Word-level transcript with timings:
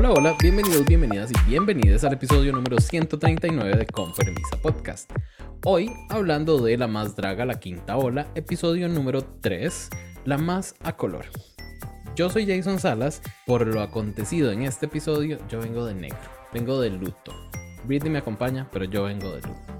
Hola, 0.00 0.12
hola, 0.12 0.36
bienvenidos, 0.40 0.86
bienvenidas 0.86 1.30
y 1.30 1.50
bienvenidas 1.50 2.04
al 2.04 2.14
episodio 2.14 2.54
número 2.54 2.80
139 2.80 3.76
de 3.76 3.84
Confermisa 3.84 4.56
Podcast. 4.62 5.12
Hoy 5.66 5.92
hablando 6.08 6.56
de 6.56 6.78
la 6.78 6.86
más 6.86 7.16
draga, 7.16 7.44
la 7.44 7.60
quinta 7.60 7.98
ola, 7.98 8.26
episodio 8.34 8.88
número 8.88 9.22
3, 9.42 9.90
la 10.24 10.38
más 10.38 10.74
a 10.84 10.96
color. 10.96 11.26
Yo 12.16 12.30
soy 12.30 12.46
Jason 12.46 12.78
Salas, 12.78 13.20
por 13.44 13.66
lo 13.66 13.82
acontecido 13.82 14.50
en 14.52 14.62
este 14.62 14.86
episodio, 14.86 15.36
yo 15.50 15.60
vengo 15.60 15.84
de 15.84 15.92
negro, 15.92 16.30
vengo 16.50 16.80
de 16.80 16.88
luto. 16.88 17.34
Britney 17.84 18.10
me 18.10 18.20
acompaña, 18.20 18.70
pero 18.72 18.86
yo 18.86 19.02
vengo 19.02 19.30
de 19.32 19.42
luto. 19.42 19.79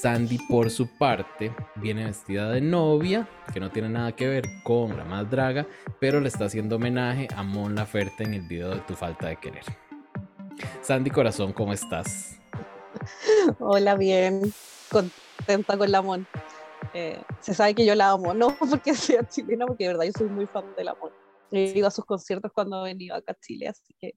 Sandy, 0.00 0.38
por 0.38 0.70
su 0.70 0.86
parte, 0.86 1.52
viene 1.74 2.04
vestida 2.04 2.48
de 2.50 2.60
novia, 2.60 3.28
que 3.52 3.58
no 3.58 3.72
tiene 3.72 3.88
nada 3.88 4.14
que 4.14 4.28
ver 4.28 4.44
con 4.62 4.96
la 4.96 5.04
más 5.04 5.28
draga, 5.28 5.66
pero 5.98 6.20
le 6.20 6.28
está 6.28 6.44
haciendo 6.44 6.76
homenaje 6.76 7.26
a 7.34 7.42
Mon 7.42 7.74
Laferte 7.74 8.22
en 8.22 8.34
el 8.34 8.42
video 8.42 8.70
de 8.70 8.80
Tu 8.82 8.94
falta 8.94 9.26
de 9.26 9.36
querer. 9.40 9.64
Sandy 10.82 11.10
Corazón, 11.10 11.52
¿cómo 11.52 11.72
estás? 11.72 12.40
Hola, 13.58 13.96
bien, 13.96 14.40
contenta 14.88 15.76
con 15.76 15.90
la 15.90 16.00
Mon. 16.00 16.28
Eh, 16.94 17.20
se 17.40 17.52
sabe 17.52 17.74
que 17.74 17.84
yo 17.84 17.96
la 17.96 18.10
amo, 18.10 18.34
no 18.34 18.56
porque 18.70 18.94
sea 18.94 19.26
chilena, 19.26 19.66
porque 19.66 19.84
de 19.84 19.94
verdad 19.94 20.04
yo 20.04 20.12
soy 20.16 20.28
muy 20.28 20.46
fan 20.46 20.76
de 20.76 20.84
la 20.84 20.94
Mon. 20.94 21.10
He 21.50 21.76
ido 21.76 21.88
a 21.88 21.90
sus 21.90 22.04
conciertos 22.04 22.52
cuando 22.52 22.86
he 22.86 22.90
venido 22.90 23.16
acá 23.16 23.32
a 23.32 23.40
Chile, 23.40 23.66
así 23.66 23.92
que 23.98 24.14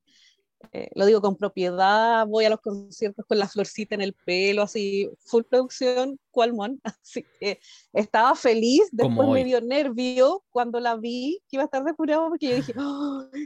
eh, 0.73 0.89
lo 0.95 1.05
digo 1.05 1.21
con 1.21 1.35
propiedad, 1.35 2.25
voy 2.27 2.45
a 2.45 2.49
los 2.49 2.61
conciertos 2.61 3.25
con 3.25 3.39
la 3.39 3.47
florcita 3.47 3.95
en 3.95 4.01
el 4.01 4.13
pelo, 4.13 4.61
así, 4.61 5.09
full 5.19 5.43
producción, 5.43 6.19
cual 6.31 6.53
mon, 6.53 6.79
así 7.01 7.25
que 7.39 7.59
estaba 7.93 8.35
feliz, 8.35 8.89
después 8.91 9.27
me 9.29 9.43
dio 9.43 9.61
nervio 9.61 10.43
cuando 10.49 10.79
la 10.79 10.95
vi, 10.95 11.41
que 11.49 11.57
iba 11.57 11.63
a 11.63 11.65
estar 11.65 11.83
depurado, 11.83 12.29
porque 12.29 12.49
yo 12.49 12.55
dije, 12.55 12.73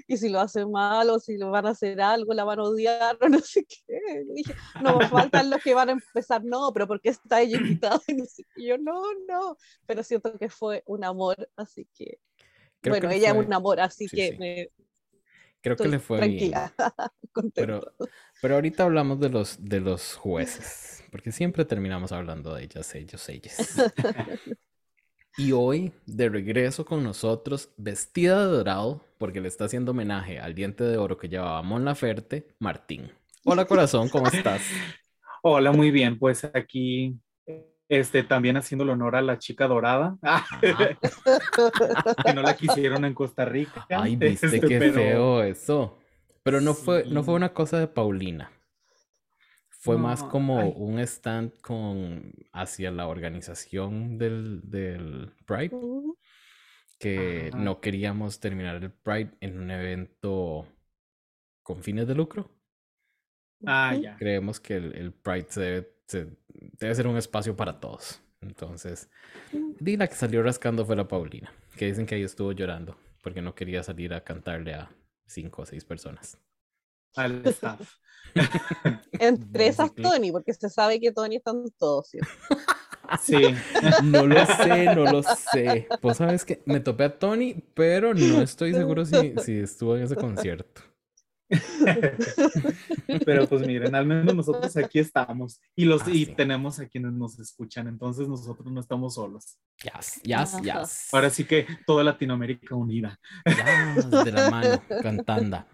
y 0.07 0.17
si 0.17 0.29
lo 0.29 0.39
hace 0.39 0.65
mal, 0.65 1.09
o 1.09 1.19
si 1.19 1.37
lo 1.37 1.51
van 1.51 1.65
a 1.65 1.71
hacer 1.71 1.99
algo, 2.01 2.33
la 2.33 2.43
van 2.43 2.59
a 2.59 2.63
odiar, 2.63 3.17
o 3.21 3.29
no 3.29 3.39
sé 3.39 3.65
qué, 3.65 3.99
dije, 4.33 4.53
no, 4.81 4.99
faltan 5.09 5.49
los 5.49 5.61
que 5.63 5.73
van 5.73 5.89
a 5.89 5.93
empezar, 5.93 6.43
no, 6.43 6.71
pero 6.73 6.87
porque 6.87 7.09
está 7.09 7.41
ella 7.41 7.57
invitada, 7.57 7.99
y 8.55 8.67
yo, 8.67 8.77
no, 8.77 9.01
no, 9.27 9.57
pero 9.85 10.03
siento 10.03 10.37
que 10.37 10.49
fue 10.49 10.83
un 10.85 11.03
amor, 11.03 11.49
así 11.55 11.87
que, 11.97 12.19
bueno, 12.83 13.09
ella 13.09 13.31
es 13.31 13.35
un 13.35 13.51
amor, 13.51 13.79
así 13.79 14.05
que 14.07 14.37
Me, 14.37 14.69
Creo 15.65 15.75
que 15.75 15.87
le 15.87 15.97
fue 15.97 16.19
tranquila, 16.19 16.71
bien. 17.33 17.51
pero, 17.55 17.91
pero 18.39 18.53
ahorita 18.53 18.83
hablamos 18.83 19.19
de 19.19 19.29
los, 19.29 19.57
de 19.65 19.79
los 19.79 20.13
jueces, 20.13 21.03
porque 21.09 21.31
siempre 21.31 21.65
terminamos 21.65 22.11
hablando 22.11 22.53
de 22.53 22.65
ellas, 22.65 22.93
ellos, 22.93 23.27
ellas. 23.29 23.57
y 25.39 25.53
hoy, 25.53 25.91
de 26.05 26.29
regreso 26.29 26.85
con 26.85 27.03
nosotros, 27.03 27.71
vestida 27.77 28.45
de 28.45 28.57
dorado, 28.57 29.03
porque 29.17 29.41
le 29.41 29.47
está 29.47 29.65
haciendo 29.65 29.89
homenaje 29.89 30.39
al 30.39 30.53
diente 30.53 30.83
de 30.83 30.97
oro 30.97 31.17
que 31.17 31.29
llevaba 31.29 31.63
Mon 31.63 31.83
Laferte, 31.83 32.47
Martín. 32.59 33.11
Hola 33.43 33.65
corazón, 33.65 34.07
¿cómo 34.09 34.27
estás? 34.27 34.61
Hola, 35.41 35.71
muy 35.71 35.89
bien, 35.89 36.19
pues 36.19 36.45
aquí 36.53 37.19
este, 37.87 38.23
también 38.23 38.57
haciendo 38.57 38.83
el 38.83 38.89
honor 38.89 39.15
a 39.15 39.21
la 39.21 39.37
chica 39.37 39.67
dorada, 39.67 40.17
que 42.25 42.33
no 42.33 42.41
la 42.41 42.55
quisieron 42.55 43.05
en 43.05 43.13
Costa 43.13 43.45
Rica. 43.45 43.85
Ay, 43.89 44.15
viste 44.15 44.47
este, 44.47 44.61
qué 44.61 44.91
feo 44.91 45.43
eso. 45.43 45.99
Pero 46.43 46.61
no 46.61 46.73
fue, 46.73 47.05
no 47.05 47.23
fue 47.23 47.35
una 47.35 47.53
cosa 47.53 47.79
de 47.79 47.87
Paulina. 47.87 48.51
Fue 49.69 49.97
más 49.97 50.23
como 50.23 50.67
un 50.69 50.99
stand 50.99 51.59
con 51.61 52.33
hacia 52.53 52.89
la 52.89 53.07
organización 53.07 54.17
del, 54.17 54.61
del 54.63 55.33
Pride. 55.45 55.77
Que 56.97 57.51
no 57.55 57.81
queríamos 57.81 58.39
terminar 58.39 58.77
el 58.77 58.91
Pride 58.91 59.31
en 59.41 59.59
un 59.59 59.69
evento 59.69 60.67
con 61.61 61.83
fines 61.83 62.07
de 62.07 62.15
lucro. 62.15 62.49
Ah, 63.65 63.95
ya. 63.95 64.15
Creemos 64.17 64.59
que 64.59 64.75
el, 64.75 64.95
el 64.95 65.13
Pride 65.13 65.47
se 65.49 65.61
debe 65.61 65.94
debe 66.11 66.95
ser 66.95 67.07
un 67.07 67.17
espacio 67.17 67.55
para 67.55 67.79
todos. 67.79 68.21
Entonces, 68.41 69.09
di 69.79 69.97
la 69.97 70.07
que 70.07 70.15
salió 70.15 70.43
rascando 70.43 70.85
fue 70.85 70.95
la 70.95 71.07
Paulina, 71.07 71.51
que 71.77 71.87
dicen 71.87 72.05
que 72.05 72.15
ahí 72.15 72.23
estuvo 72.23 72.51
llorando 72.51 72.97
porque 73.25 73.41
no 73.41 73.55
quería 73.55 73.81
salir 73.81 74.13
a 74.13 74.23
cantarle 74.23 74.75
a 74.75 74.91
cinco 75.25 75.63
o 75.63 75.65
seis 75.65 75.83
personas. 75.83 76.37
Al 77.15 77.43
staff. 77.47 77.95
Entre 79.13 79.67
esas 79.67 79.95
Tony, 79.95 80.31
porque 80.31 80.53
se 80.53 80.69
sabe 80.69 80.99
que 80.99 81.11
Tony 81.11 81.37
están 81.37 81.63
todos. 81.79 82.11
¿sí? 83.19 83.41
No 84.03 84.27
lo 84.27 84.45
sé, 84.45 84.93
no 84.93 85.05
lo 85.05 85.23
sé. 85.23 85.87
Pues 86.03 86.17
sabes 86.17 86.45
que 86.45 86.61
me 86.65 86.79
topé 86.79 87.05
a 87.05 87.17
Tony, 87.17 87.55
pero 87.73 88.13
no 88.13 88.43
estoy 88.43 88.73
seguro 88.73 89.03
si, 89.05 89.33
si 89.43 89.57
estuvo 89.57 89.97
en 89.97 90.03
ese 90.03 90.15
concierto. 90.15 90.83
Pero 93.25 93.47
pues 93.47 93.67
miren, 93.67 93.93
al 93.93 94.05
menos 94.05 94.33
nosotros 94.33 94.75
aquí 94.77 94.99
estamos 94.99 95.61
y 95.75 95.85
los 95.85 96.07
y 96.07 96.25
tenemos 96.25 96.79
a 96.79 96.87
quienes 96.87 97.13
nos 97.13 97.39
escuchan, 97.39 97.87
entonces 97.87 98.27
nosotros 98.27 98.71
no 98.71 98.79
estamos 98.79 99.15
solos. 99.15 99.57
Yes, 99.83 100.21
yes, 100.23 100.61
yes. 100.61 101.13
Ahora 101.13 101.29
sí 101.29 101.43
que 101.43 101.67
toda 101.85 102.03
Latinoamérica 102.03 102.75
unida. 102.75 103.19
de 103.45 104.31
la 104.31 104.49
mano, 104.49 104.81
cantando. 105.01 105.65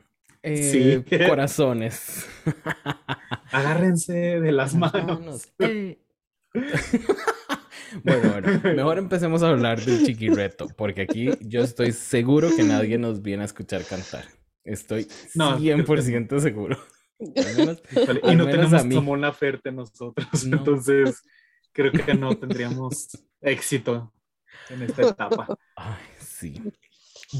Eh, 0.44 1.04
sí. 1.08 1.18
Corazones. 1.28 2.26
Agárrense 3.52 4.40
de 4.40 4.52
las 4.52 4.76
manos. 4.76 5.52
Eh. 5.59 6.00
Bueno, 8.03 8.32
bueno, 8.32 8.62
mejor 8.74 8.98
empecemos 9.00 9.44
a 9.44 9.50
hablar 9.50 9.82
del 9.82 10.06
chiquireto, 10.06 10.68
porque 10.78 11.02
aquí 11.02 11.30
yo 11.42 11.62
estoy 11.62 11.92
seguro 11.92 12.50
que 12.56 12.64
nadie 12.64 12.98
nos 12.98 13.22
viene 13.22 13.42
a 13.42 13.46
escuchar 13.46 13.84
cantar. 13.84 14.24
Estoy 14.63 15.07
100% 15.33 16.39
seguro. 16.39 16.77
y 17.19 18.35
no 18.35 18.47
tenemos 18.47 18.83
como 18.83 19.11
una 19.11 19.29
oferta 19.29 19.72
nosotros, 19.72 20.27
entonces 20.45 21.22
creo 21.72 21.91
que 21.91 22.13
no 22.13 22.35
tendríamos 22.38 23.09
éxito 23.41 24.13
en 24.69 24.83
esta 24.83 25.09
etapa. 25.09 25.47
Ay, 25.75 26.03
sí. 26.19 26.61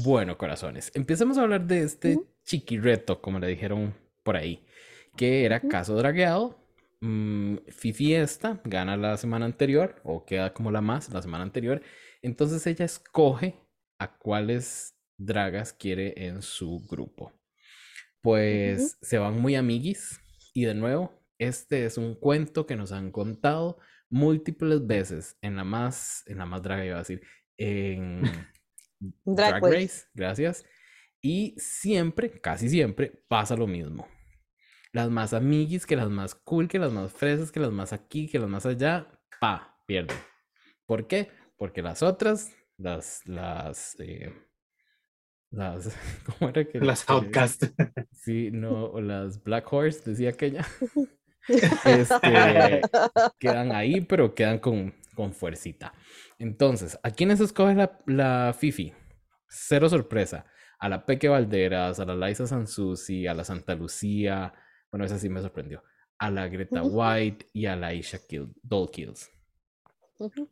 Bueno, 0.04 0.38
corazones, 0.38 0.90
empecemos 0.94 1.36
a 1.36 1.42
hablar 1.42 1.66
de 1.66 1.82
este 1.82 2.18
chiquireto, 2.44 3.20
como 3.20 3.38
le 3.38 3.48
dijeron 3.48 3.94
por 4.22 4.36
ahí, 4.36 4.64
que 5.16 5.44
era 5.44 5.60
caso 5.60 5.96
dragueado. 5.96 6.58
Mm, 7.00 7.56
Fifi 7.68 8.14
esta 8.14 8.60
gana 8.64 8.96
la 8.96 9.16
semana 9.16 9.44
anterior, 9.44 10.00
o 10.04 10.24
queda 10.24 10.54
como 10.54 10.70
la 10.70 10.80
más 10.80 11.10
la 11.10 11.20
semana 11.20 11.44
anterior. 11.44 11.82
Entonces 12.22 12.66
ella 12.66 12.84
escoge 12.84 13.60
a 13.98 14.16
cuáles 14.16 14.91
dragas 15.26 15.72
quiere 15.72 16.14
en 16.26 16.42
su 16.42 16.80
grupo. 16.88 17.32
Pues 18.20 18.98
se 19.02 19.18
van 19.18 19.40
muy 19.40 19.56
amiguis 19.56 20.20
y 20.54 20.64
de 20.64 20.74
nuevo, 20.74 21.12
este 21.38 21.86
es 21.86 21.98
un 21.98 22.14
cuento 22.14 22.66
que 22.66 22.76
nos 22.76 22.92
han 22.92 23.10
contado 23.10 23.78
múltiples 24.10 24.86
veces 24.86 25.36
en 25.40 25.56
la 25.56 25.64
más, 25.64 26.22
en 26.26 26.38
la 26.38 26.46
más 26.46 26.62
draga, 26.62 26.84
iba 26.84 26.96
a 26.96 27.00
decir, 27.00 27.22
en 27.56 28.22
Drag, 29.24 29.62
Race, 29.62 30.06
gracias. 30.14 30.64
Y 31.20 31.54
siempre, 31.56 32.40
casi 32.40 32.68
siempre, 32.68 33.24
pasa 33.28 33.56
lo 33.56 33.66
mismo. 33.66 34.08
Las 34.92 35.08
más 35.10 35.32
amiguis, 35.32 35.86
que 35.86 35.96
las 35.96 36.10
más 36.10 36.34
cool, 36.34 36.68
que 36.68 36.78
las 36.78 36.92
más 36.92 37.12
fresas, 37.12 37.50
que 37.50 37.60
las 37.60 37.72
más 37.72 37.92
aquí, 37.92 38.28
que 38.28 38.38
las 38.38 38.48
más 38.48 38.66
allá, 38.66 39.08
pa, 39.40 39.82
pierden. 39.86 40.18
¿Por 40.86 41.06
qué? 41.06 41.30
Porque 41.56 41.80
las 41.80 42.02
otras, 42.02 42.52
las, 42.76 43.26
las, 43.26 43.96
eh, 44.00 44.32
las, 45.52 45.94
¿cómo 46.38 46.50
era 46.50 46.64
que? 46.64 46.80
Las 46.80 47.08
Outcast. 47.08 47.64
Sí, 48.12 48.50
no, 48.52 49.00
las 49.00 49.42
Black 49.42 49.72
Horse, 49.72 50.10
decía 50.10 50.30
aquella. 50.30 50.66
Este, 51.48 52.80
quedan 53.40 53.72
ahí, 53.72 54.00
pero 54.02 54.32
quedan 54.32 54.60
con, 54.60 54.94
con 55.16 55.32
fuercita. 55.32 55.92
Entonces, 56.38 56.96
¿a 57.02 57.10
quiénes 57.10 57.40
escoge 57.40 57.74
la, 57.74 57.98
la 58.06 58.54
Fifi? 58.56 58.92
Cero 59.48 59.88
sorpresa. 59.88 60.46
A 60.78 60.88
la 60.88 61.04
Peque 61.04 61.28
Valderas, 61.28 61.98
a 61.98 62.04
la 62.04 62.28
Liza 62.28 62.46
Sansusi, 62.46 63.26
a 63.26 63.34
la 63.34 63.42
Santa 63.42 63.74
Lucía. 63.74 64.54
Bueno, 64.88 65.04
esa 65.04 65.18
sí 65.18 65.28
me 65.28 65.40
sorprendió. 65.40 65.82
A 66.16 66.30
la 66.30 66.46
Greta 66.46 66.84
White 66.84 67.48
y 67.52 67.66
a 67.66 67.74
la 67.74 67.92
Isha 67.92 68.20
Kill, 68.24 68.54
Doll 68.62 68.88
Kills. 68.92 69.28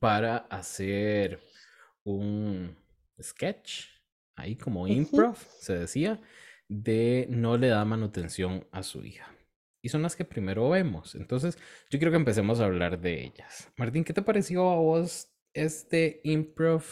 Para 0.01 0.39
hacer 0.39 1.39
un 2.03 2.77
sketch 3.23 4.00
ahí 4.41 4.57
como 4.57 4.89
improv, 4.89 5.37
se 5.59 5.79
decía, 5.79 6.21
de 6.69 7.27
no 7.29 7.57
le 7.57 7.69
da 7.69 7.85
manutención 7.85 8.67
a 8.71 8.83
su 8.83 9.05
hija. 9.05 9.35
Y 9.83 9.89
son 9.89 10.03
las 10.03 10.15
que 10.15 10.25
primero 10.25 10.69
vemos. 10.69 11.15
Entonces, 11.15 11.57
yo 11.91 11.99
quiero 11.99 12.11
que 12.11 12.19
empecemos 12.19 12.61
a 12.61 12.67
hablar 12.67 13.01
de 13.01 13.25
ellas. 13.25 13.73
Martín, 13.77 14.05
¿qué 14.05 14.13
te 14.13 14.23
pareció 14.23 14.69
a 14.71 14.77
vos 14.77 15.29
este 15.55 16.21
improv 16.25 16.85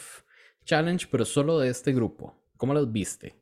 challenge, 0.65 1.07
pero 1.09 1.23
solo 1.25 1.59
de 1.59 1.69
este 1.69 1.93
grupo? 1.93 2.35
¿Cómo 2.57 2.73
las 2.73 2.91
viste? 2.91 3.35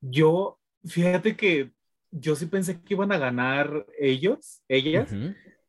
Yo, 0.00 0.60
fíjate 0.84 1.36
que 1.36 1.72
yo 2.10 2.36
sí 2.36 2.46
pensé 2.46 2.80
que 2.80 2.94
iban 2.94 3.12
a 3.12 3.18
ganar 3.18 3.86
ellos, 3.98 4.62
ellas, 4.68 5.14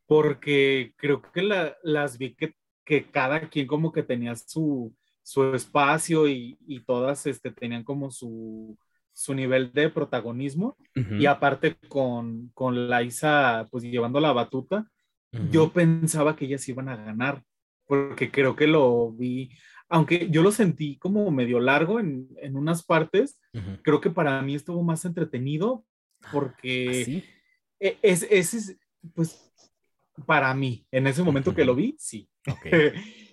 porque 0.05 0.93
creo 0.97 1.21
que 1.21 1.41
las 1.83 2.17
vi 2.17 2.35
que, 2.35 2.55
que 2.83 3.09
cada 3.09 3.49
quien 3.49 3.67
como 3.67 3.91
que 3.91 4.03
tenía 4.03 4.35
su, 4.35 4.95
su 5.25 5.55
espacio 5.55 6.27
y, 6.27 6.55
y, 6.67 6.81
todas 6.81 7.25
este, 7.25 7.49
tenían 7.49 7.83
como 7.83 8.11
su, 8.11 8.77
su 9.11 9.33
nivel 9.33 9.73
de 9.73 9.89
protagonismo. 9.89 10.77
Y 10.93 11.25
aparte 11.25 11.77
con, 11.87 12.51
con 12.53 12.87
Laisa 12.87 13.67
pues 13.71 13.83
llevando 13.83 14.19
la 14.19 14.33
batuta, 14.33 14.87
yo 15.51 15.71
pensaba 15.73 16.35
que 16.35 16.45
ellas 16.45 16.69
iban 16.69 16.89
a 16.89 16.95
ganar 16.95 17.43
porque 17.87 18.29
creo 18.29 18.55
que 18.55 18.67
lo 18.67 19.11
vi, 19.11 19.49
aunque 19.89 20.29
yo 20.29 20.43
lo 20.43 20.51
sentí 20.51 20.97
como 20.97 21.29
medio 21.31 21.59
largo 21.59 21.99
en, 21.99 22.29
en 22.41 22.55
unas 22.55 22.85
partes, 22.85 23.39
creo 23.81 23.99
que 23.99 24.11
para 24.11 24.39
mí 24.43 24.53
estuvo 24.53 24.83
más 24.83 25.05
entretenido 25.05 25.83
porque 26.31 27.23
¿Ah, 27.23 27.31
e, 27.79 27.97
es, 28.03 28.27
es, 28.29 28.77
pues 29.15 29.51
para 30.27 30.53
mí, 30.53 30.85
en 30.91 31.07
ese 31.07 31.23
momento 31.23 31.53
que 31.55 31.65
lo 31.65 31.73
vi, 31.73 31.95
sí. 31.97 32.29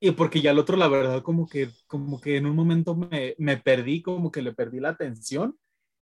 y 0.00 0.12
porque 0.12 0.40
ya 0.40 0.52
el 0.52 0.58
otro, 0.58 0.76
la 0.76 0.88
verdad, 0.88 1.22
como 1.22 1.48
que, 1.48 1.70
como 1.86 2.20
que 2.20 2.36
en 2.36 2.46
un 2.46 2.56
momento 2.56 2.94
me, 2.94 3.34
me 3.38 3.56
perdí, 3.56 4.02
como 4.02 4.30
que 4.30 4.42
le 4.42 4.52
perdí 4.52 4.80
la 4.80 4.90
atención. 4.90 5.58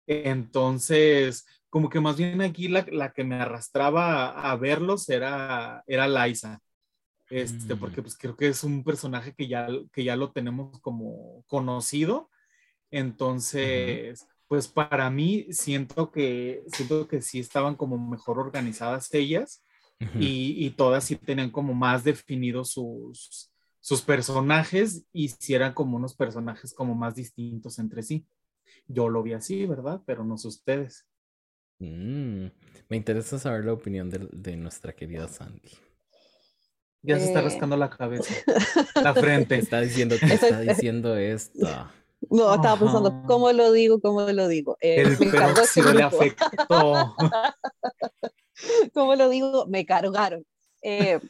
Entonces, 0.06 1.46
como 1.70 1.88
que 1.88 2.00
más 2.00 2.16
bien 2.16 2.40
aquí 2.42 2.68
la, 2.68 2.86
la 2.90 3.12
que 3.12 3.24
me 3.24 3.36
arrastraba 3.36 4.30
a, 4.30 4.52
a 4.52 4.56
verlos 4.56 5.08
era, 5.08 5.82
era 5.86 6.06
Liza 6.06 6.60
este, 7.30 7.74
mm. 7.74 7.78
porque 7.78 8.02
pues 8.02 8.16
creo 8.16 8.36
que 8.36 8.48
es 8.48 8.62
un 8.64 8.84
personaje 8.84 9.34
que 9.34 9.48
ya, 9.48 9.68
que 9.92 10.04
ya 10.04 10.16
lo 10.16 10.32
tenemos 10.32 10.78
como 10.80 11.44
conocido. 11.46 12.30
Entonces, 12.90 14.26
pues 14.46 14.68
para 14.68 15.10
mí 15.10 15.46
siento 15.50 16.10
que, 16.10 16.62
siento 16.68 17.08
que 17.08 17.20
sí 17.20 17.40
estaban 17.40 17.74
como 17.74 17.98
mejor 17.98 18.38
organizadas 18.38 19.12
ellas 19.12 19.64
y, 20.14 20.64
y, 20.64 20.70
todas 20.70 21.04
sí 21.04 21.16
tenían 21.16 21.50
como 21.50 21.74
más 21.74 22.04
definidos 22.04 22.72
sus, 22.72 23.50
sus 23.86 24.02
personajes 24.02 25.04
y 25.12 25.28
si 25.28 25.54
eran 25.54 25.72
como 25.72 25.96
unos 25.96 26.16
personajes 26.16 26.74
como 26.74 26.96
más 26.96 27.14
distintos 27.14 27.78
entre 27.78 28.02
sí. 28.02 28.26
Yo 28.88 29.08
lo 29.08 29.22
vi 29.22 29.32
así, 29.34 29.64
¿verdad? 29.64 30.02
Pero 30.04 30.24
no 30.24 30.36
sé 30.38 30.48
ustedes. 30.48 31.06
Mm, 31.78 32.46
me 32.88 32.96
interesa 32.96 33.38
saber 33.38 33.64
la 33.64 33.74
opinión 33.74 34.10
de, 34.10 34.28
de 34.32 34.56
nuestra 34.56 34.92
querida 34.92 35.28
Sandy. 35.28 35.70
Ya 37.00 37.20
se 37.20 37.26
está 37.26 37.38
eh. 37.38 37.42
rascando 37.42 37.76
la 37.76 37.88
cabeza, 37.88 38.34
la 39.00 39.14
frente. 39.14 39.56
Está 39.56 39.80
diciendo, 39.80 40.16
te 40.18 40.34
está 40.34 40.62
diciendo 40.62 41.16
esto. 41.16 41.88
No, 42.28 42.56
estaba 42.56 42.80
pensando, 42.80 43.22
¿cómo 43.28 43.52
lo 43.52 43.70
digo? 43.70 44.00
¿Cómo 44.00 44.22
lo 44.22 44.48
digo? 44.48 44.76
Eh, 44.80 45.02
el 45.02 45.16
peróxido 45.16 45.94
le 45.94 46.02
afectó. 46.02 47.14
¿Cómo 48.94 49.14
lo 49.14 49.28
digo? 49.28 49.64
Me 49.68 49.86
cargaron. 49.86 50.44
Eh, 50.82 51.20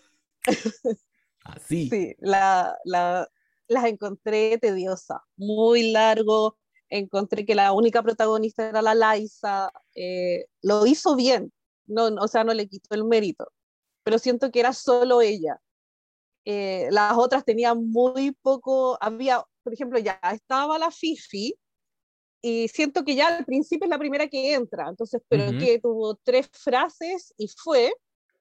Así. 1.54 1.88
Sí, 1.88 2.14
la, 2.18 2.76
la, 2.84 3.28
las 3.68 3.84
encontré 3.84 4.58
tediosa, 4.58 5.22
muy 5.36 5.90
largo. 5.92 6.58
Encontré 6.88 7.44
que 7.44 7.54
la 7.54 7.72
única 7.72 8.02
protagonista 8.02 8.68
era 8.68 8.82
la 8.82 8.94
Laisa. 8.94 9.70
Eh, 9.94 10.46
lo 10.62 10.86
hizo 10.86 11.16
bien, 11.16 11.52
no, 11.86 12.06
o 12.06 12.28
sea, 12.28 12.44
no 12.44 12.54
le 12.54 12.68
quitó 12.68 12.94
el 12.94 13.04
mérito, 13.04 13.52
pero 14.02 14.18
siento 14.18 14.50
que 14.50 14.60
era 14.60 14.72
solo 14.72 15.20
ella. 15.20 15.60
Eh, 16.44 16.86
las 16.90 17.16
otras 17.16 17.44
tenían 17.44 17.90
muy 17.90 18.30
poco, 18.40 18.96
había, 19.00 19.42
por 19.64 19.72
ejemplo, 19.72 19.98
ya 19.98 20.20
estaba 20.32 20.78
la 20.78 20.92
Fifi, 20.92 21.58
y 22.40 22.68
siento 22.68 23.04
que 23.04 23.16
ya 23.16 23.26
al 23.36 23.44
principio 23.44 23.86
es 23.86 23.90
la 23.90 23.98
primera 23.98 24.28
que 24.28 24.54
entra, 24.54 24.88
entonces, 24.88 25.20
pero 25.28 25.58
que 25.58 25.80
tuvo 25.80 26.14
tres 26.14 26.48
frases 26.52 27.34
y 27.36 27.48
fue 27.48 27.92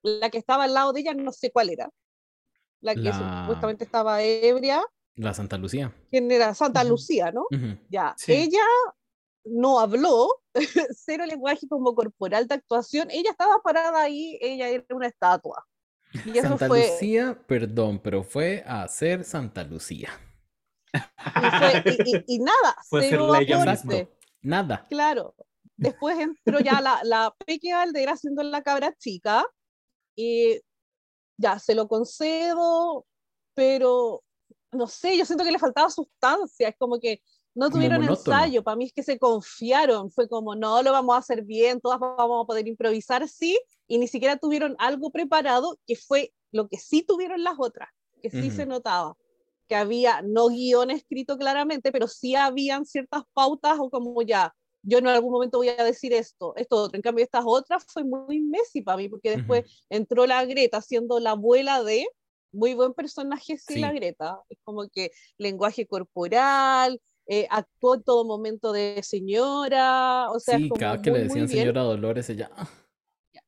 la 0.04 0.30
que 0.30 0.38
estaba 0.38 0.66
al 0.66 0.75
lado 0.75 0.94
de 0.94 1.00
ella, 1.01 1.16
no 1.16 1.31
sé 1.31 1.51
cuál 1.51 1.72
era, 1.72 1.90
la 2.86 2.94
que 2.94 3.12
supuestamente 3.12 3.84
estaba 3.84 4.22
ebria. 4.22 4.82
La 5.16 5.34
Santa 5.34 5.58
Lucía. 5.58 5.94
¿Quién 6.12 6.32
era? 6.32 6.54
Santa 6.54 6.84
Lucía, 6.84 7.32
¿no? 7.32 7.48
Ya, 7.90 8.16
ella 8.28 8.64
no 9.44 9.80
habló, 9.80 10.42
cero 10.96 11.26
lenguaje 11.26 11.68
como 11.68 11.96
corporal 11.96 12.48
de 12.48 12.56
actuación, 12.56 13.10
ella 13.12 13.32
estaba 13.32 13.62
parada 13.64 14.02
ahí, 14.02 14.38
ella 14.42 14.70
era 14.70 14.86
una 14.92 15.08
estatua. 15.08 15.66
Santa 16.42 16.68
Lucía, 16.68 17.38
perdón, 17.48 18.00
pero 18.00 18.24
fue 18.24 18.64
a 18.66 18.84
hacer 18.84 19.24
Santa 19.24 19.64
Lucía. 19.64 20.10
Y, 22.28 22.40
nada, 22.40 22.76
fue 22.90 24.10
Nada. 24.42 24.86
Claro. 24.90 25.36
Después 25.76 26.18
entró 26.20 26.60
ya 26.60 26.80
la, 26.80 27.00
la 27.04 27.36
Peque 27.46 27.74
Aldera 27.74 28.14
haciendo 28.14 28.44
la 28.44 28.62
cabra 28.62 28.96
chica 28.98 29.46
y 30.16 30.62
ya 31.38 31.60
se 31.60 31.76
lo 31.76 31.88
concedo, 31.88 33.06
pero 33.54 34.24
no 34.72 34.88
sé, 34.88 35.18
yo 35.18 35.26
siento 35.26 35.44
que 35.44 35.52
le 35.52 35.60
faltaba 35.60 35.90
sustancia, 35.90 36.70
es 36.70 36.76
como 36.78 37.00
que 37.00 37.22
no 37.54 37.70
tuvieron 37.70 38.04
ensayo, 38.04 38.64
para 38.64 38.76
mí 38.76 38.86
es 38.86 38.94
que 38.94 39.04
se 39.04 39.18
confiaron, 39.18 40.12
fue 40.12 40.28
como, 40.28 40.56
no, 40.56 40.84
lo 40.84 40.92
vamos 40.92 41.16
a 41.16 41.20
hacer 41.20 41.44
bien, 41.44 41.80
todas 41.80 42.00
vamos 42.00 42.44
a 42.44 42.46
poder 42.46 42.68
improvisar, 42.68 43.28
sí, 43.30 43.58
y 43.88 43.98
ni 43.98 44.08
siquiera 44.08 44.38
tuvieron 44.38 44.76
algo 44.78 45.10
preparado, 45.10 45.80
que 45.88 45.96
fue 45.96 46.34
lo 46.52 46.68
que 46.68 46.78
sí 46.78 47.02
tuvieron 47.02 47.44
las 47.44 47.56
otras, 47.58 47.90
que 48.22 48.30
sí 48.30 48.52
se 48.52 48.66
notaba, 48.66 49.16
que 49.70 49.76
había 49.76 50.22
no 50.22 50.50
guion 50.50 50.92
escrito 50.92 51.38
claramente, 51.38 51.92
pero 51.92 52.08
sí 52.08 52.36
habían 52.36 52.86
ciertas 52.86 53.24
pautas 53.34 53.78
o 53.80 53.90
como 53.90 54.22
ya, 54.22 54.54
yo 54.86 55.00
en 55.00 55.08
algún 55.08 55.32
momento 55.32 55.58
voy 55.58 55.70
a 55.70 55.84
decir 55.84 56.14
esto, 56.14 56.56
esto 56.56 56.76
otro. 56.78 56.96
En 56.96 57.02
cambio, 57.02 57.24
estas 57.24 57.44
otras 57.46 57.86
fue 57.88 58.04
muy 58.04 58.40
Messi 58.40 58.82
para 58.82 58.98
mí, 58.98 59.10
porque 59.10 59.32
después 59.32 59.66
entró 59.90 60.26
la 60.26 60.46
Greta 60.46 60.82
siendo 60.82 61.20
la 61.20 61.32
abuela 61.32 61.84
de, 61.84 62.06
muy 62.52 62.74
buen 62.74 62.94
personaje, 62.94 63.58
sí, 63.58 63.80
la 63.80 63.92
Greta. 63.92 64.40
Es 64.50 64.58
como 64.64 64.88
que 64.88 65.12
lenguaje 65.38 65.86
corporal, 65.86 67.02
eh, 67.28 67.48
actuó 67.50 67.96
en 67.96 68.04
todo 68.04 68.26
momento 68.26 68.72
de 68.72 69.02
señora, 69.04 70.32
o 70.32 70.40
sea, 70.40 70.58
sí, 70.58 70.70
cada 70.78 71.02
que 71.02 71.12
le 71.12 71.24
decían 71.24 71.48
señora 71.48 71.82
Dolores, 71.82 72.30
ella... 72.30 72.50
Ah". 72.56 72.70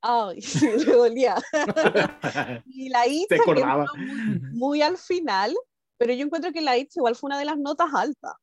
Ay, 0.01 0.39
le 0.85 0.93
dolía. 0.93 1.35
y 2.67 2.89
la 2.89 3.07
Itza 3.07 3.35
muy, 3.45 4.39
muy, 4.51 4.81
al 4.81 4.97
final, 4.97 5.55
pero 5.97 6.13
yo 6.13 6.25
encuentro 6.25 6.51
que 6.51 6.61
la 6.61 6.77
Itza 6.77 6.99
igual 6.99 7.15
fue 7.15 7.29
una 7.29 7.39
de 7.39 7.45
las 7.45 7.57
notas 7.57 7.89
altas, 7.93 8.33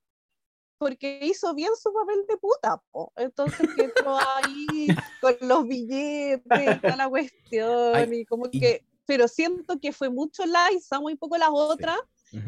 porque 0.78 1.20
hizo 1.22 1.54
bien 1.54 1.70
su 1.80 1.92
papel 1.92 2.24
de 2.28 2.36
puta, 2.36 2.82
po. 2.90 3.12
entonces 3.16 3.68
que 3.74 3.84
entró 3.84 4.16
ahí 4.16 4.88
con 5.20 5.36
los 5.42 5.66
billetes, 5.66 6.80
toda 6.80 6.96
la 6.96 7.08
cuestión, 7.10 8.12
y 8.12 8.24
como 8.24 8.50
que, 8.50 8.84
pero 9.06 9.28
siento 9.28 9.78
que 9.80 9.92
fue 9.92 10.10
mucho 10.10 10.44
la 10.46 10.72
Isa, 10.72 11.00
muy 11.00 11.16
poco 11.16 11.36
las 11.36 11.50
otras, 11.52 11.98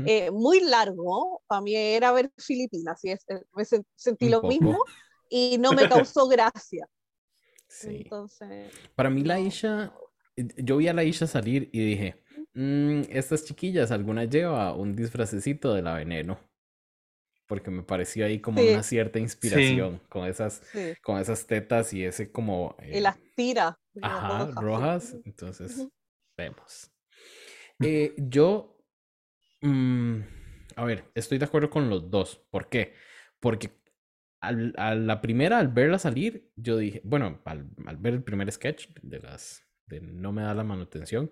eh, 0.04 0.32
muy 0.32 0.60
largo, 0.60 1.42
para 1.46 1.60
mí 1.60 1.76
era 1.76 2.10
ver 2.10 2.32
Filipinas, 2.36 3.04
y 3.04 3.10
es, 3.10 3.24
eh, 3.28 3.42
me 3.54 3.64
sentí 3.94 4.28
lo 4.28 4.42
mismo 4.42 4.78
y 5.30 5.58
no 5.58 5.72
me 5.72 5.88
causó 5.88 6.26
gracia. 6.28 6.88
Sí. 7.68 8.02
Entonces... 8.02 8.72
Para 8.94 9.10
mí 9.10 9.22
la 9.22 9.38
Isha, 9.38 9.92
yo 10.36 10.76
vi 10.78 10.88
a 10.88 10.92
la 10.92 11.04
Isha 11.04 11.26
salir 11.26 11.70
y 11.72 11.84
dije, 11.84 12.22
mm, 12.54 13.02
estas 13.10 13.44
chiquillas, 13.44 13.92
alguna 13.92 14.24
lleva 14.24 14.74
un 14.74 14.96
disfracecito 14.96 15.72
de 15.72 15.82
la 15.82 15.94
veneno. 15.94 16.38
Porque 17.46 17.70
me 17.70 17.82
pareció 17.82 18.26
ahí 18.26 18.40
como 18.40 18.60
una 18.60 18.82
cierta 18.82 19.18
inspiración 19.18 20.00
con 20.08 20.26
esas, 20.26 20.62
con 21.02 21.18
esas 21.18 21.46
tetas 21.46 21.92
y 21.92 22.04
ese 22.04 22.30
como... 22.32 22.76
y 22.82 23.00
las 23.00 23.16
tira. 23.36 23.78
Ajá, 24.02 24.50
rojas. 24.60 25.16
Entonces, 25.24 25.86
vemos. 26.36 26.90
Eh, 27.80 28.14
yo 28.16 28.76
Mm, 29.62 30.20
a 30.76 30.84
ver, 30.84 31.04
estoy 31.14 31.38
de 31.38 31.44
acuerdo 31.44 31.70
con 31.70 31.88
los 31.90 32.10
dos. 32.10 32.40
¿Por 32.50 32.68
qué? 32.68 32.94
Porque 33.40 33.70
al, 34.40 34.74
a 34.76 34.94
la 34.94 35.20
primera, 35.20 35.58
al 35.58 35.68
verla 35.68 35.98
salir, 35.98 36.50
yo 36.56 36.76
dije, 36.78 37.00
bueno, 37.04 37.40
al, 37.44 37.64
ver 37.98 38.14
el 38.14 38.22
primer 38.22 38.50
sketch 38.52 38.88
de 39.02 39.20
las 39.20 39.62
de 39.86 40.00
No 40.00 40.32
me 40.32 40.42
da 40.42 40.54
la 40.54 40.64
manutención, 40.64 41.30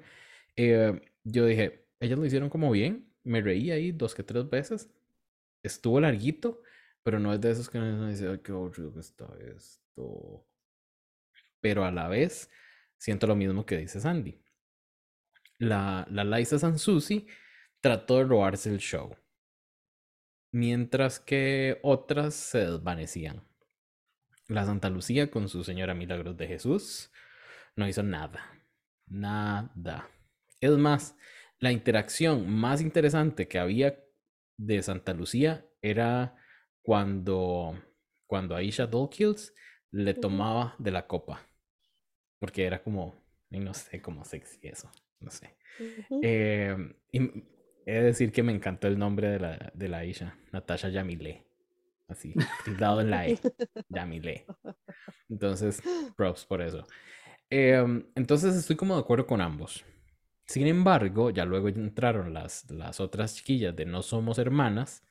eh, 0.57 1.01
yo 1.25 1.47
dije, 1.47 1.87
ellas 2.01 2.19
lo 2.19 2.25
hicieron 2.27 2.51
como 2.51 2.71
bien, 2.71 3.13
me 3.25 3.41
reí 3.41 3.71
ahí 3.71 3.93
dos 3.93 4.15
que 4.15 4.23
tres 4.23 4.49
veces, 4.49 4.91
estuvo 5.65 6.01
larguito, 6.01 6.63
pero 7.03 7.19
no 7.19 7.33
es 7.33 7.41
de 7.41 7.51
esos 7.51 7.69
que 7.69 7.79
no 7.79 8.09
dice, 8.09 8.29
ay, 8.29 8.39
qué 8.39 8.53
aburrido 8.53 8.93
que 8.93 9.01
está 9.01 9.27
esto. 9.57 10.47
Pero 11.61 11.85
a 11.85 11.91
la 11.91 12.09
vez, 12.09 12.51
siento 12.99 13.27
lo 13.27 13.35
mismo 13.35 13.67
que 13.67 13.79
dice 13.79 14.01
Sandy. 14.01 14.41
La, 15.59 16.07
la 16.11 16.25
Liza 16.25 16.59
Sansusi 16.59 17.27
trató 17.81 18.19
de 18.19 18.25
robarse 18.25 18.71
el 18.71 18.79
show, 18.79 19.17
mientras 20.53 21.19
que 21.19 21.79
otras 21.83 22.35
se 22.35 22.59
desvanecían. 22.59 23.43
La 24.49 24.65
Santa 24.67 24.91
Lucía 24.91 25.31
con 25.31 25.49
su 25.49 25.65
señora 25.65 25.95
Milagros 25.95 26.37
de 26.37 26.47
Jesús 26.47 27.11
no 27.77 27.89
hizo 27.89 28.03
nada, 28.03 28.63
nada. 29.07 30.11
Es 30.61 30.73
más, 30.73 31.17
la 31.59 31.73
interacción 31.73 32.51
más 32.51 32.83
interesante 32.83 33.49
que 33.49 33.59
había 33.59 34.04
de 34.57 34.83
Santa 34.83 35.15
Lucía 35.15 35.67
era 35.83 36.37
cuando, 36.83 37.79
cuando 38.27 38.57
Aisha 38.57 38.87
Dolkills 38.87 39.55
le 39.91 40.15
tomaba 40.15 40.77
de 40.79 40.91
la 40.93 41.07
copa. 41.07 41.41
Porque 42.39 42.65
era 42.67 42.83
como, 42.83 43.15
no 43.51 43.75
sé, 43.75 44.03
como 44.03 44.25
sexy 44.25 44.59
eso, 44.69 44.91
no 45.21 45.31
sé. 45.31 45.57
eh, 46.23 46.77
He 47.87 47.93
de 47.93 48.03
decir 48.03 48.33
que 48.33 48.43
me 48.43 48.53
encantó 48.53 48.89
el 48.89 48.99
nombre 48.99 49.29
de 49.29 49.41
la, 49.41 49.73
de 49.75 49.89
la 49.89 50.05
Isha, 50.05 50.39
Natasha 50.53 50.89
Yamile. 50.89 51.45
así, 52.09 52.35
dado 52.79 53.01
en 53.03 53.11
la 53.11 53.29
E, 53.29 53.41
Yamile. 53.89 54.47
Entonces, 55.29 55.83
props 56.17 56.45
por 56.47 56.63
eso. 56.63 56.87
Em, 57.51 58.07
entonces 58.17 58.57
estoy 58.57 58.77
como 58.77 58.95
de 58.97 59.01
acuerdo 59.03 59.27
con 59.27 59.41
ambos. 59.41 59.85
Sin 60.47 60.67
embargo, 60.67 61.31
ya 61.31 61.45
luego 61.45 61.69
entraron 61.69 62.35
las, 62.35 62.71
las 62.71 63.01
otras 63.01 63.37
chiquillas 63.37 63.75
de 63.75 63.87
No 63.87 64.03
Somos 64.03 64.39
Hermanas 64.39 65.03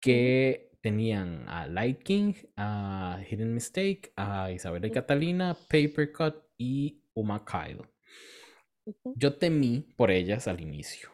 que 0.00 0.70
tenían 0.80 1.48
a 1.48 1.66
Light 1.66 2.02
King, 2.02 2.34
a 2.56 3.20
Hidden 3.28 3.52
Mistake, 3.54 4.12
a 4.16 4.52
Isabela 4.52 4.86
y 4.86 4.90
Catalina, 4.90 5.56
Paper 5.68 6.12
Cut 6.12 6.34
y 6.56 7.02
Uma 7.14 7.44
Kyle. 7.44 7.82
Yo 9.16 9.34
temí 9.34 9.80
por 9.96 10.10
ellas 10.10 10.46
al 10.46 10.60
inicio. 10.60 11.10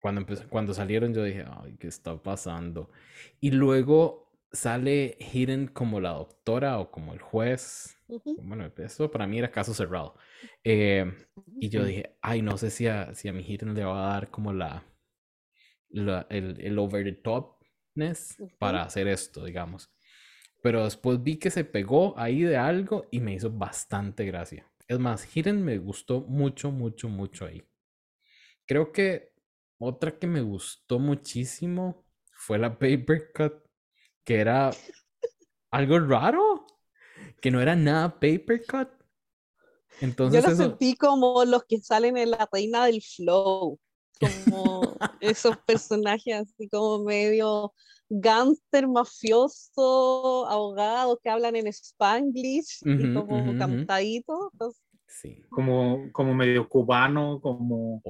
Cuando, 0.00 0.24
cuando 0.48 0.74
salieron 0.74 1.12
yo 1.12 1.24
dije, 1.24 1.44
ay, 1.44 1.76
¿qué 1.76 1.88
está 1.88 2.22
pasando? 2.22 2.88
Y 3.40 3.50
luego 3.50 4.27
sale 4.52 5.16
Hidden 5.20 5.68
como 5.68 6.00
la 6.00 6.10
doctora 6.10 6.78
o 6.78 6.90
como 6.90 7.12
el 7.12 7.20
juez. 7.20 7.96
Bueno, 8.36 8.70
eso 8.78 9.10
para 9.10 9.26
mí 9.26 9.38
era 9.38 9.50
caso 9.50 9.74
cerrado. 9.74 10.14
Eh, 10.64 11.12
y 11.60 11.68
yo 11.68 11.84
dije, 11.84 12.16
ay, 12.22 12.42
no 12.42 12.56
sé 12.58 12.70
si 12.70 12.86
a, 12.86 13.14
si 13.14 13.28
a 13.28 13.32
mi 13.32 13.42
Hidden 13.42 13.74
le 13.74 13.84
va 13.84 14.06
a 14.08 14.12
dar 14.14 14.30
como 14.30 14.52
la, 14.52 14.84
la 15.90 16.26
el, 16.30 16.60
el 16.60 16.78
over 16.78 17.04
the 17.04 17.12
topness 17.12 18.36
para 18.58 18.82
hacer 18.82 19.08
esto, 19.08 19.44
digamos. 19.44 19.90
Pero 20.62 20.84
después 20.84 21.22
vi 21.22 21.38
que 21.38 21.50
se 21.50 21.64
pegó 21.64 22.18
ahí 22.18 22.42
de 22.42 22.56
algo 22.56 23.06
y 23.10 23.20
me 23.20 23.34
hizo 23.34 23.50
bastante 23.50 24.24
gracia. 24.24 24.66
Es 24.88 24.98
más, 24.98 25.24
Hidden 25.36 25.64
me 25.64 25.78
gustó 25.78 26.22
mucho, 26.22 26.70
mucho, 26.70 27.08
mucho 27.08 27.46
ahí. 27.46 27.62
Creo 28.66 28.92
que 28.92 29.32
otra 29.78 30.18
que 30.18 30.26
me 30.26 30.40
gustó 30.40 30.98
muchísimo 30.98 32.04
fue 32.32 32.58
la 32.58 32.70
Paper 32.78 33.32
Cut, 33.34 33.54
que 34.28 34.40
era 34.40 34.70
algo 35.70 35.98
raro, 36.00 36.66
que 37.40 37.50
no 37.50 37.62
era 37.62 37.74
nada 37.74 38.12
Paper 38.20 38.62
Cut. 38.66 38.88
Entonces 40.02 40.44
Yo 40.44 40.50
lo 40.50 40.54
sentí 40.54 40.94
como 40.96 41.46
los 41.46 41.64
que 41.64 41.80
salen 41.80 42.18
en 42.18 42.32
La 42.32 42.46
Reina 42.52 42.84
del 42.84 43.00
Flow, 43.00 43.80
como 44.20 44.82
esos 45.20 45.56
personajes 45.66 46.42
así 46.42 46.68
como 46.68 47.04
medio 47.04 47.72
gánster, 48.10 48.86
mafioso, 48.86 50.46
abogado 50.46 51.18
que 51.24 51.30
hablan 51.30 51.56
en 51.56 51.68
spanglish 51.68 52.80
y 52.84 53.14
como 53.14 53.56
cantadito. 53.56 54.52
sí. 55.06 55.42
Como, 55.48 56.12
como 56.12 56.34
medio 56.34 56.68
cubano, 56.68 57.40
como... 57.40 58.02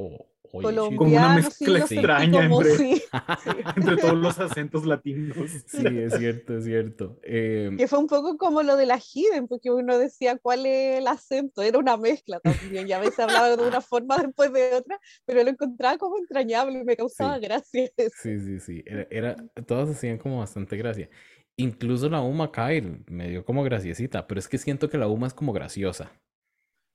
como 0.51 1.17
una 1.17 1.35
mezcla 1.35 1.79
extraña 1.79 2.45
entre, 2.45 3.03
entre, 3.77 3.97
todos 3.97 4.17
los 4.17 4.39
acentos 4.39 4.87
latinos. 4.87 5.37
Sí, 5.67 5.87
es 5.87 6.15
cierto, 6.15 6.59
es 6.59 6.65
cierto. 6.65 7.19
Em, 7.23 7.77
que 7.77 7.87
fue 7.87 7.99
un 7.99 8.07
poco 8.07 8.37
como 8.37 8.63
lo 8.63 8.77
de 8.77 8.87
la 8.87 8.99
Hidden, 8.99 9.49
porque 9.49 9.71
uno 9.71 9.99
decía 9.99 10.39
cuál 10.39 10.67
es 10.67 10.99
el 10.99 11.07
acento, 11.07 11.63
era 11.63 11.79
una 11.79 11.97
mezcla 11.97 12.41
también, 12.41 12.89
y 12.89 12.93
a 12.93 12.99
veces 12.99 13.21
hablaba 13.21 13.57
de 13.57 13.67
una 13.67 13.81
forma 13.81 14.17
después 14.19 14.53
de 14.53 14.75
otra, 14.75 14.99
pero 15.25 15.43
lo 15.43 15.51
encontraba 15.51 15.99
como 15.99 16.19
entrañable 16.19 16.81
y 16.81 16.85
me 16.85 16.97
causaba 16.97 17.39
gracia. 17.39 17.91
Sí, 18.21 18.39
sí, 18.39 18.61
sí, 18.61 18.83
era, 18.87 19.07
era, 19.11 19.37
todas 19.67 19.91
hacían 19.91 20.19
como 20.19 20.39
bastante 20.39 20.77
gracia. 20.77 21.09
Incluso 21.57 22.09
la 22.09 22.21
Uma 22.21 22.53
Kyle 22.53 23.03
me 23.09 23.29
dio 23.29 23.45
como 23.45 23.65
graciecita, 23.65 24.27
pero 24.27 24.39
es 24.39 24.49
que 24.49 24.59
siento 24.59 24.89
que 24.89 24.99
la 24.99 25.09
Uma 25.09 25.27
es 25.27 25.35
como 25.35 25.53
graciosa. 25.53 26.13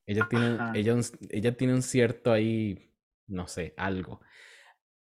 Ella 0.05 0.27
tiene, 0.29 0.57
ella, 0.73 0.95
ella 1.29 1.55
tiene 1.55 1.73
un 1.73 1.81
cierto 1.81 2.31
ahí 2.31 2.92
no 3.27 3.47
sé, 3.47 3.73
algo. 3.77 4.21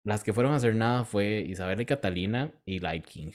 Las 0.04 0.24
que 0.24 0.32
fueron 0.32 0.52
a 0.52 0.56
hacer 0.56 0.74
nada 0.74 1.04
fue 1.04 1.40
Isabel 1.40 1.80
y 1.80 1.86
Catalina 1.86 2.52
y 2.64 2.80
Light 2.80 3.06
King. 3.06 3.32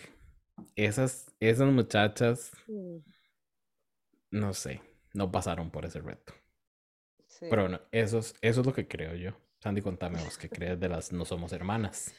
Esas, 0.75 1.33
esas 1.39 1.71
muchachas, 1.71 2.51
mm. 2.67 2.97
no 4.31 4.53
sé, 4.53 4.81
no 5.13 5.31
pasaron 5.31 5.71
por 5.71 5.85
ese 5.85 6.01
reto. 6.01 6.33
Pero 7.39 7.63
bueno, 7.63 7.81
eso 7.91 8.19
es, 8.19 8.35
eso 8.41 8.61
es 8.61 8.67
lo 8.67 8.73
que 8.73 8.87
creo 8.87 9.15
yo. 9.15 9.31
Sandy, 9.59 9.81
contame 9.81 10.23
vos, 10.23 10.37
¿qué 10.37 10.49
crees 10.49 10.79
de 10.79 10.89
las 10.89 11.11
No 11.11 11.25
Somos 11.25 11.51
Hermanas? 11.53 12.13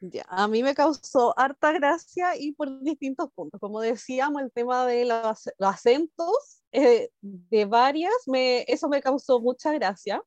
Ya, 0.00 0.24
a 0.28 0.48
mí 0.48 0.62
me 0.62 0.74
causó 0.74 1.38
harta 1.38 1.72
gracia 1.72 2.34
y 2.36 2.52
por 2.52 2.80
distintos 2.82 3.30
puntos. 3.34 3.60
Como 3.60 3.80
decíamos, 3.80 4.40
el 4.42 4.50
tema 4.50 4.86
de 4.86 5.04
los, 5.04 5.50
acentos 5.58 6.62
eh, 6.72 7.10
de 7.20 7.64
varias, 7.66 8.14
me, 8.26 8.64
eso 8.66 8.88
me 8.88 9.02
causó 9.02 9.40
mucha 9.40 9.72
gracia. 9.72 10.22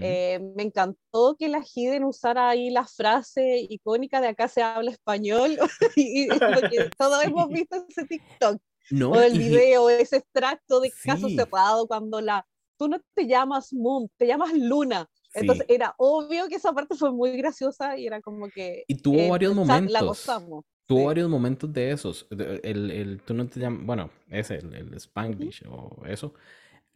Eh, 0.00 0.40
me 0.56 0.62
encantó 0.62 1.36
que 1.38 1.48
la 1.48 1.62
Hidden 1.62 2.04
usara 2.04 2.48
ahí 2.48 2.70
la 2.70 2.86
frase 2.86 3.66
icónica 3.68 4.20
de 4.20 4.28
acá 4.28 4.48
se 4.48 4.62
habla 4.62 4.90
español 4.90 5.58
y, 5.96 6.28
todos 6.98 7.24
hemos 7.24 7.48
visto 7.48 7.84
ese 7.88 8.04
TikTok 8.06 8.60
o 9.02 9.20
el 9.20 9.38
video, 9.38 9.90
ese 9.90 10.16
extracto 10.16 10.80
de 10.80 10.92
caso 11.04 11.28
cerrado 11.28 11.86
cuando 11.86 12.20
la 12.20 12.46
tú 12.76 12.88
no 12.88 13.00
te 13.14 13.26
llamas 13.26 13.72
Moon, 13.72 14.08
te 14.16 14.26
llamas 14.26 14.52
Luna. 14.54 15.08
Entonces 15.32 15.66
era 15.68 15.94
obvio 15.98 16.48
que 16.48 16.56
esa 16.56 16.72
parte 16.72 16.94
fue 16.94 17.10
muy 17.12 17.36
graciosa 17.36 17.98
y 17.98 18.06
era 18.06 18.20
como 18.20 18.48
que... 18.48 18.84
Y 18.86 18.96
tuvo 18.96 19.18
eh, 19.18 19.30
varios 19.30 19.54
momentos. 19.54 19.92
La 19.92 20.02
gozamos. 20.02 20.64
Tuvo 20.86 21.06
varios 21.06 21.28
momentos 21.28 21.72
de 21.72 21.90
esos. 21.90 22.26
El, 22.30 22.90
el, 22.90 23.22
tú 23.22 23.34
no 23.34 23.46
te 23.48 23.58
llamas, 23.58 23.84
bueno, 23.84 24.10
ese, 24.28 24.56
el, 24.56 24.74
el 24.74 24.94
Spanglish 24.94 25.64
o 25.68 26.04
eso 26.06 26.34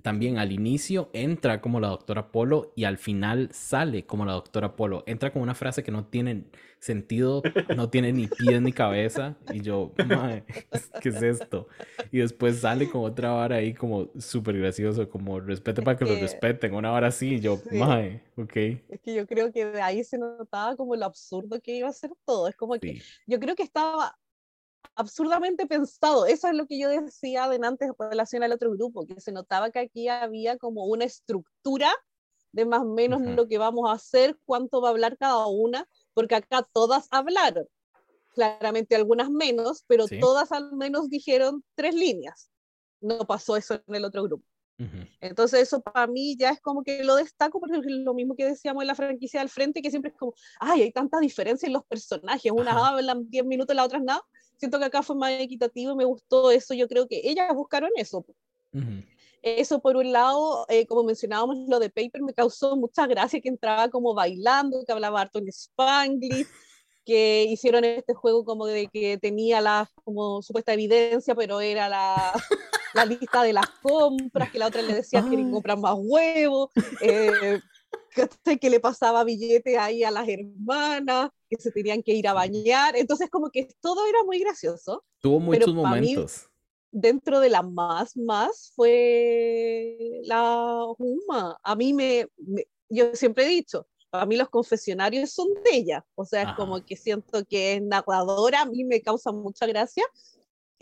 también 0.03 0.39
al 0.39 0.53
inicio 0.53 1.11
entra 1.13 1.61
como 1.61 1.81
la 1.81 1.89
doctora 1.89 2.31
Polo 2.31 2.73
y 2.77 2.85
al 2.85 2.99
final 2.99 3.49
sale 3.53 4.07
como 4.07 4.25
la 4.25 4.33
doctora 4.33 4.77
Polo. 4.77 5.03
Entra 5.07 5.33
con 5.33 5.43
una 5.43 5.55
frase 5.55 5.83
que 5.83 5.91
no 5.91 6.07
tiene 6.07 6.45
sentido, 6.79 7.43
no 7.77 7.91
tiene 7.91 8.13
ni 8.13 8.29
pies 8.29 8.63
ni 8.63 8.73
cabeza. 8.73 9.37
Y 9.53 9.61
yo, 9.61 9.93
¿qué 11.03 11.09
es 11.09 11.23
esto? 11.23 11.67
Y 12.13 12.19
después 12.19 12.61
sale 12.61 12.89
con 12.89 13.05
otra 13.05 13.33
vara 13.33 13.57
ahí 13.57 13.75
como 13.75 14.09
súper 14.19 14.59
gracioso, 14.59 15.09
como 15.09 15.41
respete 15.41 15.83
para 15.83 15.97
que, 15.99 16.05
lo 16.05 16.15
respeten, 16.15 16.75
una 16.75 16.91
vara 16.91 17.09
así. 17.09 17.35
Y 17.35 17.41
yo, 17.41 17.61
mae, 17.73 18.23
ok. 18.37 18.57
Es 18.89 19.01
que 19.03 19.15
yo 19.15 19.27
creo 19.27 19.53
que 19.53 19.67
de 19.67 19.83
ahí 19.83 20.05
se 20.05 20.17
notaba 20.17 20.77
como 20.77 20.95
lo 20.95 21.07
absurdo 21.07 21.61
que 21.61 21.77
iba 21.77 21.89
a 21.89 21.93
ser 21.93 22.13
todo. 22.25 22.47
Es 22.47 22.57
como 22.57 22.79
que 22.79 23.03
yo 23.27 23.41
creo 23.41 23.57
que 23.57 23.65
estaba 23.65 24.17
absurdamente 24.95 25.67
pensado. 25.67 26.27
Eso 26.27 26.49
es 26.49 26.55
lo 26.55 26.67
que 26.67 26.79
yo 26.79 26.89
decía 26.89 27.45
adelante 27.45 27.85
en 27.85 27.95
relación 27.99 28.43
al 28.43 28.53
otro 28.53 28.71
grupo, 28.71 29.07
que 29.07 29.21
se 29.21 29.33
notaba 29.33 29.71
que 29.71 29.79
aquí 29.79 30.09
había 30.09 30.59
como 30.59 30.85
una 30.87 31.05
estructura 31.05 31.93
de 32.53 32.65
más 32.65 32.81
o 32.81 32.87
menos 32.87 33.21
lo 33.21 33.47
que 33.47 33.59
vamos 33.59 33.89
a 33.89 33.93
hacer, 33.93 34.39
cuánto 34.45 34.81
va 34.81 34.89
a 34.89 34.91
hablar 34.93 35.17
cada 35.19 35.47
una, 35.47 35.87
porque 36.15 36.35
acá 36.35 36.67
todas 36.73 37.07
hablaron. 37.11 37.67
Claramente 38.35 38.97
algunas 38.97 39.31
menos, 39.31 39.85
pero 39.87 40.07
todas 40.21 40.53
al 40.53 40.73
menos 40.73 41.09
dijeron 41.09 41.63
tres 41.75 41.95
líneas. 41.95 42.51
No 43.01 43.27
pasó 43.27 43.57
eso 43.57 43.75
en 43.87 43.95
el 43.95 44.05
otro 44.05 44.23
grupo. 44.25 44.45
Entonces 45.21 45.61
eso 45.61 45.81
para 45.81 46.07
mí 46.07 46.37
ya 46.39 46.51
es 46.51 46.61
como 46.61 46.85
que 46.85 47.03
lo 47.03 47.17
destaco 47.17 47.59
porque 47.59 47.79
es 47.79 47.85
lo 47.87 48.15
mismo 48.15 48.37
que 48.37 48.45
decíamos 48.45 48.83
en 48.83 48.87
la 48.87 48.95
franquicia 48.95 49.41
del 49.41 49.49
frente, 49.49 49.83
que 49.83 49.91
siempre 49.91 50.13
es 50.13 50.17
como, 50.17 50.35
ay, 50.61 50.83
hay 50.83 50.93
tanta 50.93 51.19
diferencia 51.19 51.67
en 51.67 51.73
los 51.73 51.85
personajes, 51.85 52.53
unas 52.53 52.77
hablan 52.77 53.29
10 53.29 53.45
minutos, 53.45 53.75
las 53.75 53.87
otras 53.87 54.05
nada, 54.05 54.23
siento 54.59 54.79
que 54.79 54.85
acá 54.85 55.03
fue 55.03 55.17
más 55.17 55.33
equitativo, 55.33 55.97
me 55.97 56.05
gustó 56.05 56.51
eso, 56.51 56.75
yo 56.75 56.89
creo 56.89 57.07
que 57.09 57.21
ellas 57.25 57.55
buscaron 57.55 57.91
eso. 57.97 58.25
Eso 59.41 59.81
por 59.81 59.97
un 59.97 60.13
lado, 60.13 60.67
eh, 60.69 60.87
como 60.87 61.05
mencionábamos, 61.05 61.57
lo 61.69 61.79
de 61.79 61.91
Paper 61.91 62.23
me 62.23 62.35
causó 62.35 62.77
mucha 62.77 63.07
gracia 63.07 63.41
que 63.41 63.49
entraba 63.49 63.89
como 63.89 64.15
bailando, 64.15 64.85
que 64.85 64.93
hablaba 64.93 65.21
harto 65.21 65.39
en 65.39 65.49
Spanglish, 65.49 66.47
que 67.05 67.47
hicieron 67.49 67.85
este 67.85 68.15
juego 68.15 68.45
como 68.45 68.67
de 68.67 68.89
que 68.89 69.17
tenía 69.17 69.61
la 69.61 69.91
como 70.05 70.43
supuesta 70.43 70.75
evidencia, 70.75 71.35
pero 71.35 71.61
era 71.61 71.89
la, 71.89 72.35
la 72.95 73.05
lista 73.07 73.43
de 73.43 73.53
las 73.53 73.69
compras, 73.81 74.51
que 74.51 74.59
la 74.59 74.67
otra 74.67 74.83
le 74.83 74.93
decía 74.93 75.25
que 75.29 75.51
comprar 75.51 75.79
más 75.79 75.95
huevos. 75.97 76.71
Eh, 77.01 77.61
que 78.61 78.71
le 78.71 78.81
pasaba 78.81 79.25
billete 79.25 79.79
ahí 79.79 80.05
a 80.05 80.11
las 80.11 80.29
hermanas, 80.29 81.31
que 81.49 81.57
se 81.61 81.71
tenían 81.71 82.03
que 82.03 82.15
ir 82.15 82.29
a 82.29 82.33
bañar. 82.33 82.97
Entonces, 82.97 83.29
como 83.31 83.51
que 83.51 83.69
todo 83.81 84.07
era 84.07 84.23
muy 84.25 84.39
gracioso. 84.39 85.05
Tuvo 85.21 85.41
muchos 85.41 85.75
momentos. 85.75 86.49
dentro 86.91 87.41
de 87.41 87.51
la 87.51 87.63
más, 87.63 88.17
más 88.17 88.73
fue 88.75 90.21
la 90.25 90.85
Huma. 90.99 91.59
A 91.63 91.77
mí 91.77 91.93
me, 91.93 92.27
yo 92.89 93.15
siempre 93.15 93.45
he 93.45 93.49
dicho, 93.49 93.87
para 94.11 94.27
mí 94.27 94.37
los 94.37 94.49
confesionarios 94.49 95.31
son 95.31 95.49
de 95.65 95.77
ella. 95.77 96.07
O 96.15 96.25
sea, 96.25 96.43
es 96.43 96.53
como 96.57 96.85
que 96.85 96.97
siento 96.97 97.45
que 97.45 97.75
es 97.75 97.83
narradora, 97.83 98.63
a 98.63 98.67
mí 98.67 98.85
me 98.85 99.01
causa 99.01 99.33
mucha 99.33 99.67
gracia 99.67 100.05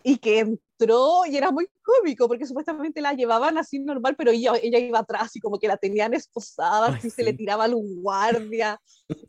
y 0.09 0.19
que 0.19 0.39
entró 0.39 1.23
y 1.29 1.37
era 1.37 1.51
muy 1.51 1.67
cómico 1.83 2.29
porque 2.29 2.47
supuestamente 2.47 3.01
la 3.01 3.13
llevaban 3.13 3.59
así 3.59 3.81
normal, 3.81 4.15
pero 4.17 4.31
ella, 4.31 4.53
ella 4.63 4.79
iba 4.79 5.01
atrás 5.01 5.35
y 5.35 5.41
como 5.41 5.59
que 5.59 5.67
la 5.67 5.79
tenían 5.79 6.15
esposada, 6.15 6.97
y 7.03 7.11
se 7.11 7.25
le 7.25 7.33
tiraba 7.33 7.65
a 7.65 7.75
un 7.75 8.03
guardia 8.03 8.81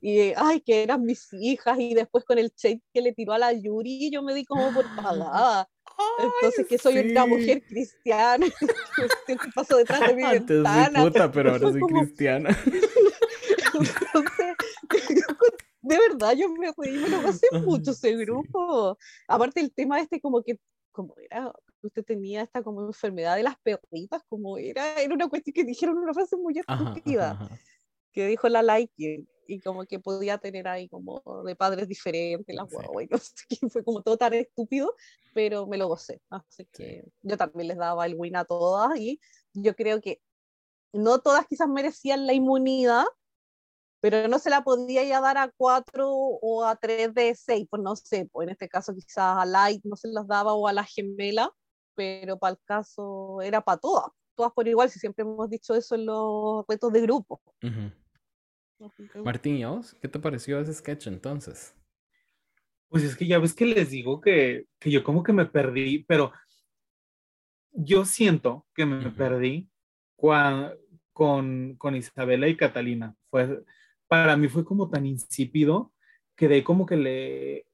y 0.01 0.33
ay, 0.37 0.61
que 0.61 0.83
eran 0.83 1.03
mis 1.03 1.33
hijas 1.33 1.79
y 1.79 1.95
después 1.95 2.25
con 2.25 2.37
el 2.37 2.51
check 2.53 2.79
que 2.93 3.01
le 3.01 3.11
tiró 3.11 3.33
a 3.33 3.39
la 3.39 3.53
Yuri 3.53 4.11
yo 4.11 4.21
me 4.21 4.35
di 4.35 4.45
como 4.45 4.71
por 4.71 4.85
pagada. 4.95 5.67
Entonces 6.19 6.67
que 6.67 6.77
soy 6.77 6.99
una 6.99 7.25
mujer 7.25 7.63
cristiana, 7.67 8.45
que 9.25 9.35
paso 9.55 9.77
detrás 9.77 10.01
de 10.01 10.15
mi 10.15 10.23
Antes 10.23 10.57
ventana. 10.57 11.03
puta, 11.03 11.31
pero 11.31 11.53
ahora 11.53 11.71
soy 11.71 11.81
cristiana. 11.81 12.55
Entonces, 13.73 14.55
de 15.87 15.97
verdad, 15.97 16.33
yo 16.35 16.49
me 16.49 16.73
reí, 16.77 16.97
me 16.97 17.09
lo 17.09 17.21
pasé 17.21 17.47
mucho 17.65 17.91
ese 17.91 18.15
grupo. 18.15 18.97
Aparte 19.27 19.59
el 19.59 19.71
tema 19.73 19.99
este 19.99 20.19
como 20.19 20.43
que, 20.43 20.59
como 20.91 21.15
era, 21.17 21.53
usted 21.81 22.03
tenía 22.03 22.41
esta 22.41 22.63
como 22.63 22.85
enfermedad 22.85 23.35
de 23.35 23.43
las 23.43 23.57
perritas, 23.59 24.21
como 24.29 24.57
era, 24.57 25.01
era 25.01 25.13
una 25.13 25.29
cuestión 25.29 25.53
que 25.53 25.63
dijeron 25.63 25.97
una 25.97 26.13
frase 26.13 26.35
muy 26.37 26.57
estúpida, 26.57 27.49
que 28.11 28.27
dijo 28.27 28.49
la 28.49 28.61
like 28.61 29.25
y 29.47 29.59
como 29.61 29.85
que 29.85 29.99
podía 29.99 30.37
tener 30.37 30.67
ahí 30.67 30.89
como 30.89 31.21
de 31.45 31.55
padres 31.55 31.87
diferentes, 31.87 32.53
las 32.53 32.69
guaguas, 32.69 33.07
no 33.11 33.17
sé 33.17 33.33
qué, 33.47 33.69
fue 33.69 33.83
como 33.83 34.01
todo 34.01 34.17
tan 34.17 34.33
estúpido, 34.33 34.93
pero 35.33 35.67
me 35.67 35.77
lo 35.77 35.87
gocé, 35.87 36.21
así 36.29 36.67
que 36.71 37.05
yo 37.21 37.37
también 37.37 37.69
les 37.69 37.77
daba 37.77 38.05
el 38.05 38.15
win 38.15 38.35
a 38.35 38.45
todas 38.45 38.97
y 38.99 39.19
yo 39.53 39.75
creo 39.75 40.01
que 40.01 40.21
no 40.93 41.19
todas 41.19 41.45
quizás 41.47 41.69
merecían 41.69 42.25
la 42.27 42.33
inmunidad, 42.33 43.05
pero 44.09 44.29
no 44.29 44.39
se 44.39 44.49
la 44.49 44.63
podía 44.63 45.03
ya 45.03 45.19
dar 45.19 45.37
a 45.37 45.51
4 45.57 46.09
o 46.09 46.63
a 46.63 46.77
3 46.77 47.13
de 47.13 47.35
6, 47.35 47.67
pues 47.69 47.81
no 47.81 47.93
sé, 47.97 48.29
pues 48.31 48.47
en 48.47 48.53
este 48.53 48.69
caso 48.69 48.93
quizás 48.95 49.37
a 49.37 49.45
Light 49.45 49.83
no 49.83 49.97
se 49.97 50.07
las 50.07 50.25
daba 50.25 50.53
o 50.53 50.65
a 50.65 50.71
la 50.71 50.85
gemela, 50.85 51.51
pero 51.93 52.39
para 52.39 52.53
el 52.53 52.59
caso 52.63 53.41
era 53.41 53.59
para 53.59 53.79
todas, 53.79 54.05
todas 54.35 54.53
por 54.53 54.65
igual, 54.65 54.89
si 54.89 54.99
siempre 54.99 55.23
hemos 55.23 55.49
dicho 55.49 55.75
eso 55.75 55.95
en 55.95 56.05
los 56.05 56.65
retos 56.69 56.93
de 56.93 57.01
grupo. 57.01 57.41
Martín, 59.25 59.57
¿y 59.57 59.65
¿Qué 59.99 60.07
te 60.07 60.19
pareció 60.19 60.61
ese 60.61 60.73
sketch 60.73 61.07
entonces? 61.07 61.75
Pues 62.87 63.03
es 63.03 63.17
que 63.17 63.27
ya 63.27 63.39
ves 63.39 63.53
que 63.53 63.65
les 63.65 63.89
digo 63.89 64.21
que, 64.21 64.67
que 64.79 64.89
yo 64.89 65.03
como 65.03 65.21
que 65.21 65.33
me 65.33 65.47
perdí, 65.47 66.05
pero 66.07 66.31
yo 67.71 68.05
siento 68.05 68.65
que 68.73 68.85
me 68.85 69.11
perdí 69.11 69.69
con, 70.15 71.75
con 71.77 71.95
Isabela 71.97 72.47
y 72.47 72.55
Catalina. 72.55 73.13
Fue, 73.29 73.65
para 74.07 74.37
mí 74.37 74.47
fue 74.47 74.65
como 74.65 74.89
tan 74.89 75.05
insípido 75.05 75.93
que 76.35 76.47
de 76.47 76.63
como 76.63 76.85
que 76.85 76.97
le, 76.97 77.65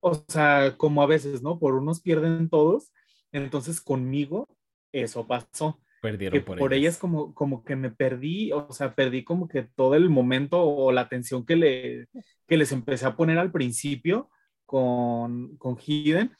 o 0.00 0.14
sea, 0.28 0.74
como 0.76 1.02
a 1.02 1.06
veces, 1.06 1.42
¿no? 1.42 1.58
Por 1.58 1.74
unos 1.74 2.00
pierden 2.00 2.48
todos, 2.48 2.92
entonces 3.32 3.80
conmigo 3.80 4.48
eso 4.92 5.26
pasó. 5.26 5.80
Perdieron 6.00 6.42
por, 6.44 6.58
por 6.58 6.74
ellas. 6.74 6.98
como, 6.98 7.34
como 7.34 7.64
que 7.64 7.76
me 7.76 7.90
perdí, 7.90 8.52
o 8.52 8.72
sea, 8.72 8.94
perdí 8.94 9.22
como 9.24 9.46
que 9.48 9.62
todo 9.62 9.94
el 9.94 10.10
momento 10.10 10.62
o 10.62 10.90
la 10.90 11.02
atención 11.02 11.46
que, 11.46 11.56
le, 11.56 12.06
que 12.48 12.56
les 12.56 12.72
empecé 12.72 13.06
a 13.06 13.16
poner 13.16 13.38
al 13.38 13.52
principio 13.52 14.28
con, 14.66 15.56
con 15.58 15.76
Hidden, 15.78 16.32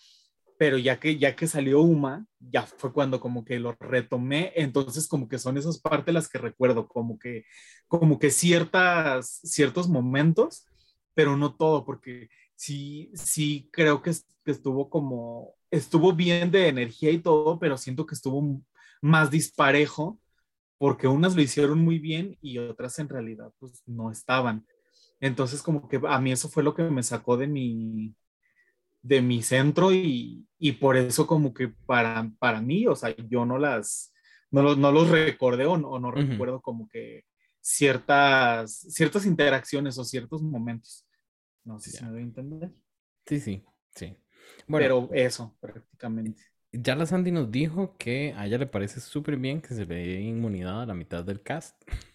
pero 0.62 0.78
ya 0.78 1.00
que, 1.00 1.18
ya 1.18 1.34
que 1.34 1.48
salió 1.48 1.80
Uma, 1.80 2.24
ya 2.38 2.62
fue 2.62 2.92
cuando 2.92 3.18
como 3.18 3.44
que 3.44 3.58
lo 3.58 3.72
retomé, 3.80 4.52
entonces 4.54 5.08
como 5.08 5.26
que 5.28 5.36
son 5.36 5.56
esas 5.56 5.80
partes 5.80 6.14
las 6.14 6.28
que 6.28 6.38
recuerdo, 6.38 6.86
como 6.86 7.18
que, 7.18 7.46
como 7.88 8.20
que 8.20 8.30
ciertas, 8.30 9.40
ciertos 9.42 9.88
momentos, 9.88 10.64
pero 11.14 11.36
no 11.36 11.56
todo, 11.56 11.84
porque 11.84 12.28
sí, 12.54 13.10
sí 13.14 13.68
creo 13.72 14.02
que, 14.02 14.12
estuvo 14.44 14.88
como, 14.88 15.56
estuvo 15.68 16.12
bien 16.12 16.52
de 16.52 16.68
energía 16.68 17.10
y 17.10 17.18
todo, 17.18 17.58
pero 17.58 17.76
siento 17.76 18.06
que 18.06 18.14
estuvo 18.14 18.62
más 19.00 19.32
disparejo, 19.32 20.20
porque 20.78 21.08
unas 21.08 21.34
lo 21.34 21.42
hicieron 21.42 21.80
muy 21.80 21.98
bien 21.98 22.38
y 22.40 22.58
otras 22.58 23.00
en 23.00 23.08
realidad 23.08 23.52
pues 23.58 23.82
no 23.84 24.12
estaban. 24.12 24.64
Entonces 25.18 25.60
como 25.60 25.88
que 25.88 26.00
a 26.06 26.20
mí 26.20 26.30
eso 26.30 26.48
fue 26.48 26.62
lo 26.62 26.72
que 26.72 26.84
me 26.84 27.02
sacó 27.02 27.36
de 27.36 27.48
mi, 27.48 28.14
de 29.02 29.20
mi 29.20 29.42
centro 29.42 29.92
y, 29.92 30.46
y, 30.58 30.72
por 30.72 30.96
eso 30.96 31.26
como 31.26 31.52
que 31.52 31.68
para, 31.68 32.30
para 32.38 32.60
mí, 32.60 32.86
o 32.86 32.94
sea, 32.94 33.14
yo 33.28 33.44
no 33.44 33.58
las, 33.58 34.12
no, 34.50 34.76
no 34.76 34.92
los 34.92 35.10
recordé 35.10 35.66
o 35.66 35.76
no, 35.76 35.98
no 35.98 36.10
recuerdo 36.10 36.60
como 36.60 36.88
que 36.88 37.24
ciertas, 37.60 38.78
ciertas 38.88 39.26
interacciones 39.26 39.98
o 39.98 40.04
ciertos 40.04 40.42
momentos. 40.42 41.06
No 41.64 41.78
sé 41.78 41.90
si 41.90 42.04
me 42.04 42.10
voy 42.10 42.20
a 42.20 42.24
entender. 42.24 42.70
Sí, 43.26 43.40
sí, 43.40 43.64
sí. 43.94 44.16
Bueno, 44.66 45.08
Pero 45.08 45.24
eso, 45.24 45.56
prácticamente. 45.60 46.42
Ya 46.72 46.96
la 46.96 47.06
Sandy 47.06 47.30
nos 47.32 47.50
dijo 47.50 47.96
que 47.98 48.34
a 48.36 48.46
ella 48.46 48.58
le 48.58 48.66
parece 48.66 49.00
súper 49.00 49.36
bien 49.36 49.60
que 49.60 49.74
se 49.74 49.84
le 49.84 49.94
dé 49.94 50.20
inmunidad 50.20 50.82
a 50.82 50.86
la 50.86 50.94
mitad 50.94 51.24
del 51.24 51.42
cast 51.42 51.76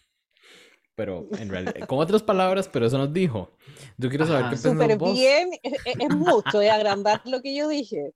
pero 0.98 1.28
en 1.38 1.50
realidad, 1.50 1.76
con 1.88 2.00
otras 2.00 2.24
palabras, 2.24 2.68
pero 2.68 2.88
eso 2.88 2.98
nos 2.98 3.14
dijo. 3.14 3.52
Yo 3.98 4.10
quiero 4.10 4.26
saber 4.26 4.46
qué 4.46 4.50
pensás 4.50 4.72
Súper 4.72 4.98
bien, 4.98 5.52
es, 5.64 6.10
mucho, 6.10 6.60
es 6.60 6.72
agrandar 6.72 7.22
lo 7.26 7.40
que 7.44 7.56
yo 7.56 7.68
dije. 7.68 8.16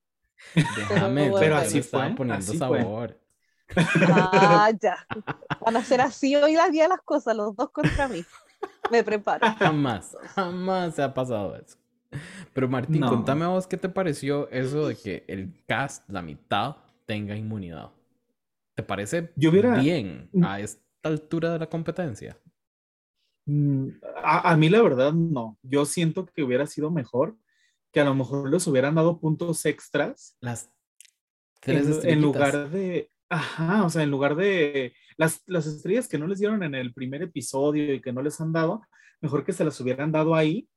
Déjame, 0.56 1.32
pero, 1.40 1.58
así 1.58 1.78
estaba 1.78 2.16
poniendo 2.16 2.54
sabor. 2.56 3.20
Ah, 3.76 4.72
ya. 4.82 4.98
Van 5.64 5.78
a 5.78 5.84
ser 5.84 6.02
así 6.02 6.36
hoy 6.36 6.56
las 6.56 6.72
días 6.72 6.90
las 6.90 7.02
cosas, 7.02 7.36
los 7.36 7.56
dos 7.56 7.70
contra 7.70 8.08
mí. 8.08 8.26
Me 8.90 9.04
preparo. 9.04 9.46
Jamás, 9.60 10.18
jamás 10.34 10.96
se 10.96 11.04
ha 11.04 11.14
pasado 11.14 11.56
eso. 11.56 11.78
Pero 12.52 12.68
Martín, 12.68 13.02
contame 13.02 13.46
a 13.46 13.50
vos 13.50 13.68
qué 13.68 13.78
te 13.78 13.90
pareció 13.90 14.50
eso 14.50 14.88
de 14.88 14.96
que 14.96 15.24
el 15.28 15.54
cast, 15.68 16.10
la 16.10 16.24
mitad, 16.24 16.78
tenga 17.06 17.36
inmunidad. 17.36 17.92
¿Te 18.74 18.82
parece 18.82 19.32
bien 19.36 20.32
a 20.44 20.60
esta 20.60 20.82
altura 21.04 21.54
de 21.54 21.60
la 21.60 21.70
competencia? 21.70 22.36
Mm, 23.52 24.00
a, 24.24 24.56
mí 24.56 24.70
la 24.70 24.82
verdad 24.82 25.12
no. 25.12 25.58
Yo 25.62 25.86
siento 25.86 26.26
que 26.26 26.44
hubiera 26.44 26.66
sido 26.68 26.90
mejor 26.90 27.36
que 27.92 28.00
a 28.00 28.06
lo 28.06 28.16
mejor 28.16 28.50
les 28.50 28.66
hubieran 28.68 28.96
dado 28.96 29.20
puntos 29.20 29.66
extras. 29.66 30.38
Las 30.40 30.72
tres 31.60 32.04
en, 32.06 32.22
lugar 32.22 32.70
de, 32.70 33.12
ajá, 33.30 33.84
o 33.84 33.90
sea, 33.90 34.04
en 34.04 34.12
lugar 34.12 34.36
de 34.36 34.94
las, 35.18 35.44
las 35.48 35.68
estrellas 35.68 36.08
que 36.08 36.18
no 36.18 36.28
les 36.28 36.40
dieron 36.40 36.64
en 36.64 36.76
el 36.76 36.94
primer 36.94 37.24
episodio 37.24 37.94
y 37.94 38.02
que 38.02 38.14
no 38.14 38.22
les 38.22 38.40
han 38.40 38.54
dado, 38.54 38.82
mejor 39.20 39.44
que 39.44 39.52
se 39.52 39.66
las 39.66 39.80
hubieran 39.82 40.14
dado 40.14 40.34
ahí. 40.34 40.70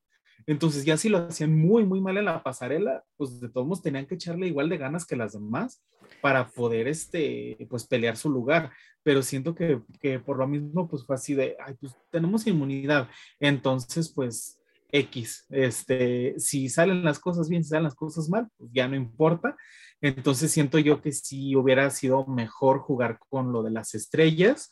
Entonces 0.47 0.85
ya 0.85 0.97
si 0.97 1.09
lo 1.09 1.19
hacían 1.19 1.57
muy, 1.57 1.85
muy 1.85 2.01
mal 2.01 2.17
en 2.17 2.27
la 2.27 2.43
pasarela, 2.43 3.05
pues 3.17 3.41
de 3.41 3.49
todos 3.49 3.67
modos 3.67 3.83
tenían 3.83 4.07
que 4.07 4.17
echarle 4.17 4.47
igual 4.47 4.69
de 4.69 4.79
ganas 4.79 5.07
que 5.07 5.17
las 5.17 5.33
demás 5.33 5.83
para 6.21 6.49
poder, 6.49 6.89
este, 6.89 7.67
pues 7.69 7.87
pelear 7.87 8.17
su 8.17 8.31
lugar 8.31 8.71
pero 9.05 9.23
siento 9.23 9.55
que, 9.55 9.81
que, 10.01 10.19
por 10.19 10.39
lo 10.39 10.49
mismo, 10.49 10.89
pues 10.89 11.05
fue 11.05 11.15
así 11.15 11.35
de, 11.35 11.57
ay, 11.65 11.75
pues 11.79 11.95
tenemos 12.11 12.47
inmunidad, 12.47 13.09
entonces, 13.39 14.11
pues 14.13 14.59
X, 14.91 15.45
este, 15.51 16.35
si 16.39 16.69
salen 16.69 17.05
las 17.05 17.19
cosas 17.19 17.49
bien, 17.49 17.63
si 17.63 17.71
salen 17.71 17.85
las 17.85 17.95
cosas 17.95 18.29
mal, 18.29 18.49
pues 18.57 18.71
ya 18.73 18.89
no 18.89 18.97
importa. 18.97 19.57
Entonces 20.01 20.53
siento 20.53 20.79
yo 20.79 21.03
que 21.03 21.11
sí 21.13 21.57
hubiera 21.57 21.91
sido 21.91 22.27
mejor 22.27 22.79
jugar 22.79 23.19
con 23.29 23.53
lo 23.53 23.63
de 23.63 23.71
las 23.71 23.95
estrellas. 23.95 24.71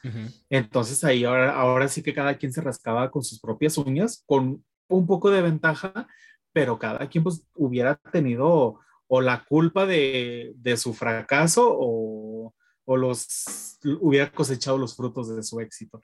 Entonces 0.48 1.02
ahí 1.02 1.24
ahora, 1.24 1.56
ahora 1.58 1.88
sí 1.88 2.02
que 2.02 2.14
cada 2.14 2.36
quien 2.36 2.52
se 2.52 2.60
rascaba 2.60 3.10
con 3.10 3.24
sus 3.24 3.40
propias 3.40 3.76
uñas, 3.78 4.22
con 4.26 4.64
un 4.96 5.06
poco 5.06 5.30
de 5.30 5.42
ventaja, 5.42 6.06
pero 6.52 6.78
cada 6.78 7.08
quien 7.08 7.24
pues 7.24 7.42
hubiera 7.54 7.96
tenido 7.96 8.80
o 9.06 9.20
la 9.20 9.44
culpa 9.44 9.84
de, 9.86 10.52
de 10.56 10.76
su 10.76 10.94
fracaso 10.94 11.68
o, 11.70 12.54
o 12.84 12.96
los 12.96 13.78
hubiera 13.84 14.30
cosechado 14.30 14.78
los 14.78 14.96
frutos 14.96 15.34
de 15.34 15.42
su 15.42 15.60
éxito. 15.60 16.00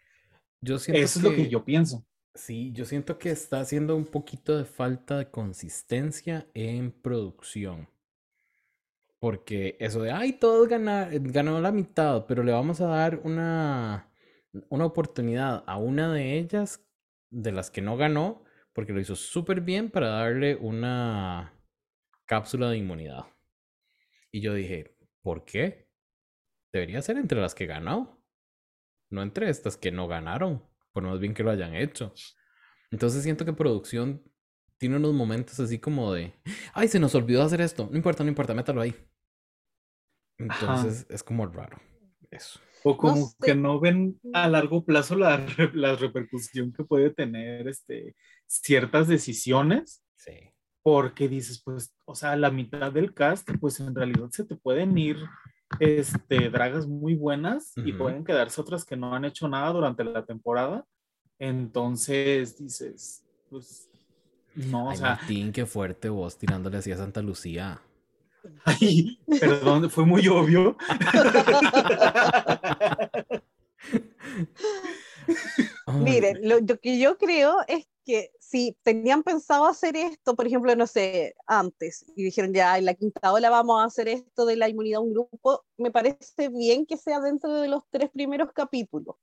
Yo 0.60 0.78
siento 0.78 1.02
Eso 1.02 1.18
es 1.18 1.24
lo 1.24 1.30
que 1.30 1.48
yo 1.48 1.64
pienso. 1.64 2.04
Sí, 2.34 2.70
yo 2.72 2.84
siento 2.84 3.18
que 3.18 3.30
está 3.30 3.60
haciendo 3.60 3.96
un 3.96 4.04
poquito 4.04 4.56
de 4.56 4.64
falta 4.64 5.18
de 5.18 5.30
consistencia 5.30 6.46
en 6.54 6.92
producción. 6.92 7.88
Porque 9.18 9.76
eso 9.80 10.02
de, 10.02 10.12
ay, 10.12 10.34
todos 10.34 10.68
ganaron, 10.68 11.32
ganó 11.32 11.60
la 11.60 11.72
mitad, 11.72 12.26
pero 12.26 12.44
le 12.44 12.52
vamos 12.52 12.80
a 12.80 12.86
dar 12.86 13.20
una, 13.24 14.12
una 14.68 14.84
oportunidad 14.84 15.64
a 15.66 15.78
una 15.78 16.12
de 16.12 16.38
ellas, 16.38 16.84
de 17.30 17.50
las 17.50 17.70
que 17.70 17.82
no 17.82 17.96
ganó, 17.96 18.44
porque 18.78 18.92
lo 18.92 19.00
hizo 19.00 19.16
súper 19.16 19.60
bien 19.60 19.90
para 19.90 20.06
darle 20.06 20.54
una 20.54 21.52
cápsula 22.26 22.70
de 22.70 22.76
inmunidad. 22.76 23.24
Y 24.30 24.40
yo 24.40 24.54
dije, 24.54 24.96
¿por 25.20 25.44
qué? 25.44 25.90
debería 26.72 27.02
ser 27.02 27.16
entre 27.16 27.40
las 27.40 27.56
que 27.56 27.66
ganó, 27.66 28.24
no 29.10 29.22
entre 29.22 29.50
estas 29.50 29.76
que 29.76 29.90
no 29.90 30.06
ganaron, 30.06 30.64
por 30.92 31.02
más 31.02 31.18
bien 31.18 31.34
que 31.34 31.42
lo 31.42 31.50
hayan 31.50 31.74
hecho. 31.74 32.14
Entonces 32.92 33.24
siento 33.24 33.44
que 33.44 33.52
producción 33.52 34.22
tiene 34.76 34.94
unos 34.94 35.12
momentos 35.12 35.58
así 35.58 35.80
como 35.80 36.12
de, 36.12 36.32
ay, 36.72 36.86
se 36.86 37.00
nos 37.00 37.16
olvidó 37.16 37.42
hacer 37.42 37.60
esto, 37.60 37.88
no 37.90 37.96
importa, 37.96 38.22
no 38.22 38.28
importa, 38.28 38.54
métalo 38.54 38.80
ahí. 38.80 38.94
Entonces 40.38 41.04
es 41.10 41.24
como 41.24 41.46
raro 41.46 41.80
eso. 42.30 42.60
O 42.90 42.96
como 42.96 43.32
que 43.42 43.54
no 43.54 43.80
ven 43.80 44.20
a 44.32 44.48
largo 44.48 44.84
plazo 44.84 45.16
la, 45.16 45.44
la, 45.74 45.96
repercusión 45.96 46.72
que 46.72 46.84
puede 46.84 47.10
tener 47.10 47.68
este, 47.68 48.16
ciertas 48.46 49.08
decisiones. 49.08 50.02
Sí. 50.16 50.52
Porque 50.82 51.28
dices, 51.28 51.60
pues, 51.62 51.94
o 52.04 52.14
sea, 52.14 52.36
la 52.36 52.50
mitad 52.50 52.92
del 52.92 53.12
cast, 53.12 53.48
pues 53.60 53.80
en 53.80 53.94
realidad 53.94 54.30
se 54.30 54.44
te 54.44 54.56
pueden 54.56 54.96
ir 54.96 55.18
este, 55.80 56.48
dragas 56.48 56.86
muy 56.86 57.14
buenas 57.14 57.72
y 57.76 57.92
pueden 57.92 58.24
quedarse 58.24 58.60
otras 58.60 58.84
que 58.84 58.96
no 58.96 59.14
han 59.14 59.24
hecho 59.24 59.48
nada 59.48 59.70
durante 59.70 60.04
la 60.04 60.24
temporada. 60.24 60.84
Entonces 61.38 62.56
dices, 62.58 63.24
pues, 63.50 63.90
no, 64.54 64.88
o 64.88 64.94
sea. 64.94 65.16
Martín, 65.16 65.52
qué 65.52 65.66
fuerte 65.66 66.08
vos 66.08 66.38
tirándole 66.38 66.78
así 66.78 66.90
a 66.90 66.96
Santa 66.96 67.22
Lucía. 67.22 67.80
Ay, 68.64 69.18
perdón, 69.40 69.90
fue 69.90 70.04
muy 70.04 70.28
obvio. 70.28 70.76
Miren, 75.86 76.48
lo, 76.48 76.58
que 76.80 76.98
yo 76.98 77.18
creo 77.18 77.58
es 77.66 77.86
que 78.04 78.30
si 78.40 78.76
tenían 78.82 79.22
pensado 79.22 79.66
hacer 79.66 79.96
esto, 79.96 80.34
por 80.34 80.46
ejemplo, 80.46 80.74
no 80.76 80.86
sé, 80.86 81.34
antes, 81.46 82.06
y 82.16 82.24
dijeron 82.24 82.54
ya 82.54 82.78
en 82.78 82.86
la 82.86 82.94
quinta 82.94 83.32
ola 83.32 83.50
vamos 83.50 83.80
a 83.80 83.84
hacer 83.84 84.08
esto 84.08 84.46
de 84.46 84.56
la 84.56 84.68
inmunidad 84.68 84.98
a 84.98 85.02
un 85.02 85.12
grupo, 85.12 85.64
me 85.76 85.90
parece 85.90 86.48
bien 86.48 86.86
que 86.86 86.96
sea 86.96 87.20
dentro 87.20 87.52
de 87.52 87.68
los 87.68 87.82
tres 87.90 88.10
primeros 88.10 88.52
capítulos. 88.52 89.16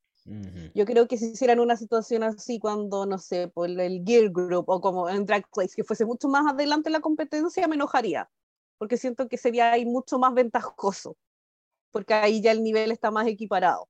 Yo 0.74 0.86
creo 0.86 1.08
que 1.08 1.18
si 1.18 1.28
hicieran 1.28 1.60
una 1.60 1.78
situación 1.78 2.24
así 2.24 2.58
cuando, 2.58 3.06
no 3.06 3.20
sé, 3.20 3.48
por 3.48 3.70
el 3.70 4.04
Gear 4.04 4.32
Group 4.32 4.66
o 4.68 4.82
como 4.82 5.08
en 5.08 5.24
Drag 5.24 5.48
Place, 5.54 5.76
que 5.76 5.84
fuese 5.84 6.04
mucho 6.04 6.28
más 6.28 6.52
adelante 6.52 6.90
la 6.90 7.00
competencia, 7.00 7.68
me 7.68 7.76
enojaría, 7.76 8.28
porque 8.78 8.98
siento 8.98 9.28
que 9.28 9.38
sería 9.38 9.72
ahí 9.72 9.86
mucho 9.86 10.20
más 10.20 10.34
ventajoso, 10.34 11.18
porque 11.92 12.14
ahí 12.14 12.42
ya 12.42 12.52
el 12.52 12.64
nivel 12.64 12.92
está 12.92 13.12
más 13.12 13.28
equiparado 13.28 13.88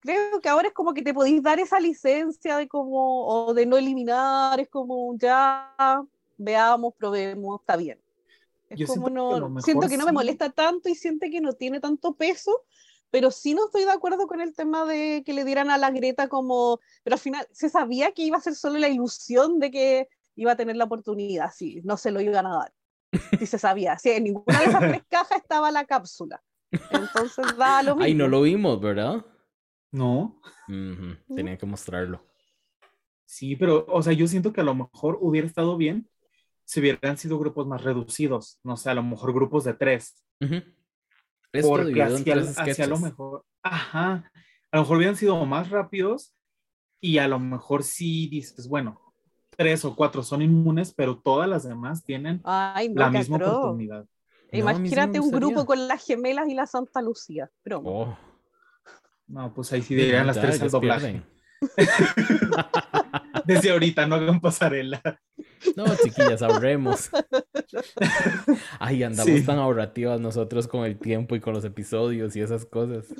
creo 0.00 0.40
que 0.40 0.48
ahora 0.48 0.68
es 0.68 0.74
como 0.74 0.94
que 0.94 1.02
te 1.02 1.14
podéis 1.14 1.42
dar 1.42 1.60
esa 1.60 1.78
licencia 1.78 2.56
de 2.56 2.66
como, 2.66 3.26
o 3.26 3.54
de 3.54 3.66
no 3.66 3.76
eliminar, 3.76 4.58
es 4.58 4.68
como 4.68 5.14
ya 5.16 5.74
veamos, 6.36 6.94
probemos, 6.96 7.60
está 7.60 7.76
bien. 7.76 8.00
Es 8.68 8.86
como 8.86 9.10
no, 9.10 9.60
siento 9.60 9.88
que 9.88 9.96
no 9.96 10.06
me 10.06 10.12
molesta 10.12 10.50
tanto 10.50 10.88
y 10.88 10.94
siente 10.94 11.30
que 11.30 11.40
no 11.40 11.52
tiene 11.52 11.80
tanto 11.80 12.14
peso, 12.14 12.62
pero 13.10 13.30
sí 13.30 13.54
no 13.54 13.66
estoy 13.66 13.84
de 13.84 13.90
acuerdo 13.90 14.26
con 14.26 14.40
el 14.40 14.54
tema 14.54 14.84
de 14.84 15.22
que 15.26 15.32
le 15.32 15.44
dieran 15.44 15.70
a 15.70 15.78
la 15.78 15.90
Greta 15.90 16.28
como, 16.28 16.80
pero 17.02 17.14
al 17.14 17.20
final 17.20 17.46
se 17.52 17.68
sabía 17.68 18.12
que 18.12 18.22
iba 18.22 18.38
a 18.38 18.40
ser 18.40 18.54
solo 18.54 18.78
la 18.78 18.88
ilusión 18.88 19.58
de 19.58 19.70
que 19.70 20.08
iba 20.36 20.52
a 20.52 20.56
tener 20.56 20.76
la 20.76 20.84
oportunidad, 20.84 21.50
sí, 21.52 21.80
no 21.84 21.96
se 21.96 22.12
lo 22.12 22.20
iban 22.20 22.46
a 22.46 22.56
dar. 22.56 22.72
Sí 23.38 23.46
se 23.46 23.58
sabía, 23.58 23.98
sí, 23.98 24.10
en 24.10 24.24
ninguna 24.24 24.58
de 24.60 24.66
esas 24.66 24.80
tres 24.80 25.02
cajas 25.08 25.38
estaba 25.38 25.70
la 25.70 25.84
cápsula. 25.84 26.42
Entonces 26.70 27.56
da 27.56 27.82
lo 27.82 27.96
mismo. 27.96 28.04
Ahí 28.04 28.14
no 28.14 28.28
lo 28.28 28.42
vimos, 28.42 28.80
¿verdad? 28.80 29.24
No. 29.90 30.40
Tenía 31.34 31.58
que 31.58 31.66
mostrarlo. 31.66 32.24
Sí, 33.24 33.56
pero, 33.56 33.84
o 33.88 34.02
sea, 34.02 34.12
yo 34.12 34.26
siento 34.26 34.52
que 34.52 34.60
a 34.60 34.64
lo 34.64 34.74
mejor 34.74 35.18
hubiera 35.20 35.46
estado 35.46 35.76
bien 35.76 36.08
si 36.64 36.78
hubieran 36.78 37.18
sido 37.18 37.36
grupos 37.38 37.66
más 37.66 37.82
reducidos, 37.82 38.60
no 38.62 38.76
sé, 38.76 38.90
a 38.90 38.94
lo 38.94 39.02
mejor 39.02 39.32
grupos 39.32 39.64
de 39.64 39.74
tres. 39.74 40.24
Porque 41.62 42.02
hacia, 42.02 42.86
lo 42.86 42.98
mejor, 42.98 43.44
ajá, 43.62 44.30
a 44.70 44.76
lo 44.76 44.82
mejor 44.82 44.96
hubieran 44.98 45.16
sido 45.16 45.44
más 45.46 45.68
rápidos 45.70 46.32
y 47.00 47.18
a 47.18 47.26
lo 47.26 47.40
mejor 47.40 47.82
sí 47.82 48.28
dices, 48.28 48.68
bueno, 48.68 49.09
tres 49.60 49.84
o 49.84 49.94
cuatro 49.94 50.22
son 50.22 50.40
inmunes, 50.40 50.94
pero 50.96 51.18
todas 51.18 51.46
las 51.46 51.68
demás 51.68 52.02
tienen 52.02 52.40
la 52.42 53.10
misma 53.10 53.36
oportunidad. 53.36 54.06
Imagínate 54.52 55.20
un 55.20 55.30
grupo 55.30 55.66
con 55.66 55.86
las 55.86 56.02
gemelas 56.02 56.48
y 56.48 56.54
la 56.54 56.64
Santa 56.64 57.02
Lucía. 57.02 57.50
Pero... 57.62 57.82
Oh. 57.84 58.18
No, 59.26 59.52
pues 59.52 59.70
ahí 59.74 59.82
sí 59.82 59.94
dirían 59.94 60.26
las 60.26 60.40
tres 60.40 60.62
al 60.62 60.70
doblaje. 60.70 61.22
Desde 63.44 63.70
ahorita, 63.70 64.06
no 64.06 64.14
hagan 64.14 64.40
pasarela. 64.40 65.02
No, 65.76 65.84
chiquillas, 66.02 66.40
ahorremos. 66.40 67.10
Ay, 68.78 69.02
andamos 69.02 69.44
tan 69.44 69.58
ahorrativas 69.58 70.18
nosotros 70.20 70.66
con 70.68 70.86
el 70.86 70.98
tiempo 70.98 71.36
y 71.36 71.40
con 71.40 71.52
los 71.52 71.66
episodios 71.66 72.34
y 72.34 72.40
esas 72.40 72.64
cosas. 72.64 73.14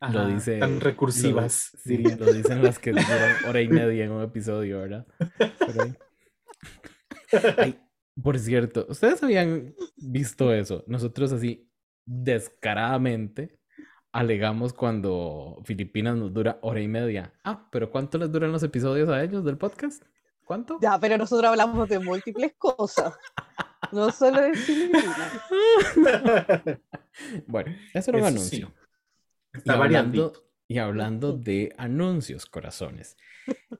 Lo 0.00 0.26
dice, 0.26 0.58
tan 0.58 0.80
recursivas. 0.80 1.76
sí, 1.82 1.98
lo 1.98 2.32
dicen 2.32 2.62
las 2.62 2.78
que 2.78 2.92
duran 2.92 3.44
hora 3.48 3.60
y 3.60 3.68
media 3.68 4.04
en 4.04 4.12
un 4.12 4.22
episodio, 4.22 4.80
¿verdad? 4.80 5.06
por 8.22 8.38
cierto, 8.38 8.86
¿ustedes 8.88 9.22
habían 9.22 9.74
visto 9.96 10.52
eso? 10.54 10.84
Nosotros 10.86 11.32
así 11.32 11.70
descaradamente 12.06 13.60
alegamos 14.12 14.72
cuando 14.72 15.60
Filipinas 15.64 16.16
nos 16.16 16.32
dura 16.32 16.58
hora 16.62 16.80
y 16.80 16.88
media. 16.88 17.32
Ah, 17.44 17.68
pero 17.70 17.90
¿cuánto 17.90 18.18
les 18.18 18.32
duran 18.32 18.52
los 18.52 18.62
episodios 18.62 19.08
a 19.08 19.22
ellos 19.22 19.44
del 19.44 19.58
podcast? 19.58 20.02
¿Cuánto? 20.44 20.78
Ya, 20.80 20.98
pero 20.98 21.16
nosotros 21.16 21.50
hablamos 21.50 21.88
de 21.88 22.00
múltiples 22.00 22.54
cosas. 22.58 23.14
No 23.92 24.10
solo 24.10 24.40
de 24.40 24.54
Filipinas. 24.54 25.32
bueno, 27.46 27.74
eso 27.94 28.10
era 28.10 28.20
un 28.20 28.26
anuncio. 28.26 28.72
Y, 29.64 29.70
hablando, 29.70 30.32
y 30.68 30.78
hablando 30.78 31.32
de 31.32 31.72
anuncios, 31.76 32.46
corazones, 32.46 33.16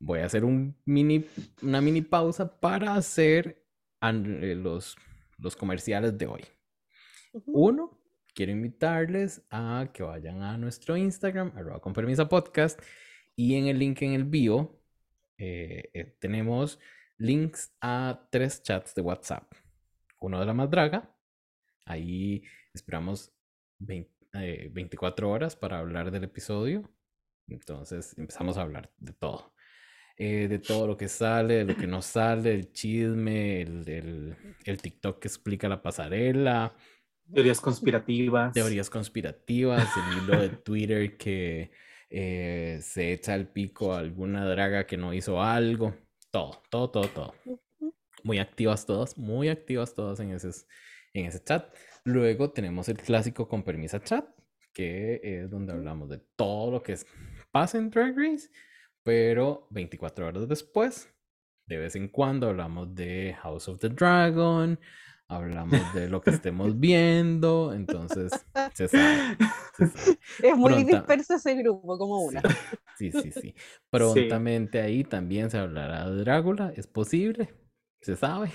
voy 0.01 0.21
a 0.21 0.27
hacer 0.27 0.45
un 0.45 0.77
mini, 0.85 1.25
una 1.63 1.81
mini 1.81 2.03
pausa 2.03 2.61
para 2.61 2.95
hacer 2.95 3.65
eh, 4.03 4.55
los, 4.57 4.97
los 5.39 5.57
comerciales 5.57 6.17
de 6.19 6.27
hoy. 6.27 6.45
Uno, 7.47 8.01
quiero 8.35 8.53
invitarles 8.53 9.43
a 9.51 9.91
que 9.93 10.03
vayan 10.03 10.43
a 10.43 10.57
nuestro 10.59 10.97
Instagram, 10.97 11.53
arroba 11.55 11.81
con 11.81 11.93
permisa 11.93 12.29
podcast, 12.29 12.81
y 13.37 13.55
en 13.55 13.67
el 13.69 13.79
link 13.79 14.03
en 14.03 14.13
el 14.13 14.25
bio 14.25 14.81
eh, 15.39 15.91
eh, 15.95 16.17
tenemos 16.21 16.79
links 17.19 17.73
a 17.81 18.29
tres 18.31 18.63
chats 18.63 18.95
de 18.95 19.03
WhatsApp. 19.03 19.53
Uno 20.21 20.41
de 20.41 20.47
la 20.47 20.55
más 20.55 20.71
draga, 20.71 21.17
ahí 21.87 22.43
esperamos 22.75 23.33
24 23.79 24.20
eh, 24.35 24.73
horas 25.23 25.57
para 25.57 25.79
hablar 25.79 26.11
del 26.11 26.25
episodio. 26.25 26.91
Entonces 27.49 28.17
empezamos 28.19 28.57
a 28.57 28.63
hablar 28.63 28.91
de 28.99 29.13
todo. 29.13 29.53
de 30.17 30.59
todo 30.59 30.87
lo 30.87 30.97
que 30.97 31.09
sale, 31.09 31.55
de 31.55 31.65
lo 31.65 31.77
que 31.77 31.87
no 31.87 32.03
sale, 32.03 32.53
el 32.53 32.73
chisme, 32.73 33.63
el, 33.63 34.37
el 34.65 34.83
TikTok 34.83 35.19
que 35.19 35.29
explica 35.29 35.69
la 35.69 35.81
pasarela, 35.81 36.75
Teorías 37.33 37.61
conspirativas. 37.61 38.53
Teorías 38.53 38.91
conspirativas, 38.91 39.89
el 39.97 40.19
hilo 40.19 40.41
de 40.41 40.49
Twitter 40.49 41.17
que 41.17 41.71
eh, 42.09 42.81
se 42.83 43.13
echa 43.13 43.35
al 43.35 43.47
pico 43.47 43.95
a 43.95 43.99
alguna 43.99 44.49
draga 44.49 44.87
que 44.87 44.97
no 44.97 45.15
hizo 45.15 45.41
algo. 45.41 45.95
Todo, 46.31 46.63
todo, 46.71 46.91
todo, 46.91 47.09
todo. 47.09 47.35
Muy 48.25 48.39
activas 48.39 48.85
todas, 48.85 49.17
muy 49.17 49.49
activas 49.49 49.95
todas 49.95 50.19
en 50.21 50.33
ese, 50.33 50.51
en 51.15 51.27
ese 51.27 51.43
chat. 51.43 51.73
Luego 52.11 52.51
tenemos 52.51 52.89
el 52.89 52.97
clásico 52.97 53.47
con 53.47 53.63
permisa 53.63 54.03
chat, 54.03 54.27
que 54.73 55.21
es 55.23 55.49
donde 55.49 55.73
hablamos 55.73 56.09
de 56.09 56.19
todo 56.37 56.73
lo 56.73 56.83
que 56.83 56.97
pasa 57.53 57.79
en 57.79 57.91
Drag 57.91 58.17
Race, 58.17 58.49
pero 59.05 59.69
24 59.71 60.27
horas 60.27 60.49
después, 60.49 61.09
de 61.69 61.77
vez 61.79 61.95
en 61.95 62.09
cuando 62.09 62.49
hablamos 62.49 62.93
de 62.97 63.37
House 63.43 63.69
of 63.69 63.79
the 63.79 63.89
Dragon, 63.91 64.79
hablamos 65.29 65.95
de 65.95 66.09
lo 66.09 66.21
que 66.21 66.31
estemos 66.31 66.79
viendo, 66.81 67.73
entonces 67.73 68.33
se 68.75 68.89
sabe, 68.89 69.37
Es 70.43 70.57
muy 70.57 70.83
disperso 70.83 71.35
ese 71.35 71.55
grupo, 71.55 71.97
como 71.97 72.25
una. 72.25 72.43
Sí, 72.99 73.11
sí, 73.13 73.33
sí. 73.33 73.55
Prontamente 73.89 74.79
ahí 74.79 75.05
también 75.05 75.49
se 75.49 75.57
hablará 75.57 76.11
de 76.11 76.23
Drácula, 76.23 76.71
es 76.77 76.87
posible, 76.87 77.49
se 78.03 78.15
sabe. 78.15 78.51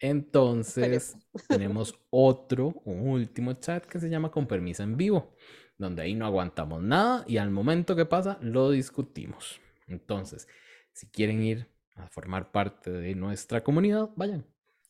Entonces 0.00 1.16
tenemos 1.48 1.94
otro, 2.10 2.80
un 2.84 3.08
último 3.08 3.52
chat 3.54 3.84
que 3.84 4.00
se 4.00 4.08
llama 4.08 4.30
Con 4.30 4.46
Permiso 4.46 4.82
en 4.82 4.96
Vivo, 4.96 5.36
donde 5.76 6.02
ahí 6.02 6.14
no 6.14 6.26
aguantamos 6.26 6.82
nada 6.82 7.24
y 7.28 7.36
al 7.36 7.50
momento 7.50 7.94
que 7.94 8.06
pasa 8.06 8.38
lo 8.40 8.70
discutimos. 8.70 9.60
Entonces, 9.86 10.48
si 10.92 11.08
quieren 11.10 11.42
ir 11.42 11.68
a 11.96 12.08
formar 12.08 12.50
parte 12.50 12.90
de 12.90 13.14
nuestra 13.14 13.62
comunidad, 13.62 14.08
vayan, 14.16 14.46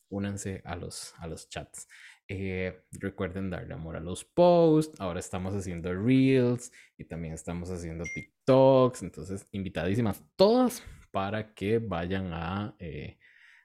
únanse 0.09 0.63
a 0.65 0.77
los, 0.77 1.15
a 1.19 1.27
los 1.27 1.49
chats. 1.49 1.89
Eh, 2.29 2.85
recuerden 2.93 3.51
darle 3.51 3.75
amor 3.75 3.97
a 3.97 4.01
los 4.01 4.25
posts. 4.25 5.01
Ahora 5.01 5.19
estamos 5.19 5.53
haciendo 5.53 5.93
reels 5.93 6.71
y 6.97 7.05
también 7.05 7.35
estamos 7.35 7.71
haciendo 7.71 8.05
TikToks. 8.15 9.03
Entonces, 9.03 9.49
invitadísimas 9.51 10.23
todas 10.37 10.83
para 11.11 11.53
que 11.55 11.81
vayan 11.81 12.33
a, 12.33 12.77
eh, 12.79 13.19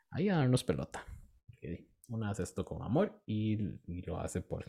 ahí 0.09 0.29
a 0.29 0.37
darnos 0.37 0.63
pelota. 0.63 1.05
Una 2.07 2.29
hace 2.29 2.43
esto 2.43 2.63
con 2.65 2.81
amor 2.83 3.21
y, 3.25 3.57
lo 4.05 4.19
hace 4.19 4.41
por, 4.41 4.65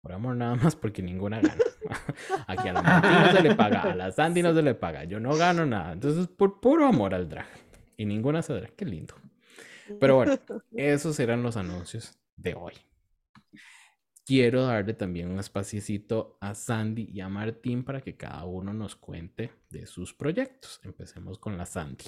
por 0.00 0.12
amor 0.12 0.36
nada 0.36 0.54
más 0.54 0.76
porque 0.76 1.02
ninguna 1.02 1.40
gana. 1.40 1.62
Aquí 2.46 2.68
a 2.68 2.72
la 2.72 2.82
Martín 2.82 3.12
no 3.12 3.32
se 3.32 3.42
le 3.42 3.54
paga, 3.54 3.82
a 3.82 3.94
la 3.94 4.12
Sandy 4.12 4.42
no 4.42 4.54
se 4.54 4.62
le 4.62 4.74
paga, 4.74 5.04
yo 5.04 5.20
no 5.20 5.36
gano 5.36 5.66
nada. 5.66 5.92
Entonces, 5.92 6.26
por 6.28 6.60
puro 6.60 6.86
amor 6.86 7.14
al 7.14 7.28
drag. 7.28 7.46
Y 7.96 8.06
ninguna 8.06 8.42
se 8.42 8.54
drag. 8.54 8.74
Qué 8.74 8.84
lindo. 8.84 9.14
Pero 10.00 10.16
bueno, 10.16 10.38
esos 10.72 11.20
eran 11.20 11.42
los 11.42 11.56
anuncios 11.56 12.18
de 12.36 12.54
hoy. 12.54 12.72
Quiero 14.24 14.64
darle 14.64 14.94
también 14.94 15.30
un 15.30 15.38
espaciecito 15.38 16.38
a 16.40 16.54
Sandy 16.54 17.10
y 17.12 17.20
a 17.20 17.28
Martín 17.28 17.84
para 17.84 18.00
que 18.00 18.16
cada 18.16 18.44
uno 18.46 18.72
nos 18.72 18.96
cuente 18.96 19.52
de 19.68 19.86
sus 19.86 20.14
proyectos. 20.14 20.80
Empecemos 20.82 21.38
con 21.38 21.58
la 21.58 21.66
Sandy. 21.66 22.06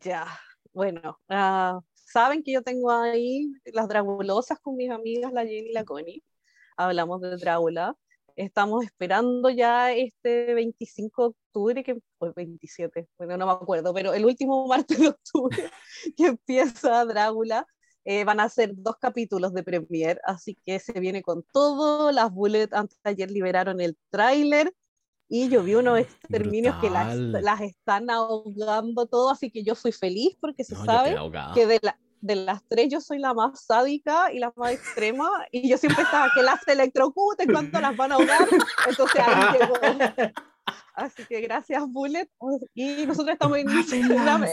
Ya, 0.00 0.26
bueno, 0.72 1.18
ah, 1.28 1.80
saben 2.04 2.42
que 2.42 2.52
yo 2.52 2.62
tengo 2.62 2.90
ahí 2.90 3.52
las 3.66 3.88
dragulosas 3.88 4.58
con 4.60 4.76
mis 4.76 4.90
amigas, 4.90 5.32
la 5.32 5.46
Jenny 5.46 5.70
y 5.70 5.72
la 5.72 5.84
Connie. 5.84 6.22
Hablamos 6.76 7.20
de 7.20 7.36
Drácula. 7.36 7.96
Estamos 8.36 8.84
esperando 8.84 9.48
ya 9.50 9.92
este 9.92 10.54
25 10.54 11.22
de 11.22 11.28
octubre, 11.28 11.84
que 11.84 11.98
fue 12.18 12.32
27, 12.34 13.08
bueno, 13.18 13.36
no 13.36 13.46
me 13.46 13.52
acuerdo, 13.52 13.94
pero 13.94 14.12
el 14.12 14.24
último 14.24 14.66
martes 14.68 14.98
de 14.98 15.08
octubre 15.08 15.70
que 16.16 16.26
empieza 16.26 17.04
Drácula. 17.04 17.66
Eh, 18.06 18.24
van 18.24 18.38
a 18.40 18.50
ser 18.50 18.72
dos 18.74 18.96
capítulos 18.98 19.54
de 19.54 19.62
premier, 19.62 20.20
así 20.24 20.58
que 20.62 20.78
se 20.78 20.92
viene 21.00 21.22
con 21.22 21.42
todo. 21.52 22.12
Las 22.12 22.30
Bullet 22.30 22.68
antes 22.72 22.98
de 23.02 23.10
ayer 23.10 23.30
liberaron 23.30 23.80
el 23.80 23.96
tráiler 24.10 24.74
y 25.28 25.48
yo 25.48 25.62
vi 25.62 25.74
unos 25.74 25.98
exterminios 25.98 26.76
que 26.80 26.90
las, 26.90 27.16
las, 27.16 27.60
están 27.60 28.10
ahogando 28.10 29.06
todo, 29.06 29.30
así 29.30 29.50
que 29.50 29.64
yo 29.64 29.74
fui 29.74 29.92
feliz 29.92 30.36
porque 30.40 30.64
se 30.64 30.76
sabe 30.76 31.16
que 31.54 31.66
de, 31.66 31.80
la, 31.82 31.98
de 32.20 32.36
las 32.36 32.62
tres 32.68 32.88
yo 32.90 33.00
soy 33.00 33.18
la 33.18 33.34
más 33.34 33.64
sádica 33.64 34.32
y 34.32 34.38
la 34.38 34.52
más 34.56 34.72
extrema 34.72 35.28
y 35.50 35.68
yo 35.68 35.78
siempre 35.78 36.02
estaba 36.02 36.30
que 36.34 36.42
las 36.42 36.66
electrocuten 36.68 37.50
cuando 37.50 37.80
las 37.80 37.96
van 37.96 38.12
a 38.12 38.14
ahogar, 38.16 38.48
entonces 38.88 39.22
ahí 39.24 39.58
llegó. 39.58 39.74
Así 40.94 41.24
que 41.26 41.40
gracias 41.40 41.82
Bullet. 41.88 42.30
Y 42.72 43.06
nosotros 43.06 43.32
estamos 43.32 43.58
en 43.58 43.68
Instagram, 43.68 44.46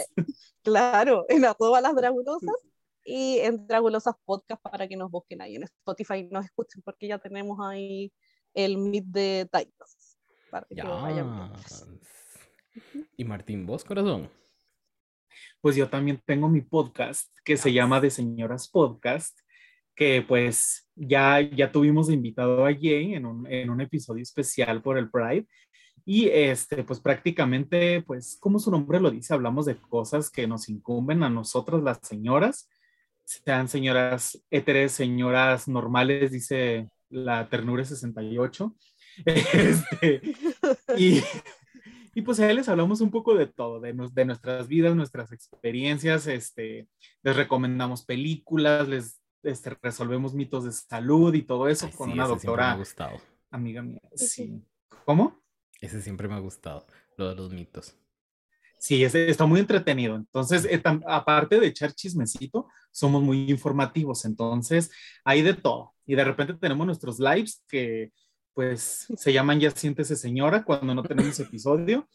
claro, 0.62 1.24
en 1.28 1.44
todas 1.58 1.82
las 1.82 1.94
dragulosas 1.94 2.56
y 3.04 3.38
en 3.38 3.66
Dragulosas 3.66 4.14
Podcast 4.24 4.62
para 4.62 4.88
que 4.88 4.96
nos 4.96 5.10
busquen 5.10 5.40
ahí 5.42 5.56
en 5.56 5.64
Spotify 5.64 6.18
y 6.18 6.24
nos 6.24 6.44
escuchen 6.44 6.82
porque 6.82 7.08
ya 7.08 7.18
tenemos 7.18 7.58
ahí 7.60 8.12
el 8.54 8.78
Meet 8.78 9.04
de 9.06 9.48
Titans. 9.52 10.01
Y 13.16 13.24
Martín, 13.24 13.66
¿vos 13.66 13.84
corazón? 13.84 14.30
Pues 15.60 15.76
yo 15.76 15.88
también 15.88 16.20
tengo 16.24 16.48
mi 16.48 16.60
podcast 16.60 17.28
que 17.44 17.56
se 17.56 17.72
llama 17.72 18.00
De 18.00 18.10
Señoras 18.10 18.68
Podcast, 18.68 19.38
que 19.94 20.22
pues 20.22 20.90
ya, 20.94 21.40
ya 21.40 21.70
tuvimos 21.70 22.10
invitado 22.10 22.66
a 22.66 22.72
Jay 22.72 23.14
en 23.14 23.26
un, 23.26 23.46
en 23.46 23.70
un 23.70 23.80
episodio 23.80 24.22
especial 24.22 24.82
por 24.82 24.98
el 24.98 25.10
Pride. 25.10 25.46
Y 26.04 26.28
este, 26.28 26.82
pues 26.82 27.00
prácticamente, 27.00 28.02
pues 28.02 28.36
como 28.40 28.58
su 28.58 28.70
nombre 28.70 29.00
lo 29.00 29.10
dice, 29.10 29.34
hablamos 29.34 29.66
de 29.66 29.76
cosas 29.76 30.30
que 30.30 30.46
nos 30.46 30.68
incumben 30.68 31.22
a 31.22 31.30
nosotras 31.30 31.82
las 31.82 32.00
señoras, 32.02 32.68
sean 33.24 33.68
señoras 33.68 34.44
éteres, 34.50 34.92
señoras 34.92 35.68
normales, 35.68 36.32
dice 36.32 36.90
la 37.08 37.48
ternura 37.48 37.84
68. 37.84 38.74
Este, 39.24 40.22
y, 40.96 41.22
y, 42.14 42.22
pues 42.22 42.40
ahí 42.40 42.54
les 42.54 42.68
hablamos 42.68 43.00
un 43.00 43.10
poco 43.10 43.34
de 43.34 43.46
todo, 43.46 43.80
de, 43.80 43.92
de, 43.92 44.24
nuestras 44.24 44.68
vidas, 44.68 44.96
nuestras 44.96 45.32
experiencias, 45.32 46.26
este, 46.26 46.88
les 47.22 47.36
recomendamos 47.36 48.04
películas, 48.04 48.88
les 48.88 49.20
este, 49.42 49.76
resolvemos 49.82 50.34
mitos 50.34 50.64
de 50.64 50.72
salud 50.72 51.34
y 51.34 51.42
todo 51.42 51.68
eso 51.68 51.90
con 51.90 52.10
una 52.10 52.26
doctora. 52.26 52.68
Me 52.68 52.72
ha 52.72 52.76
gustado. 52.76 53.20
Amiga 53.50 53.82
mía, 53.82 54.00
sí. 54.14 54.62
¿Cómo? 55.04 55.42
Ese 55.80 56.00
siempre 56.00 56.28
me 56.28 56.34
ha 56.34 56.38
gustado, 56.38 56.86
lo 57.16 57.28
de 57.28 57.34
los 57.34 57.52
mitos. 57.52 57.96
Sí, 58.82 59.04
está 59.04 59.46
muy 59.46 59.60
entretenido. 59.60 60.16
Entonces, 60.16 60.64
eh, 60.64 60.82
aparte 61.06 61.60
de 61.60 61.68
echar 61.68 61.92
chismecito, 61.92 62.66
somos 62.90 63.22
muy 63.22 63.48
informativos. 63.48 64.24
Entonces, 64.24 64.90
hay 65.24 65.42
de 65.42 65.54
todo. 65.54 65.94
Y 66.04 66.16
de 66.16 66.24
repente 66.24 66.54
tenemos 66.54 66.84
nuestros 66.84 67.20
lives 67.20 67.62
que, 67.68 68.10
pues, 68.54 69.06
se 69.16 69.32
llaman 69.32 69.60
Ya 69.60 69.70
siéntese 69.70 70.16
señora 70.16 70.64
cuando 70.64 70.94
no 70.94 71.02
tenemos 71.02 71.38
episodio. 71.40 72.08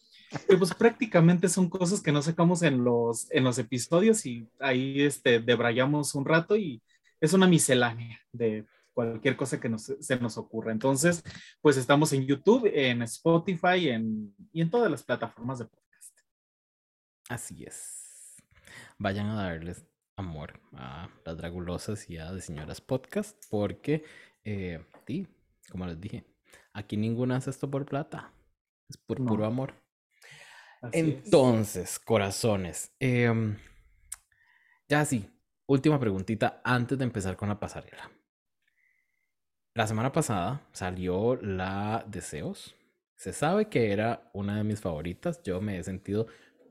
Que 0.47 0.57
pues 0.57 0.73
prácticamente 0.73 1.47
son 1.47 1.69
cosas 1.69 2.01
que 2.01 2.11
no 2.11 2.21
sacamos 2.21 2.61
en 2.61 2.83
los, 2.83 3.31
en 3.31 3.45
los 3.45 3.57
episodios 3.59 4.25
y 4.25 4.45
ahí 4.59 5.01
este, 5.01 5.39
debrayamos 5.39 6.15
un 6.15 6.25
rato 6.25 6.57
y 6.57 6.81
es 7.21 7.31
una 7.31 7.47
miscelánea 7.47 8.19
de 8.33 8.65
cualquier 8.93 9.37
cosa 9.37 9.59
que 9.59 9.73
se 9.77 10.19
nos 10.19 10.37
ocurra. 10.37 10.71
Entonces, 10.71 11.23
pues 11.61 11.77
estamos 11.77 12.11
en 12.13 12.25
YouTube, 12.25 12.69
en 12.73 13.03
Spotify 13.03 13.89
en, 13.89 14.35
y 14.51 14.61
en 14.61 14.69
todas 14.69 14.91
las 14.91 15.03
plataformas 15.03 15.59
de 15.59 15.65
podcast. 15.65 16.19
Así 17.29 17.63
es. 17.63 18.43
Vayan 18.97 19.27
a 19.27 19.35
darles 19.35 19.85
amor 20.15 20.59
a 20.73 21.09
las 21.23 21.37
Dragulosas 21.37 22.09
y 22.09 22.17
a 22.17 22.31
de 22.31 22.41
Señoras 22.41 22.81
Podcast, 22.81 23.37
porque, 23.51 24.03
eh, 24.43 24.83
sí, 25.05 25.27
como 25.71 25.85
les 25.85 25.99
dije, 25.99 26.25
aquí 26.73 26.97
ninguna 26.97 27.37
hace 27.37 27.49
esto 27.49 27.69
por 27.69 27.85
plata, 27.85 28.31
es 28.89 28.97
por 28.97 29.23
puro 29.25 29.45
amor. 29.45 29.73
Entonces, 30.91 31.99
corazones, 31.99 32.91
em, 32.99 33.57
ya 34.87 35.03
sí, 35.05 35.29
última 35.65 35.99
preguntita 35.99 36.61
antes 36.63 36.97
de 36.97 37.03
empezar 37.03 37.35
con 37.35 37.49
la 37.49 37.59
pasarela. 37.59 38.09
La 39.73 39.85
semana 39.85 40.11
pasada 40.11 40.67
salió 40.71 41.35
la 41.35 42.03
Deseos. 42.07 42.75
Se 43.15 43.33
sabe 43.33 43.69
que 43.69 43.91
era 43.91 44.29
una 44.33 44.57
de 44.57 44.63
mis 44.63 44.81
favoritas. 44.81 45.41
Yo 45.43 45.61
me 45.61 45.77
he 45.77 45.83
sentido 45.83 46.27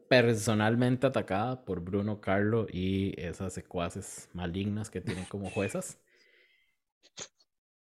personalmente 0.09 1.07
atacada 1.07 1.65
por 1.65 1.81
Bruno 1.81 2.21
Carlo 2.21 2.67
y 2.69 3.15
esas 3.21 3.53
secuaces 3.53 4.29
malignas 4.33 4.91
que 4.91 5.01
tienen 5.01 5.25
como 5.27 5.51
juezas. 5.51 5.99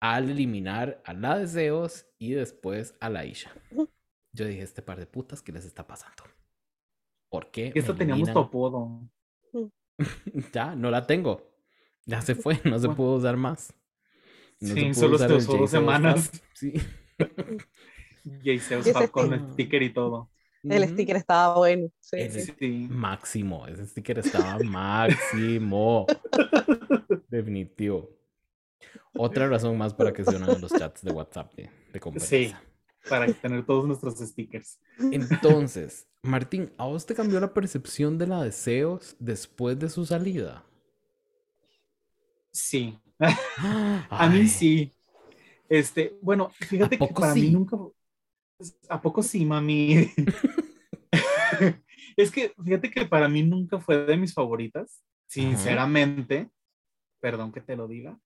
Al 0.00 0.30
eliminar 0.30 1.02
a 1.04 1.12
la 1.12 1.38
Deseos 1.38 2.06
y 2.18 2.32
después 2.32 2.94
a 3.00 3.10
la 3.10 3.24
Isha. 3.24 3.52
Yo 4.32 4.46
dije, 4.46 4.62
este 4.62 4.82
par 4.82 4.98
de 4.98 5.06
putas, 5.06 5.42
¿qué 5.42 5.52
les 5.52 5.64
está 5.64 5.86
pasando? 5.86 6.22
¿Por 7.28 7.50
qué? 7.50 7.72
Esto 7.74 7.94
teníamos 7.94 8.32
tu 8.32 8.38
apodo. 8.38 9.08
ya, 10.52 10.76
no 10.76 10.90
la 10.90 11.06
tengo. 11.06 11.50
Ya 12.06 12.20
se 12.22 12.34
fue, 12.34 12.60
no 12.64 12.78
se 12.78 12.88
pudo 12.88 13.16
usar 13.16 13.36
más 13.36 13.74
sí, 14.60 14.94
solo 14.94 15.18
se 15.18 15.28
dos 15.28 15.70
semanas. 15.70 16.30
Sí. 16.54 16.72
y 18.42 18.58
se 18.58 18.76
usó 18.76 19.10
con 19.10 19.32
el 19.32 19.52
sticker 19.52 19.82
y 19.82 19.92
todo. 19.92 20.30
El 20.62 20.88
sticker 20.88 21.16
estaba 21.16 21.56
bueno. 21.56 21.88
Sí, 22.00 22.28
sí. 22.30 22.88
Máximo, 22.90 23.66
ese 23.66 23.86
sticker 23.86 24.18
estaba 24.18 24.58
máximo. 24.64 26.06
Definitivo. 27.28 28.10
Otra 29.14 29.48
razón 29.48 29.76
más 29.76 29.94
para 29.94 30.12
que 30.12 30.24
se 30.24 30.36
unan 30.36 30.60
los 30.60 30.72
chats 30.72 31.02
de 31.02 31.10
WhatsApp 31.10 31.54
de, 31.54 31.70
de 31.92 32.20
Sí, 32.20 32.54
para 33.08 33.32
tener 33.32 33.64
todos 33.64 33.86
nuestros 33.86 34.18
stickers. 34.18 34.78
Entonces, 34.98 36.08
Martín, 36.22 36.72
¿a 36.76 36.86
vos 36.86 37.06
te 37.06 37.14
cambió 37.14 37.40
la 37.40 37.52
percepción 37.52 38.18
de 38.18 38.26
la 38.26 38.42
deseos 38.42 39.16
después 39.18 39.78
de 39.78 39.88
su 39.88 40.06
salida? 40.06 40.64
Sí, 42.50 42.98
a 44.10 44.28
mí 44.32 44.46
sí. 44.46 44.92
Este, 45.68 46.16
bueno, 46.22 46.50
fíjate 46.50 46.98
que 46.98 47.08
para 47.08 47.34
mí 47.34 47.50
nunca. 47.50 47.76
¿A 48.88 49.00
poco 49.00 49.22
sí, 49.22 49.44
mami? 49.44 50.10
es 52.16 52.30
que 52.30 52.52
fíjate 52.64 52.90
que 52.90 53.06
para 53.06 53.28
mí 53.28 53.42
nunca 53.42 53.78
fue 53.78 54.04
de 54.04 54.16
mis 54.16 54.34
favoritas, 54.34 55.04
sinceramente. 55.26 56.50
Perdón 57.20 57.52
que 57.52 57.60
te 57.60 57.76
lo 57.76 57.86
diga. 57.86 58.18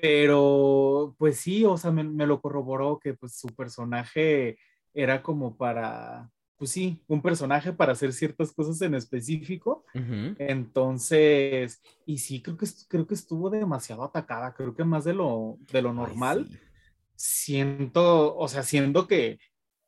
Pero, 0.00 1.14
pues 1.18 1.38
sí, 1.38 1.64
o 1.64 1.76
sea, 1.76 1.90
me, 1.90 2.04
me, 2.04 2.26
lo 2.26 2.40
corroboró 2.40 2.98
que 2.98 3.14
pues 3.14 3.36
su 3.36 3.48
personaje 3.48 4.58
era 4.92 5.22
como 5.22 5.56
para, 5.56 6.30
pues 6.56 6.70
sí, 6.70 7.02
un 7.08 7.20
personaje 7.20 7.72
para 7.72 7.92
hacer 7.92 8.12
ciertas 8.12 8.52
cosas 8.52 8.80
en 8.82 8.94
específico. 8.94 9.84
Entonces, 10.38 11.82
y 12.06 12.18
sí, 12.18 12.40
creo 12.40 12.56
que, 12.56 12.66
creo 12.88 13.06
que 13.06 13.14
estuvo 13.14 13.50
demasiado 13.50 14.04
atacada, 14.04 14.54
creo 14.54 14.74
que 14.74 14.84
más 14.84 15.04
de 15.04 15.14
lo, 15.14 15.58
de 15.72 15.82
lo 15.82 15.92
normal. 15.92 16.48
Siento, 17.16 18.36
o 18.36 18.48
sea, 18.48 18.62
siendo 18.62 19.06
que, 19.06 19.38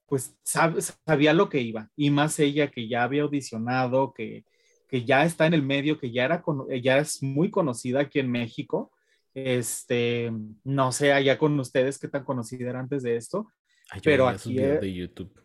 pues, 0.07 0.37
sabía 0.42 1.33
lo 1.33 1.49
que 1.49 1.61
iba, 1.61 1.90
y 1.96 2.11
más 2.11 2.38
ella 2.38 2.70
que 2.70 2.88
ya 2.88 3.05
había 3.05 3.22
audicionado, 3.22 4.12
que, 4.12 4.44
que 4.88 5.05
ya 5.05 5.25
está 5.25 5.46
en 5.46 5.55
el 5.55 5.62
medio, 5.62 5.99
que 5.99 6.12
ya, 6.12 6.25
era 6.25 6.44
ya 6.83 6.99
es 6.99 7.22
muy 7.22 7.51
conocida 7.51 8.01
aquí 8.01 8.18
en 8.18 8.31
México. 8.31 8.92
Este, 9.37 10.33
no 10.64 10.92
sé 10.92 11.12
allá 11.12 11.37
con 11.37 11.61
ustedes 11.61 11.99
qué 11.99 12.09
tan 12.09 12.25
conocida 12.25 12.70
era 12.70 12.81
antes 12.81 13.03
de 13.03 13.16
esto, 13.16 13.53
pero 14.03 14.29
aquí... 14.29 14.55
de 14.57 14.94
YouTube. 14.94 15.38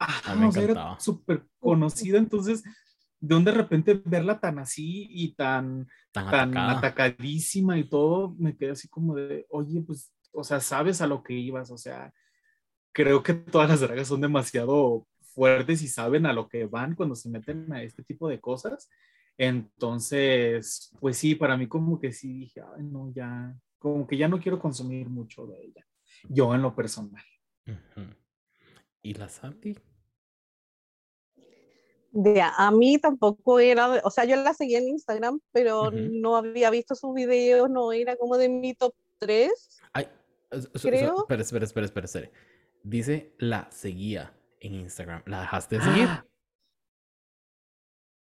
Ah, 0.00 0.34
no, 0.36 0.50
era 0.60 0.98
súper 0.98 1.46
conocida, 1.60 2.18
entonces, 2.18 2.64
de 2.64 3.34
donde 3.36 3.52
de 3.52 3.58
repente 3.58 4.02
verla 4.04 4.40
tan 4.40 4.58
así 4.58 5.06
y 5.10 5.36
tan, 5.36 5.86
tan, 6.10 6.58
atacadísima 6.58 7.78
y 7.78 7.84
todo, 7.84 8.34
me 8.36 8.56
quedé 8.56 8.72
así 8.72 8.88
como 8.88 9.14
de, 9.14 9.46
oye, 9.48 9.80
pues, 9.86 10.12
o 10.32 10.42
sea, 10.42 10.58
sabes 10.58 11.00
a 11.00 11.06
lo 11.06 11.22
que 11.22 11.34
ibas, 11.34 11.70
o 11.70 11.78
sea, 11.78 12.12
creo 12.92 13.22
que 13.22 13.34
todas 13.34 13.70
las 13.70 13.78
dragas 13.80 14.08
son 14.08 14.22
demasiado 14.22 15.06
fuertes 15.20 15.82
y 15.82 15.88
saben 15.88 16.26
a 16.26 16.32
lo 16.32 16.48
que 16.48 16.66
van 16.66 16.96
cuando 16.96 17.14
se 17.14 17.30
meten 17.30 17.72
a 17.72 17.80
este 17.84 18.02
tipo 18.02 18.28
de 18.28 18.40
cosas. 18.40 18.90
Entonces, 19.38 20.92
pues 21.00 21.18
sí, 21.18 21.34
para 21.34 21.56
mí 21.56 21.68
como 21.68 21.98
que 22.00 22.12
sí 22.12 22.32
dije, 22.32 22.62
ay, 22.76 22.84
no, 22.84 23.12
ya, 23.12 23.54
como 23.78 24.06
que 24.06 24.16
ya 24.16 24.28
no 24.28 24.40
quiero 24.40 24.58
consumir 24.58 25.08
mucho 25.08 25.46
de 25.46 25.62
ella, 25.62 25.86
yo 26.28 26.54
en 26.54 26.62
lo 26.62 26.74
personal. 26.74 27.22
¿Y 29.02 29.14
la 29.14 29.28
Santi? 29.28 29.76
De, 32.12 32.40
a 32.40 32.70
mí 32.70 32.98
tampoco 32.98 33.60
era, 33.60 34.00
o 34.02 34.10
sea, 34.10 34.24
yo 34.24 34.36
la 34.36 34.54
seguía 34.54 34.78
en 34.78 34.88
Instagram, 34.88 35.38
pero 35.52 35.90
no 35.90 36.36
había 36.36 36.70
visto 36.70 36.94
sus 36.94 37.12
videos, 37.14 37.68
no 37.68 37.92
era 37.92 38.16
como 38.16 38.38
de 38.38 38.48
mi 38.48 38.74
top 38.74 38.94
3. 39.18 39.50
Ay, 39.92 40.08
creo. 40.80 41.20
espera, 41.20 41.42
espera, 41.42 41.64
espera, 41.64 41.84
espera, 41.86 42.04
espera. 42.06 42.30
Dice 42.82 43.34
la 43.38 43.70
seguía 43.70 44.32
en 44.60 44.74
Instagram. 44.74 45.22
¿La 45.26 45.40
dejaste 45.40 45.76
de 45.76 45.82
seguir? 45.82 46.08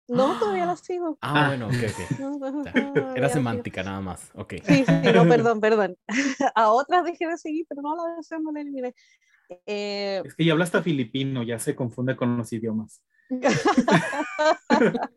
No, 0.08 0.38
todavía 0.38 0.66
la 0.66 0.76
sigo. 0.76 1.18
Ah, 1.20 1.48
bueno, 1.48 1.66
ok, 1.66 1.74
ok. 1.74 3.16
Era 3.16 3.28
semántica 3.28 3.82
nada 3.82 4.00
más, 4.00 4.30
ok. 4.34 4.54
Sí, 4.64 4.84
sí, 4.86 4.92
no, 5.12 5.28
perdón, 5.28 5.60
perdón. 5.60 5.96
A 6.54 6.70
otras 6.70 7.04
dejé 7.04 7.26
de 7.26 7.36
seguir, 7.36 7.66
pero 7.68 7.82
no 7.82 7.92
a 7.92 7.96
la 7.96 8.02
de 8.16 8.38
no 8.40 8.52
la 8.52 8.60
eliminé. 8.60 8.94
Eh, 9.66 10.22
es 10.24 10.34
que 10.34 10.44
ya 10.44 10.52
habla 10.52 10.64
hasta 10.64 10.82
filipino, 10.82 11.42
ya 11.42 11.58
se 11.58 11.74
confunde 11.74 12.16
con 12.16 12.36
los 12.36 12.52
idiomas. 12.52 13.02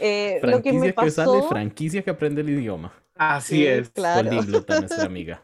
eh, 0.00 0.40
lo 0.42 0.62
que 0.62 0.72
me 0.72 0.92
pasó... 0.92 1.24
sale, 1.24 1.42
franquicia 1.48 2.02
que 2.02 2.10
aprende 2.10 2.42
el 2.42 2.50
idioma. 2.50 2.92
Así 3.14 3.66
es. 3.66 3.90
Claro. 3.90 4.30
nuestra 4.30 5.04
amiga. 5.04 5.40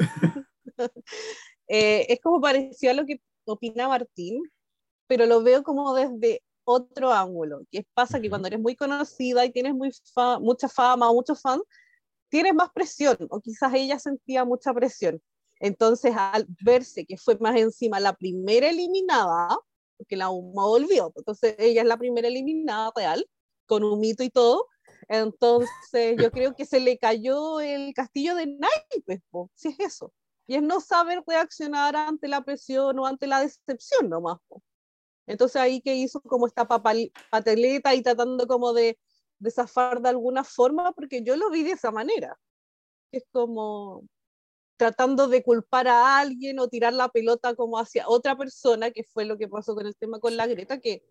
Eh, 1.69 2.07
es 2.09 2.21
como 2.21 2.41
parecido 2.41 2.93
a 2.93 2.95
lo 2.95 3.07
que 3.07 3.21
opina 3.45 3.89
Martín, 3.89 4.43
pero 5.07 5.27
lo 5.27 5.43
veo 5.43 5.63
como 5.63 5.95
desde 5.95 6.43
otro 6.65 7.13
ángulo, 7.13 7.63
que 7.71 7.87
pasa 7.95 8.21
que 8.21 8.29
cuando 8.29 8.49
eres 8.49 8.61
muy 8.61 8.77
conocida 8.77 9.45
y 9.45 9.53
tienes 9.53 9.75
muy 9.75 9.91
mucha 10.41 10.69
fama 10.69 11.11
o 11.11 11.15
muchos 11.15 11.41
fans, 11.41 11.63
tienes 12.29 12.55
más 12.55 12.71
presión, 12.73 13.17
o 13.31 13.41
quizás 13.41 13.73
ella 13.75 13.99
sentía 13.99 14.45
mucha 14.45 14.73
presión. 14.73 15.21
Entonces, 15.61 16.15
al 16.17 16.47
verse 16.65 17.05
que 17.07 17.17
fue 17.17 17.37
más 17.39 17.57
encima 17.57 18.01
la 18.01 18.15
primera 18.15 18.69
eliminada, 18.69 19.57
porque 19.97 20.17
la 20.17 20.31
UMA 20.31 20.65
volvió, 20.65 21.13
entonces 21.15 21.55
ella 21.59 21.83
es 21.83 21.87
la 21.87 21.97
primera 21.99 22.29
eliminada 22.29 22.91
real, 22.97 23.27
con 23.67 23.85
un 23.85 24.01
mito 24.01 24.25
y 24.25 24.31
todo, 24.31 24.67
entonces 25.09 26.17
yo 26.19 26.31
creo 26.31 26.55
que 26.55 26.67
se 26.67 26.81
le 26.81 26.99
cayó 26.99 27.61
el 27.61 27.93
castillo 27.95 28.35
de 28.35 28.47
naipes, 28.47 29.21
si 29.55 29.69
es 29.69 29.81
eso. 29.81 30.13
Y 30.47 30.57
es 30.57 30.63
no 30.63 30.81
saber 30.81 31.23
reaccionar 31.27 31.95
ante 31.97 32.29
la 32.29 32.43
presión 32.43 32.99
o 32.99 33.07
ante 33.07 33.27
la 33.27 33.41
decepción 33.41 34.09
nomás. 34.09 34.39
Entonces 35.27 35.57
ahí 35.57 35.81
que 35.81 35.95
hizo 35.95 36.21
como 36.21 36.47
esta 36.47 36.67
pateleta 36.67 37.95
y 37.95 38.03
tratando 38.03 38.47
como 38.47 38.73
de, 38.73 38.99
de 39.39 39.51
zafar 39.51 40.01
de 40.01 40.09
alguna 40.09 40.45
forma, 40.45 40.93
porque 40.93 41.23
yo 41.23 41.37
lo 41.37 41.51
vi 41.51 41.63
de 41.63 41.73
esa 41.73 41.91
manera. 41.91 42.39
Es 43.13 43.25
como 43.31 44.05
tratando 44.77 45.29
de 45.29 45.45
culpar 45.45 45.87
a 45.87 46.19
alguien 46.19 46.59
o 46.59 46.69
tirar 46.69 46.93
la 46.93 47.09
pelota 47.09 47.55
como 47.55 47.79
hacia 47.79 48.09
otra 48.09 48.37
persona, 48.37 48.91
que 48.91 49.05
fue 49.05 49.25
lo 49.25 49.39
que 49.39 49.49
pasó 49.49 49.75
con 49.75 49.87
el 49.87 49.97
tema 49.97 50.19
con 50.19 50.37
la 50.37 50.47
Greta, 50.47 50.81
que 50.81 51.05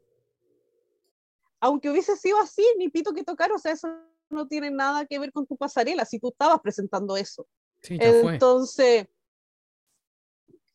aunque 1.62 1.90
hubiese 1.90 2.18
sido 2.18 2.40
así, 2.40 2.66
ni 2.78 2.90
pito 2.90 3.14
que 3.14 3.24
tocar, 3.24 3.52
o 3.52 3.60
sea, 3.60 3.72
eso 3.72 3.88
no 4.30 4.48
tiene 4.48 4.72
nada 4.72 5.06
que 5.06 5.20
ver 5.20 5.32
con 5.32 5.46
tu 5.46 5.56
pasarela, 5.56 6.06
si 6.06 6.20
tú 6.20 6.30
estabas 6.30 6.60
presentando 6.60 7.16
eso. 7.16 7.48
Sí, 7.82 7.98
Entonces, 8.00 9.08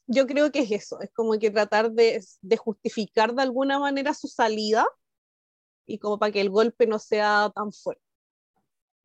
yo 0.06 0.26
creo 0.26 0.50
que 0.52 0.60
es 0.60 0.70
eso, 0.70 1.00
es 1.00 1.10
como 1.12 1.38
que 1.38 1.50
tratar 1.50 1.90
de, 1.92 2.24
de, 2.40 2.56
justificar 2.56 3.34
de 3.34 3.42
alguna 3.42 3.78
manera 3.78 4.14
su 4.14 4.28
salida 4.28 4.86
y 5.86 5.98
como 5.98 6.18
para 6.18 6.32
que 6.32 6.40
el 6.40 6.50
golpe 6.50 6.86
no 6.86 6.98
sea 6.98 7.50
tan 7.54 7.72
fuerte. 7.72 8.02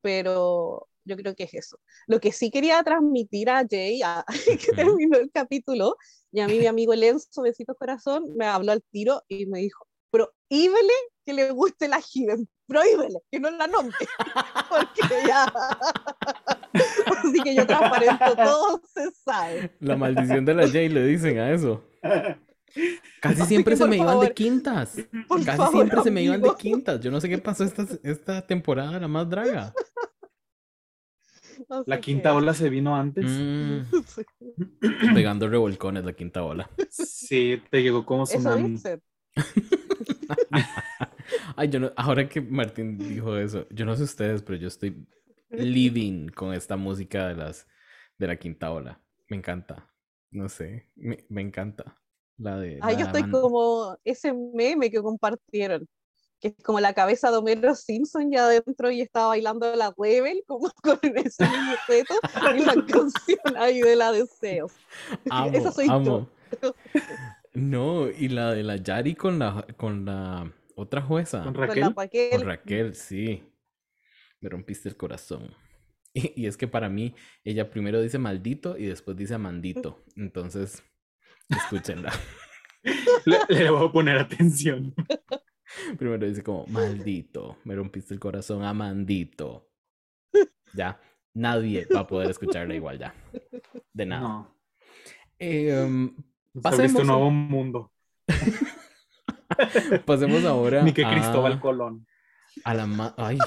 Pero 0.00 0.88
yo 1.04 1.16
creo 1.16 1.34
que 1.34 1.44
es 1.44 1.54
eso. 1.54 1.78
Lo 2.06 2.20
que 2.20 2.32
sí 2.32 2.50
quería 2.50 2.82
transmitir 2.82 3.50
a 3.50 3.64
Jay, 3.68 4.02
a, 4.02 4.24
que 4.66 4.72
terminó 4.72 5.18
el 5.18 5.30
capítulo, 5.30 5.96
y 6.30 6.40
a 6.40 6.46
mí 6.46 6.58
mi 6.58 6.66
amigo 6.66 6.94
Lenzo, 6.94 7.42
besitos 7.42 7.76
corazón, 7.78 8.34
me 8.36 8.46
habló 8.46 8.72
al 8.72 8.82
tiro 8.82 9.22
y 9.28 9.46
me 9.46 9.60
dijo, 9.60 9.86
prohíbele 10.10 10.94
que 11.24 11.32
le 11.32 11.50
guste 11.50 11.88
la 11.88 12.00
Given, 12.00 12.48
prohíbele, 12.66 13.18
que 13.30 13.40
no 13.40 13.50
la 13.50 13.66
nombre, 13.66 13.96
porque 14.68 15.26
ya... 15.26 15.46
Así 17.32 17.42
que 17.42 17.54
yo 17.54 17.66
transparento, 17.66 18.24
todo 18.36 18.82
se 18.92 19.10
sabe. 19.24 19.70
La 19.80 19.96
maldición 19.96 20.44
de 20.44 20.54
la 20.54 20.68
Jay 20.68 20.90
le 20.90 21.06
dicen 21.06 21.38
a 21.38 21.50
eso. 21.50 21.82
Casi 23.20 23.42
siempre 23.42 23.76
se 23.76 23.86
me 23.86 23.96
iban 23.96 24.20
de 24.20 24.34
quintas. 24.34 24.96
Casi 25.44 25.72
siempre 25.72 26.02
se 26.02 26.10
me 26.10 26.22
iban 26.22 26.42
de 26.42 26.50
quintas. 26.58 27.00
Yo 27.00 27.10
no 27.10 27.20
sé 27.20 27.28
qué 27.28 27.38
pasó 27.38 27.64
esta, 27.64 27.86
esta 28.02 28.46
temporada, 28.46 29.00
la 29.00 29.08
más 29.08 29.28
draga. 29.28 29.72
la 31.86 32.00
quinta 32.00 32.34
ola 32.34 32.52
se 32.52 32.68
vino 32.68 32.94
antes. 32.94 33.24
Mm. 33.26 33.82
Pegando 35.14 35.48
revolcones 35.48 36.04
la 36.04 36.12
quinta 36.12 36.42
ola. 36.42 36.68
Sí, 36.90 37.62
te 37.70 37.82
llegó 37.82 38.04
como 38.04 38.24
tsunami. 38.24 38.78
Ay, 41.56 41.68
yo 41.68 41.80
no, 41.80 41.92
ahora 41.96 42.28
que 42.28 42.40
Martín 42.40 42.98
dijo 42.98 43.36
eso, 43.36 43.66
yo 43.70 43.86
no 43.86 43.96
sé 43.96 44.02
ustedes, 44.02 44.42
pero 44.42 44.58
yo 44.58 44.68
estoy 44.68 45.06
living 45.52 46.28
con 46.28 46.52
esta 46.54 46.76
música 46.76 47.28
de 47.28 47.36
las 47.36 47.66
de 48.18 48.26
la 48.26 48.36
quinta 48.36 48.70
ola. 48.70 49.00
Me 49.28 49.36
encanta. 49.36 49.90
No 50.30 50.48
sé, 50.48 50.88
me, 50.96 51.24
me 51.28 51.42
encanta. 51.42 51.96
La 52.38 52.58
de. 52.58 52.78
Ay, 52.80 52.96
yo 52.96 53.06
estoy 53.06 53.30
como 53.30 53.98
ese 54.04 54.32
meme 54.32 54.90
que 54.90 55.02
compartieron, 55.02 55.86
que 56.40 56.48
es 56.48 56.64
como 56.64 56.80
la 56.80 56.94
cabeza 56.94 57.30
de 57.30 57.36
Homero 57.36 57.74
Simpson 57.74 58.30
ya 58.30 58.46
adentro 58.46 58.90
y 58.90 59.02
estaba 59.02 59.28
bailando 59.28 59.74
la 59.76 59.94
Rebel, 59.96 60.42
como 60.46 60.70
con 60.82 60.98
ese 61.02 61.44
mismo 61.44 61.74
reto, 61.86 62.14
y 62.56 62.64
la 62.64 62.74
canción 62.86 63.56
ahí 63.56 63.80
de 63.80 63.96
la 63.96 64.12
deseos. 64.12 64.72
Amo, 65.30 65.50
Esa 65.52 65.72
soy 65.72 65.86
amo. 65.88 66.28
No, 67.54 68.08
y 68.08 68.28
la 68.28 68.52
de 68.52 68.62
la 68.62 68.76
Yari 68.76 69.14
con 69.14 69.38
la, 69.38 69.66
con 69.76 70.06
la 70.06 70.50
otra 70.74 71.02
jueza. 71.02 71.44
Con 71.44 71.54
Raquel. 71.54 71.94
Con, 71.94 72.46
Raquel, 72.46 72.94
sí. 72.94 73.51
Me 74.42 74.50
rompiste 74.50 74.90
el 74.90 74.96
corazón. 74.96 75.54
Y, 76.14 76.44
es 76.44 76.58
que 76.58 76.68
para 76.68 76.90
mí, 76.90 77.14
ella 77.42 77.70
primero 77.70 78.02
dice 78.02 78.18
maldito 78.18 78.76
y 78.76 78.84
después 78.84 79.16
dice 79.16 79.32
amandito. 79.32 80.04
Entonces, 80.14 80.82
escúchenla. 81.48 82.12
Le, 83.48 83.70
voy 83.70 83.88
a 83.88 83.90
poner 83.90 84.18
atención. 84.18 84.94
Primero 85.98 86.26
dice 86.26 86.42
como, 86.42 86.66
maldito, 86.66 87.56
me 87.64 87.74
rompiste 87.74 88.12
el 88.12 88.20
corazón, 88.20 88.62
amandito. 88.62 89.70
Ya, 90.74 91.00
nadie 91.32 91.86
va 91.86 92.00
a 92.00 92.06
poder 92.06 92.30
escucharla 92.30 92.74
igual 92.74 92.98
ya. 92.98 93.14
De 93.94 94.04
nada. 94.04 94.20
No. 94.20 94.54
Eh, 95.38 96.10
Pasemos 96.60 97.00
un 97.00 97.06
nuevo 97.06 97.30
mundo. 97.30 97.90
Pasemos 100.04 100.44
ahora. 100.44 100.82
Ni 100.82 100.92
que 100.92 101.04
Cristóbal 101.04 101.58
Colón. 101.58 102.06
A 102.64 102.74
la 102.74 103.14
Ay. 103.16 103.38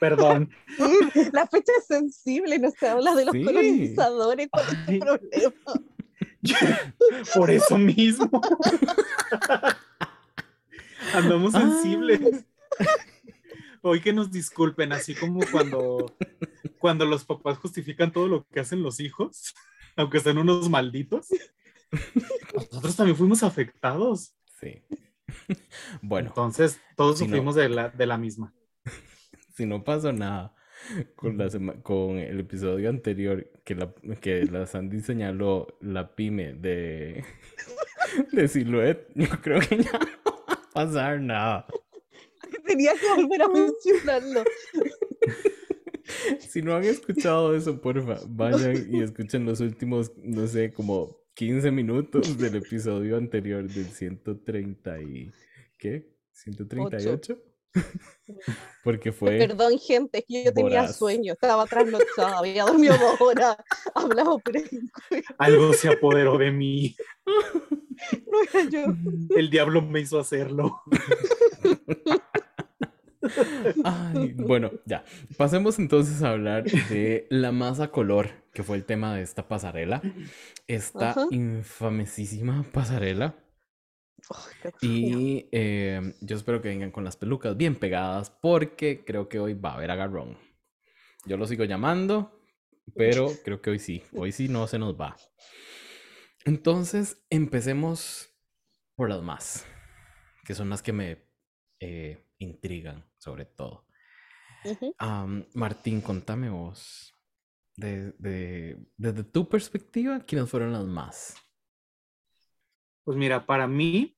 Perdón. 0.00 0.50
La 1.32 1.46
fecha 1.46 1.72
es 1.78 1.86
sensible, 1.86 2.58
no 2.58 2.70
se 2.70 2.88
habla 2.88 3.14
de 3.14 3.24
los 3.24 3.34
colonizadores. 3.34 4.48
¿Cuál 4.50 4.66
es 4.66 4.88
el 4.88 4.98
problema? 4.98 5.54
Por 7.34 7.50
eso 7.50 7.78
mismo. 7.78 8.40
Andamos 11.14 11.52
sensibles. 11.52 12.44
Hoy 13.82 14.00
que 14.00 14.12
nos 14.12 14.30
disculpen, 14.30 14.92
así 14.92 15.14
como 15.14 15.40
cuando, 15.50 16.16
cuando 16.78 17.04
los 17.06 17.24
papás 17.24 17.58
justifican 17.58 18.12
todo 18.12 18.28
lo 18.28 18.46
que 18.48 18.60
hacen 18.60 18.82
los 18.82 19.00
hijos 19.00 19.54
aunque 19.98 20.20
sean 20.20 20.38
unos 20.38 20.70
malditos, 20.70 21.26
nosotros 22.54 22.96
también 22.96 23.16
fuimos 23.16 23.42
afectados. 23.42 24.34
Sí. 24.60 24.82
Bueno. 26.00 26.30
Entonces, 26.30 26.80
todos 26.96 27.18
sufrimos 27.18 27.54
de, 27.54 27.68
la, 27.68 27.90
de 27.90 28.06
la 28.06 28.16
misma. 28.16 28.54
Si 29.58 29.66
no 29.66 29.82
pasó 29.82 30.12
nada 30.12 30.54
con, 31.16 31.36
la 31.36 31.48
con 31.82 32.16
el 32.16 32.38
episodio 32.38 32.90
anterior, 32.90 33.44
que 33.64 33.74
la, 33.74 33.92
que 34.20 34.44
la 34.44 34.66
Sandy 34.66 35.00
señaló 35.00 35.66
la 35.80 36.14
pyme 36.14 36.52
de, 36.52 37.24
de 38.32 38.46
Silhouette, 38.46 39.08
yo 39.16 39.26
creo 39.42 39.58
que 39.58 39.82
ya 39.82 39.98
no 39.98 40.44
va 40.48 40.52
a 40.52 40.70
pasar 40.72 41.20
nada. 41.20 41.66
Tenía 42.66 42.92
que 42.92 43.20
volver 43.20 43.42
a 43.42 43.48
mencionarlo. 43.48 44.44
si 46.38 46.62
no 46.62 46.76
han 46.76 46.84
escuchado 46.84 47.56
eso, 47.56 47.80
porfa, 47.80 48.20
vayan 48.28 48.94
y 48.94 49.02
escuchen 49.02 49.44
los 49.44 49.58
últimos, 49.58 50.12
no 50.18 50.46
sé, 50.46 50.72
como 50.72 51.18
15 51.34 51.72
minutos 51.72 52.38
del 52.38 52.54
episodio 52.54 53.16
anterior 53.16 53.66
del 53.68 53.86
130 53.86 55.02
y... 55.02 55.32
¿Qué? 55.76 56.12
¿138? 56.46 57.47
Porque 58.84 59.12
fue. 59.12 59.38
Perdón, 59.38 59.78
gente, 59.78 60.18
es 60.18 60.24
que 60.26 60.44
yo 60.44 60.52
tenía 60.52 60.88
sueño, 60.88 61.32
estaba 61.32 61.66
trasnochada, 61.66 62.38
había 62.38 62.64
dormido 62.64 62.96
dos 62.98 63.20
horas, 63.20 63.56
hablaba 63.94 64.38
por 64.38 64.54
Algo 65.38 65.72
se 65.72 65.88
apoderó 65.88 66.38
de 66.38 66.50
mí. 66.50 66.96
No 68.30 68.40
era 68.40 68.70
yo. 68.70 68.94
El 69.36 69.50
diablo 69.50 69.82
me 69.82 69.98
hizo 69.98 70.20
hacerlo 70.20 70.82
bueno, 74.36 74.70
ya. 74.84 75.04
Pasemos 75.36 75.78
entonces 75.78 76.22
a 76.22 76.30
hablar 76.30 76.64
de 76.64 77.26
la 77.30 77.52
masa 77.52 77.88
color, 77.90 78.30
que 78.52 78.62
fue 78.62 78.76
el 78.76 78.84
tema 78.84 79.14
de 79.14 79.22
esta 79.22 79.48
pasarela. 79.48 80.02
Esta 80.66 81.14
infamosísima 81.30 82.64
pasarela. 82.72 83.34
Y 84.80 85.48
eh, 85.52 86.14
yo 86.20 86.36
espero 86.36 86.60
que 86.60 86.68
vengan 86.68 86.90
con 86.90 87.04
las 87.04 87.16
pelucas 87.16 87.56
bien 87.56 87.76
pegadas 87.76 88.30
porque 88.30 89.04
creo 89.04 89.28
que 89.28 89.38
hoy 89.38 89.54
va 89.54 89.70
a 89.70 89.74
haber 89.74 89.90
agarrón. 89.90 90.36
Yo 91.24 91.36
lo 91.36 91.46
sigo 91.46 91.64
llamando, 91.64 92.40
pero 92.94 93.28
creo 93.44 93.60
que 93.60 93.70
hoy 93.70 93.78
sí. 93.78 94.02
Hoy 94.14 94.32
sí 94.32 94.48
no 94.48 94.66
se 94.66 94.78
nos 94.78 94.98
va. 94.98 95.16
Entonces, 96.44 97.24
empecemos 97.30 98.30
por 98.94 99.08
las 99.08 99.22
más, 99.22 99.66
que 100.44 100.54
son 100.54 100.70
las 100.70 100.82
que 100.82 100.92
me 100.92 101.24
eh, 101.80 102.24
intrigan 102.38 103.04
sobre 103.18 103.44
todo. 103.44 103.86
Martín, 105.54 106.00
contame 106.00 106.50
vos 106.50 107.14
desde 107.78 109.24
tu 109.24 109.48
perspectiva, 109.48 110.20
¿quiénes 110.20 110.50
fueron 110.50 110.72
las 110.72 110.84
más? 110.84 111.36
Pues 113.08 113.16
mira, 113.16 113.46
para 113.46 113.66
mí 113.66 114.14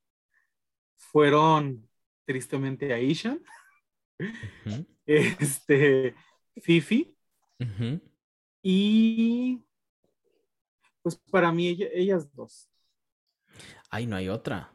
fueron 0.97 1.89
tristemente 2.25 2.93
Aisha, 2.93 3.39
este, 5.07 6.17
Fifi, 6.57 7.17
y 8.61 9.63
pues 11.03 11.15
para 11.31 11.53
mí 11.53 11.69
ellas 11.93 12.35
dos. 12.35 12.69
Ay, 13.89 14.09
no 14.09 14.17
hay 14.17 14.29
otra. 14.29 14.73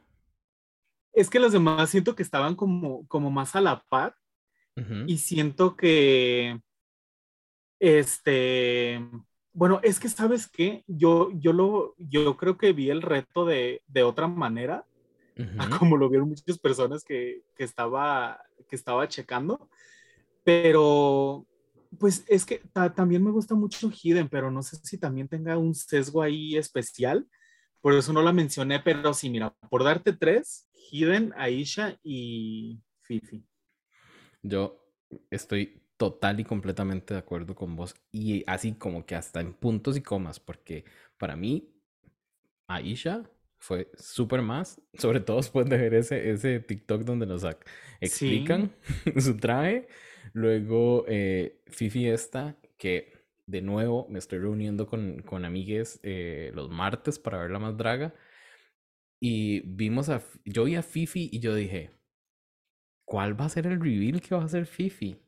Es 1.11 1.29
que 1.29 1.41
los 1.41 1.51
demás 1.51 1.89
siento 1.89 2.15
que 2.15 2.23
estaban 2.23 2.55
como, 2.55 3.05
como 3.09 3.29
más 3.29 3.53
a 3.57 3.59
la 3.59 3.83
par 3.89 4.15
y 5.07 5.17
siento 5.17 5.75
que, 5.75 6.61
este, 7.81 9.05
bueno, 9.55 9.79
es 9.83 10.01
que 10.01 10.09
sabes 10.09 10.49
qué, 10.49 10.83
yo, 10.85 11.31
yo, 11.33 11.53
lo, 11.53 11.95
yo 11.97 12.35
creo 12.35 12.57
que 12.57 12.73
vi 12.73 12.89
el 12.89 13.01
reto 13.01 13.45
de, 13.45 13.81
de 13.87 14.03
otra 14.03 14.27
manera, 14.27 14.85
como 15.79 15.95
lo 15.95 16.09
vieron 16.09 16.27
muchas 16.27 16.59
personas 16.59 17.05
que, 17.05 17.41
que, 17.55 17.63
estaba, 17.63 18.43
que 18.67 18.75
estaba 18.75 19.07
checando, 19.07 19.69
pero 20.43 21.47
pues 21.97 22.25
es 22.27 22.45
que 22.45 22.61
también 22.95 23.23
me 23.23 23.31
gusta 23.31 23.55
mucho 23.55 23.89
Hidden, 23.89 24.27
pero 24.27 24.51
no 24.51 24.61
sé 24.61 24.75
si 24.83 24.97
también 24.97 25.29
tenga 25.29 25.57
un 25.57 25.73
sesgo 25.73 26.21
ahí 26.21 26.57
especial, 26.57 27.25
por 27.79 27.93
eso 27.93 28.11
no 28.11 28.21
la 28.21 28.33
mencioné, 28.33 28.81
pero 28.81 29.13
sí, 29.13 29.29
mira, 29.29 29.55
por 29.69 29.85
darte 29.85 30.11
tres, 30.11 30.67
Hidden, 30.91 31.33
Aisha 31.37 31.97
y 32.03 32.81
Fifi. 33.03 33.45
Yo 34.43 34.85
estoy 35.29 35.81
total 35.97 36.39
y 36.39 36.43
completamente 36.43 37.13
de 37.13 37.19
acuerdo 37.19 37.55
con 37.55 37.75
vos. 37.75 37.95
Y 38.11 38.43
así 38.47 38.73
como 38.73 39.05
que 39.05 39.15
hasta 39.15 39.41
en 39.41 39.53
puntos 39.53 39.97
y 39.97 40.01
comas, 40.01 40.39
porque 40.39 40.85
para 41.17 41.35
mí, 41.35 41.71
Aisha 42.67 43.23
fue 43.57 43.89
súper 43.97 44.41
más, 44.41 44.81
sobre 44.93 45.19
todo 45.19 45.37
después 45.37 45.67
de 45.67 45.77
ver 45.77 45.93
ese, 45.93 46.31
ese 46.31 46.59
TikTok 46.59 47.03
donde 47.03 47.25
nos 47.25 47.45
explican 48.01 48.71
su 49.19 49.37
traje. 49.37 49.87
Luego, 50.33 51.05
eh, 51.07 51.61
Fifi 51.67 52.07
esta, 52.07 52.57
que 52.77 53.13
de 53.47 53.61
nuevo 53.61 54.07
me 54.09 54.19
estoy 54.19 54.39
reuniendo 54.39 54.87
con, 54.87 55.21
con 55.21 55.45
amigues 55.45 55.99
eh, 56.03 56.51
los 56.55 56.69
martes 56.69 57.19
para 57.19 57.39
ver 57.39 57.51
la 57.51 57.59
más 57.59 57.77
draga. 57.77 58.13
Y 59.21 59.61
vimos 59.61 60.09
a, 60.09 60.21
yo 60.43 60.65
vi 60.65 60.75
a 60.75 60.83
Fifi 60.83 61.29
y 61.31 61.39
yo 61.39 61.55
dije, 61.55 61.91
¿cuál 63.05 63.39
va 63.39 63.45
a 63.45 63.49
ser 63.49 63.65
el 63.67 63.79
reveal 63.79 64.21
que 64.21 64.35
va 64.35 64.41
a 64.41 64.45
hacer 64.45 64.65
Fifi? 64.65 65.24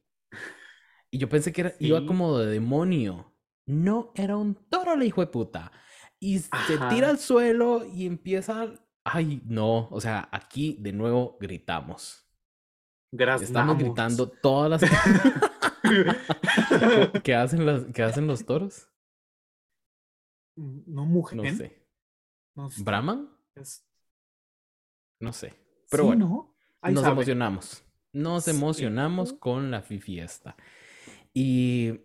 Y 1.18 1.20
yo 1.20 1.30
pensé 1.30 1.52
que 1.52 1.62
era, 1.62 1.74
iba 1.80 2.06
como 2.06 2.38
de 2.38 2.46
demonio. 2.46 3.34
No, 3.66 4.12
era 4.14 4.38
un 4.38 4.54
toro 4.54 4.96
la 4.96 5.04
hijo 5.04 5.22
de 5.22 5.26
puta. 5.26 5.72
Y 6.20 6.38
se 6.38 6.78
tira 6.92 7.10
al 7.10 7.18
suelo 7.18 7.84
y 7.92 8.06
empieza. 8.06 8.72
Ay, 9.04 9.42
no. 9.46 9.88
O 9.90 10.00
sea, 10.00 10.30
aquí 10.32 10.78
de 10.80 10.94
nuevo 10.94 11.40
gritamos. 11.42 12.24
Gracias. 13.12 13.50
Estamos 13.50 13.80
gritando 13.80 14.28
todas 14.30 14.80
las. 14.80 14.92
¿Qué 17.24 17.34
hacen, 17.34 17.66
las, 17.66 17.86
¿Qué 17.86 18.04
hacen 18.04 18.28
los 18.28 18.46
toros? 18.46 18.88
No, 20.56 21.04
mujer. 21.04 21.38
No 21.38 21.44
sé. 21.46 21.84
No 22.54 22.70
¿Brahman? 22.84 23.28
No 25.20 25.34
sé. 25.34 25.56
Pero 25.90 26.06
bueno, 26.06 26.56
nos 26.84 27.08
emocionamos. 27.08 27.84
Nos 28.14 28.48
emocionamos 28.48 29.34
con 29.34 29.72
la 29.72 29.82
fiesta. 29.82 30.56
Y, 31.40 32.02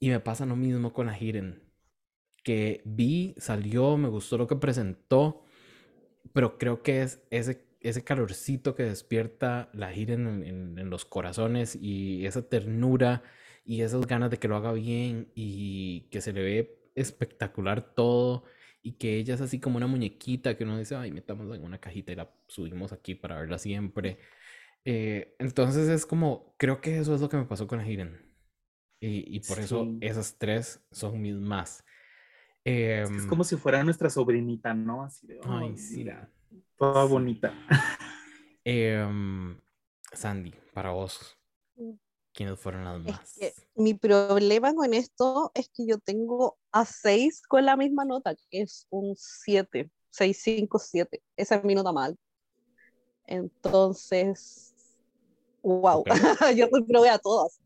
y 0.00 0.10
me 0.10 0.18
pasa 0.18 0.44
lo 0.44 0.56
mismo 0.56 0.92
con 0.92 1.06
la 1.06 1.16
Hiren. 1.16 1.62
Que 2.42 2.82
vi, 2.84 3.34
salió, 3.38 3.96
me 3.96 4.08
gustó 4.08 4.38
lo 4.38 4.48
que 4.48 4.56
presentó, 4.56 5.44
pero 6.32 6.58
creo 6.58 6.82
que 6.82 7.02
es 7.02 7.22
ese, 7.30 7.64
ese 7.80 8.04
calorcito 8.04 8.74
que 8.74 8.82
despierta 8.84 9.70
la 9.72 9.94
Hiren 9.94 10.42
en, 10.44 10.78
en, 10.78 10.90
los 10.90 11.04
corazones 11.04 11.76
y 11.76 12.26
esa 12.26 12.48
ternura 12.48 13.22
y 13.64 13.82
esas 13.82 14.06
ganas 14.08 14.30
de 14.30 14.38
que 14.38 14.48
lo 14.48 14.56
haga 14.56 14.72
bien 14.72 15.30
y 15.36 16.08
que 16.10 16.20
se 16.20 16.32
le 16.32 16.42
ve 16.42 16.90
espectacular 16.96 17.94
todo 17.94 18.44
y 18.82 18.94
que 18.94 19.16
ella 19.16 19.34
es 19.34 19.40
así 19.42 19.60
como 19.60 19.76
una 19.76 19.86
muñequita 19.86 20.56
que 20.56 20.64
uno 20.64 20.78
dice, 20.78 20.96
ay, 20.96 21.12
metamos 21.12 21.54
en 21.56 21.64
una 21.64 21.80
cajita 21.80 22.12
y 22.12 22.16
la 22.16 22.32
subimos 22.48 22.92
aquí 22.92 23.14
para 23.14 23.38
verla 23.40 23.58
siempre. 23.58 24.18
Eh, 24.84 25.36
entonces 25.38 25.88
es 25.88 26.06
como, 26.06 26.54
creo 26.58 26.80
que 26.80 26.98
eso 26.98 27.14
es 27.14 27.20
lo 27.20 27.28
que 27.28 27.36
me 27.36 27.46
pasó 27.46 27.66
con 27.68 27.80
Hayden. 27.80 28.26
Y, 29.00 29.36
y 29.36 29.40
por 29.40 29.58
eso 29.58 29.86
esas 30.00 30.36
tres 30.38 30.80
son 30.90 31.20
mis 31.20 31.36
más. 31.36 31.84
es, 32.64 33.10
em, 33.10 33.28
como 33.28 33.44
si 33.44 33.56
fuera 33.56 33.84
nuestra 33.84 34.10
sobrinita, 34.10 34.74
¿no? 34.74 35.02
Así 35.02 35.26
de, 35.26 35.38
ay, 35.44 35.74
mira, 35.92 36.30
toda 36.76 37.04
bonita. 37.04 37.52
Em, 38.68 39.60
Sandy, 40.12 40.52
para 40.74 40.90
vos. 40.90 41.38
¿quiénes 42.36 42.60
fueron 42.60 42.84
las 42.84 43.00
más? 43.00 43.38
mi 43.74 43.94
problema 43.94 44.74
con 44.74 44.92
esto 44.92 45.50
es 45.54 45.70
que 45.70 45.86
yo 45.86 45.98
tengo 45.98 46.58
a 46.70 46.84
seis 46.84 47.42
con 47.42 47.64
la 47.64 47.76
misma 47.76 48.04
nota, 48.04 48.34
que 48.34 48.60
es 48.60 48.86
un 48.90 49.14
7, 49.16 49.90
6, 50.10 50.40
5, 50.42 50.78
7. 50.78 51.22
Esa 51.36 51.56
es 51.56 51.64
mi 51.64 51.74
nota 51.74 51.92
mal. 51.92 52.16
Entonces, 53.26 54.74
wow, 55.62 56.04
yo 56.56 56.68
probé 56.86 57.08
a 57.08 57.18
todas. 57.18 57.58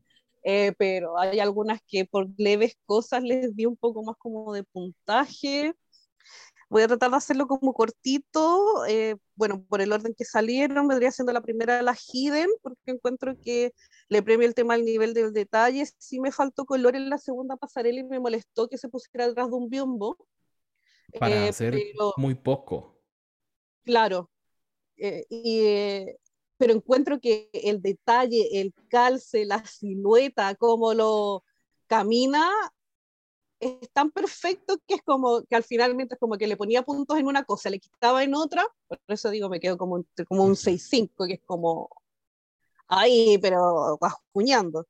Eh, 0.43 0.73
pero 0.77 1.19
hay 1.19 1.39
algunas 1.39 1.81
que 1.87 2.05
por 2.05 2.27
leves 2.37 2.75
cosas 2.85 3.23
les 3.23 3.55
di 3.55 3.65
un 3.65 3.77
poco 3.77 4.03
más 4.03 4.15
como 4.17 4.53
de 4.53 4.63
puntaje. 4.63 5.73
Voy 6.69 6.83
a 6.83 6.87
tratar 6.87 7.11
de 7.11 7.17
hacerlo 7.17 7.47
como 7.47 7.73
cortito. 7.73 8.85
Eh, 8.87 9.17
bueno, 9.35 9.63
por 9.67 9.81
el 9.81 9.91
orden 9.91 10.15
que 10.17 10.23
salieron, 10.23 10.87
vendría 10.87 11.11
siendo 11.11 11.33
la 11.33 11.41
primera 11.41 11.81
la 11.81 11.95
Hidden, 11.95 12.49
porque 12.61 12.91
encuentro 12.91 13.35
que 13.41 13.73
le 14.07 14.23
premio 14.23 14.47
el 14.47 14.55
tema 14.55 14.75
al 14.75 14.85
nivel 14.85 15.13
del 15.13 15.33
detalle. 15.33 15.85
Sí 15.97 16.19
me 16.19 16.31
faltó 16.31 16.65
color 16.65 16.95
en 16.95 17.09
la 17.09 17.17
segunda 17.17 17.57
pasarela 17.57 17.99
y 17.99 18.03
me 18.03 18.19
molestó 18.19 18.69
que 18.69 18.77
se 18.77 18.89
pusiera 18.89 19.27
detrás 19.27 19.49
de 19.49 19.55
un 19.55 19.69
biombo. 19.69 20.17
Para 21.19 21.45
eh, 21.45 21.49
hacer 21.49 21.77
muy 22.15 22.35
poco. 22.35 22.97
Claro. 23.83 24.29
y 24.95 26.05
pero 26.61 26.75
encuentro 26.75 27.19
que 27.19 27.49
el 27.53 27.81
detalle, 27.81 28.61
el 28.61 28.71
calce, 28.87 29.45
la 29.45 29.65
silueta, 29.65 30.53
cómo 30.53 30.93
lo 30.93 31.43
camina, 31.87 32.47
es 33.59 33.89
tan 33.91 34.11
perfecto 34.11 34.77
que 34.85 34.93
es 34.93 35.01
como 35.01 35.41
que 35.41 35.55
al 35.55 35.63
final, 35.63 35.95
mientras 35.95 36.19
como 36.19 36.37
que 36.37 36.45
le 36.45 36.57
ponía 36.57 36.83
puntos 36.83 37.17
en 37.17 37.25
una 37.25 37.45
cosa, 37.45 37.71
le 37.71 37.79
quitaba 37.79 38.23
en 38.23 38.35
otra, 38.35 38.63
por 38.87 38.99
eso 39.07 39.31
digo, 39.31 39.49
me 39.49 39.59
quedo 39.59 39.75
como, 39.75 40.05
como 40.27 40.43
un 40.43 40.55
6-5, 40.55 41.25
que 41.25 41.33
es 41.33 41.41
como, 41.47 41.89
ahí, 42.87 43.39
pero 43.39 43.97
bascuñando. 43.99 44.87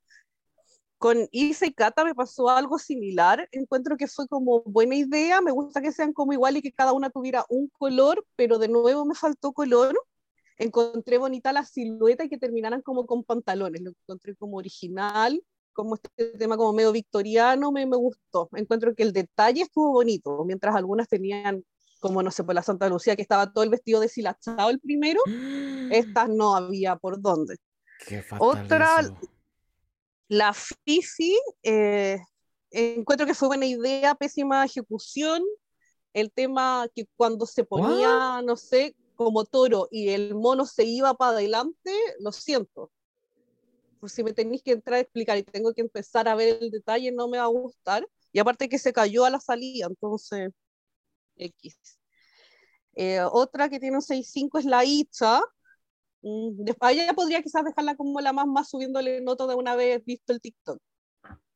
Con 0.97 1.29
Isa 1.31 1.67
y 1.67 1.73
Kata 1.73 2.03
me 2.03 2.15
pasó 2.15 2.49
algo 2.49 2.79
similar, 2.79 3.47
encuentro 3.53 3.95
que 3.95 4.07
fue 4.07 4.27
como 4.27 4.61
buena 4.63 4.95
idea, 4.95 5.39
me 5.39 5.51
gusta 5.51 5.81
que 5.81 5.93
sean 5.93 6.11
como 6.11 6.33
igual 6.33 6.57
y 6.57 6.61
que 6.61 6.73
cada 6.73 6.91
una 6.91 7.09
tuviera 7.09 7.45
un 7.47 7.69
color, 7.69 8.25
pero 8.35 8.59
de 8.59 8.67
nuevo 8.67 9.05
me 9.05 9.15
faltó 9.15 9.53
color, 9.53 9.97
encontré 10.61 11.17
bonita 11.17 11.51
la 11.51 11.65
silueta 11.65 12.23
y 12.23 12.29
que 12.29 12.37
terminaran 12.37 12.81
como 12.81 13.05
con 13.05 13.23
pantalones, 13.23 13.81
lo 13.81 13.91
encontré 13.91 14.35
como 14.35 14.57
original, 14.57 15.43
como 15.73 15.95
este 15.95 16.37
tema 16.37 16.57
como 16.57 16.73
medio 16.73 16.91
victoriano, 16.91 17.71
me, 17.71 17.85
me 17.85 17.97
gustó. 17.97 18.49
Encuentro 18.53 18.93
que 18.93 19.03
el 19.03 19.13
detalle 19.13 19.63
estuvo 19.63 19.91
bonito, 19.91 20.43
mientras 20.45 20.75
algunas 20.75 21.07
tenían 21.07 21.63
como, 21.99 22.23
no 22.23 22.31
sé, 22.31 22.43
por 22.43 22.55
la 22.55 22.63
Santa 22.63 22.89
Lucía, 22.89 23.15
que 23.15 23.21
estaba 23.21 23.51
todo 23.51 23.63
el 23.63 23.69
vestido 23.69 23.99
deshilachado 23.99 24.69
el 24.69 24.79
primero, 24.79 25.21
estas 25.91 26.29
no 26.29 26.55
había 26.55 26.95
por 26.95 27.21
dónde. 27.21 27.57
Qué 28.05 28.23
Otra, 28.39 29.01
la 30.27 30.53
Fifi, 30.53 31.37
eh, 31.63 32.19
encuentro 32.71 33.27
que 33.27 33.33
fue 33.33 33.47
buena 33.47 33.65
idea, 33.65 34.15
pésima 34.15 34.65
ejecución. 34.65 35.43
El 36.13 36.31
tema 36.31 36.87
que 36.93 37.05
cuando 37.15 37.45
se 37.45 37.63
ponía, 37.63 38.41
no 38.43 38.57
sé, 38.57 38.95
como 39.23 39.45
toro 39.45 39.87
y 39.91 40.09
el 40.09 40.35
mono 40.35 40.65
se 40.65 40.83
iba 40.83 41.13
para 41.13 41.31
adelante, 41.33 41.91
lo 42.19 42.31
siento. 42.31 42.91
Por 43.99 44.09
si 44.09 44.23
me 44.23 44.33
tenéis 44.33 44.63
que 44.63 44.71
entrar 44.71 44.97
a 44.97 45.01
explicar 45.01 45.37
y 45.37 45.43
tengo 45.43 45.73
que 45.73 45.81
empezar 45.81 46.27
a 46.27 46.35
ver 46.35 46.57
el 46.61 46.71
detalle, 46.71 47.11
no 47.11 47.27
me 47.27 47.37
va 47.37 47.43
a 47.45 47.47
gustar. 47.47 48.07
Y 48.31 48.39
aparte 48.39 48.69
que 48.69 48.79
se 48.79 48.93
cayó 48.93 49.25
a 49.25 49.29
la 49.29 49.39
salida, 49.39 49.87
entonces, 49.87 50.51
X. 51.35 51.77
Eh, 52.95 53.21
otra 53.31 53.69
que 53.69 53.79
tiene 53.79 53.97
un 53.97 54.01
6.5 54.01 54.59
es 54.59 54.65
la 54.65 54.83
Icha. 54.85 55.41
Mm, 56.21 56.63
después, 56.63 56.93
ella 56.93 57.13
podría 57.13 57.41
quizás 57.41 57.63
dejarla 57.65 57.95
como 57.95 58.19
la 58.21 58.33
más 58.33 58.47
más 58.47 58.69
subiéndole 58.69 59.21
notas 59.21 59.47
de 59.47 59.55
una 59.55 59.75
vez 59.75 60.03
visto 60.05 60.33
el 60.33 60.41
TikTok. 60.41 60.79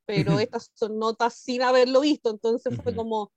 Pero 0.06 0.40
estas 0.40 0.72
son 0.76 1.00
notas 1.00 1.36
sin 1.36 1.64
haberlo 1.64 2.02
visto, 2.02 2.30
entonces 2.30 2.76
fue 2.84 2.96
como, 2.96 3.32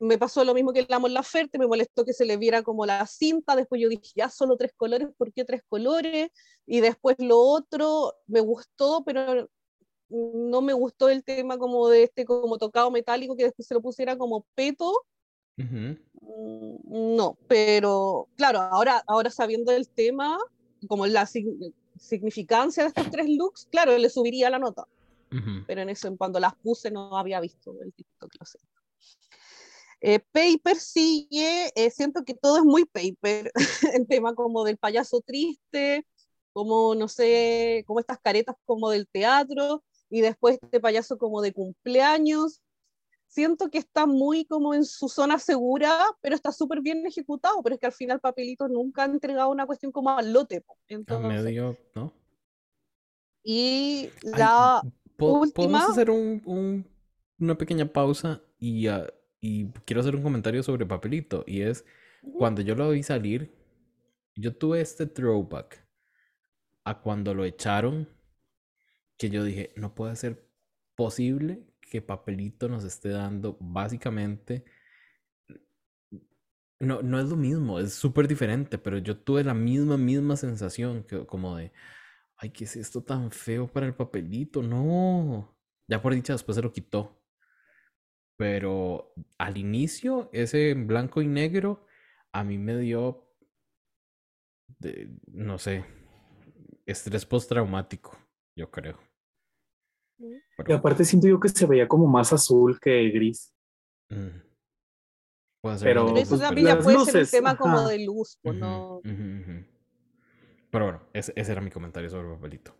me 0.00 0.18
pasó 0.18 0.44
lo 0.44 0.54
mismo 0.54 0.72
que 0.72 0.86
la 0.88 0.98
Mon 0.98 1.12
Laferte, 1.12 1.58
me 1.58 1.66
molestó 1.66 2.04
que 2.04 2.12
se 2.12 2.24
le 2.24 2.36
viera 2.36 2.62
como 2.62 2.86
la 2.86 3.06
cinta, 3.06 3.56
después 3.56 3.80
yo 3.80 3.88
dije, 3.88 4.12
ya 4.14 4.30
solo 4.30 4.56
tres 4.56 4.72
colores, 4.76 5.08
¿por 5.16 5.32
qué 5.32 5.44
tres 5.44 5.62
colores? 5.68 6.30
Y 6.66 6.80
después 6.80 7.16
lo 7.18 7.38
otro, 7.38 8.14
me 8.26 8.40
gustó, 8.40 9.02
pero 9.04 9.48
no 10.08 10.62
me 10.62 10.72
gustó 10.72 11.08
el 11.08 11.24
tema 11.24 11.58
como 11.58 11.88
de 11.88 12.04
este 12.04 12.24
como 12.24 12.58
tocado 12.58 12.90
metálico 12.90 13.36
que 13.36 13.44
después 13.44 13.66
se 13.66 13.74
lo 13.74 13.82
pusiera 13.82 14.16
como 14.16 14.46
peto. 14.54 15.04
Mm, 15.56 17.16
no, 17.16 17.36
pero 17.48 18.28
claro, 18.36 18.60
ahora, 18.60 19.02
ahora 19.06 19.30
sabiendo 19.30 19.72
el 19.72 19.88
tema, 19.88 20.38
como 20.86 21.06
la 21.06 21.26
significancia 21.26 22.84
de 22.84 22.88
estos 22.88 23.10
tres 23.10 23.28
looks, 23.28 23.66
claro, 23.70 23.96
le 23.98 24.08
subiría 24.08 24.50
la 24.50 24.58
nota. 24.58 24.86
Pero 25.66 25.82
en 25.82 25.90
eso, 25.90 26.08
en 26.08 26.16
cuando 26.16 26.40
las 26.40 26.54
puse, 26.54 26.90
no 26.90 27.18
había 27.18 27.38
visto 27.40 27.74
el 27.82 27.92
TikTok, 27.92 28.32
lo 28.40 28.46
sé. 28.46 28.58
Eh, 30.00 30.20
paper 30.20 30.76
sigue, 30.76 31.72
eh, 31.74 31.90
siento 31.90 32.24
que 32.24 32.34
todo 32.34 32.58
es 32.58 32.64
muy 32.64 32.84
paper, 32.84 33.50
el 33.94 34.06
tema 34.06 34.34
como 34.34 34.64
del 34.64 34.78
payaso 34.78 35.20
triste, 35.20 36.06
como, 36.52 36.94
no 36.94 37.08
sé, 37.08 37.84
como 37.86 37.98
estas 38.00 38.20
caretas 38.20 38.56
como 38.64 38.90
del 38.90 39.08
teatro, 39.08 39.82
y 40.08 40.20
después 40.20 40.58
este 40.62 40.80
payaso 40.80 41.18
como 41.18 41.42
de 41.42 41.52
cumpleaños. 41.52 42.62
Siento 43.26 43.68
que 43.68 43.78
está 43.78 44.06
muy 44.06 44.46
como 44.46 44.72
en 44.72 44.86
su 44.86 45.08
zona 45.08 45.38
segura, 45.38 45.98
pero 46.22 46.34
está 46.34 46.50
súper 46.50 46.80
bien 46.80 47.06
ejecutado, 47.06 47.62
pero 47.62 47.74
es 47.74 47.80
que 47.80 47.86
al 47.86 47.92
final 47.92 48.20
Papelito 48.20 48.68
nunca 48.68 49.02
ha 49.02 49.06
entregado 49.06 49.50
una 49.50 49.66
cuestión 49.66 49.92
como 49.92 50.10
al 50.10 50.32
lote. 50.32 50.64
Entonces, 50.88 51.44
medio, 51.44 51.76
¿no? 51.94 52.12
Y 53.42 54.08
la 54.22 54.80
última... 55.18 55.52
¿Podemos 55.54 55.90
hacer 55.90 56.10
un, 56.10 56.88
una 57.38 57.58
pequeña 57.58 57.92
pausa 57.92 58.40
y, 58.58 58.88
uh, 58.88 59.04
y 59.40 59.68
quiero 59.86 60.00
hacer 60.00 60.16
un 60.16 60.22
comentario 60.22 60.62
sobre 60.62 60.86
Papelito? 60.86 61.44
Y 61.46 61.62
es, 61.62 61.84
cuando 62.38 62.62
yo 62.62 62.74
lo 62.74 62.90
vi 62.90 63.02
salir, 63.02 63.52
yo 64.36 64.56
tuve 64.56 64.80
este 64.80 65.06
throwback 65.06 65.86
a 66.84 67.00
cuando 67.00 67.34
lo 67.34 67.44
echaron 67.44 68.08
que 69.18 69.30
yo 69.30 69.44
dije, 69.44 69.72
no 69.76 69.94
puede 69.94 70.16
ser 70.16 70.48
posible 70.94 71.66
que 71.80 72.02
Papelito 72.02 72.68
nos 72.68 72.84
esté 72.84 73.10
dando 73.10 73.56
básicamente... 73.60 74.64
No, 76.80 77.02
no 77.02 77.18
es 77.18 77.28
lo 77.28 77.36
mismo, 77.36 77.80
es 77.80 77.94
súper 77.94 78.28
diferente, 78.28 78.78
pero 78.78 78.98
yo 78.98 79.18
tuve 79.18 79.42
la 79.42 79.52
misma, 79.54 79.96
misma 79.96 80.36
sensación, 80.36 81.02
que, 81.02 81.26
como 81.26 81.56
de, 81.56 81.72
ay, 82.36 82.50
¿qué 82.50 82.64
es 82.64 82.76
esto 82.76 83.02
tan 83.02 83.32
feo 83.32 83.66
para 83.66 83.86
el 83.86 83.94
papelito? 83.94 84.62
No. 84.62 85.58
Ya 85.88 86.00
por 86.02 86.14
dicha 86.14 86.34
después 86.34 86.56
se 86.56 86.62
lo 86.62 86.72
quitó. 86.72 87.20
Pero 88.38 89.12
al 89.36 89.58
inicio, 89.58 90.30
ese 90.32 90.74
blanco 90.74 91.20
y 91.20 91.26
negro, 91.26 91.84
a 92.32 92.44
mí 92.44 92.56
me 92.56 92.78
dio, 92.78 93.28
de, 94.78 95.10
no 95.26 95.58
sé, 95.58 95.84
estrés 96.86 97.26
postraumático, 97.26 98.16
yo 98.56 98.70
creo. 98.70 99.00
Y 100.18 100.72
aparte 100.72 101.04
siento 101.04 101.26
yo 101.26 101.40
que 101.40 101.48
se 101.48 101.66
veía 101.66 101.88
como 101.88 102.06
más 102.06 102.32
azul 102.32 102.78
que 102.80 103.10
gris. 103.10 103.52
Mm. 104.08 104.40
Pero, 105.82 106.16
eso 106.16 106.38
también 106.38 106.68
ya 106.68 106.78
puede 106.78 107.04
ser 107.06 107.22
un 107.22 107.28
tema 107.28 107.56
como 107.56 107.88
de 107.88 108.04
luz, 108.04 108.38
¿no? 108.44 109.00
Pero 109.02 110.84
bueno, 110.84 111.02
ese, 111.12 111.32
era 111.34 111.60
mi 111.60 111.70
comentario 111.70 112.08
sobre 112.08 112.28
el 112.28 112.34
papelito. 112.36 112.76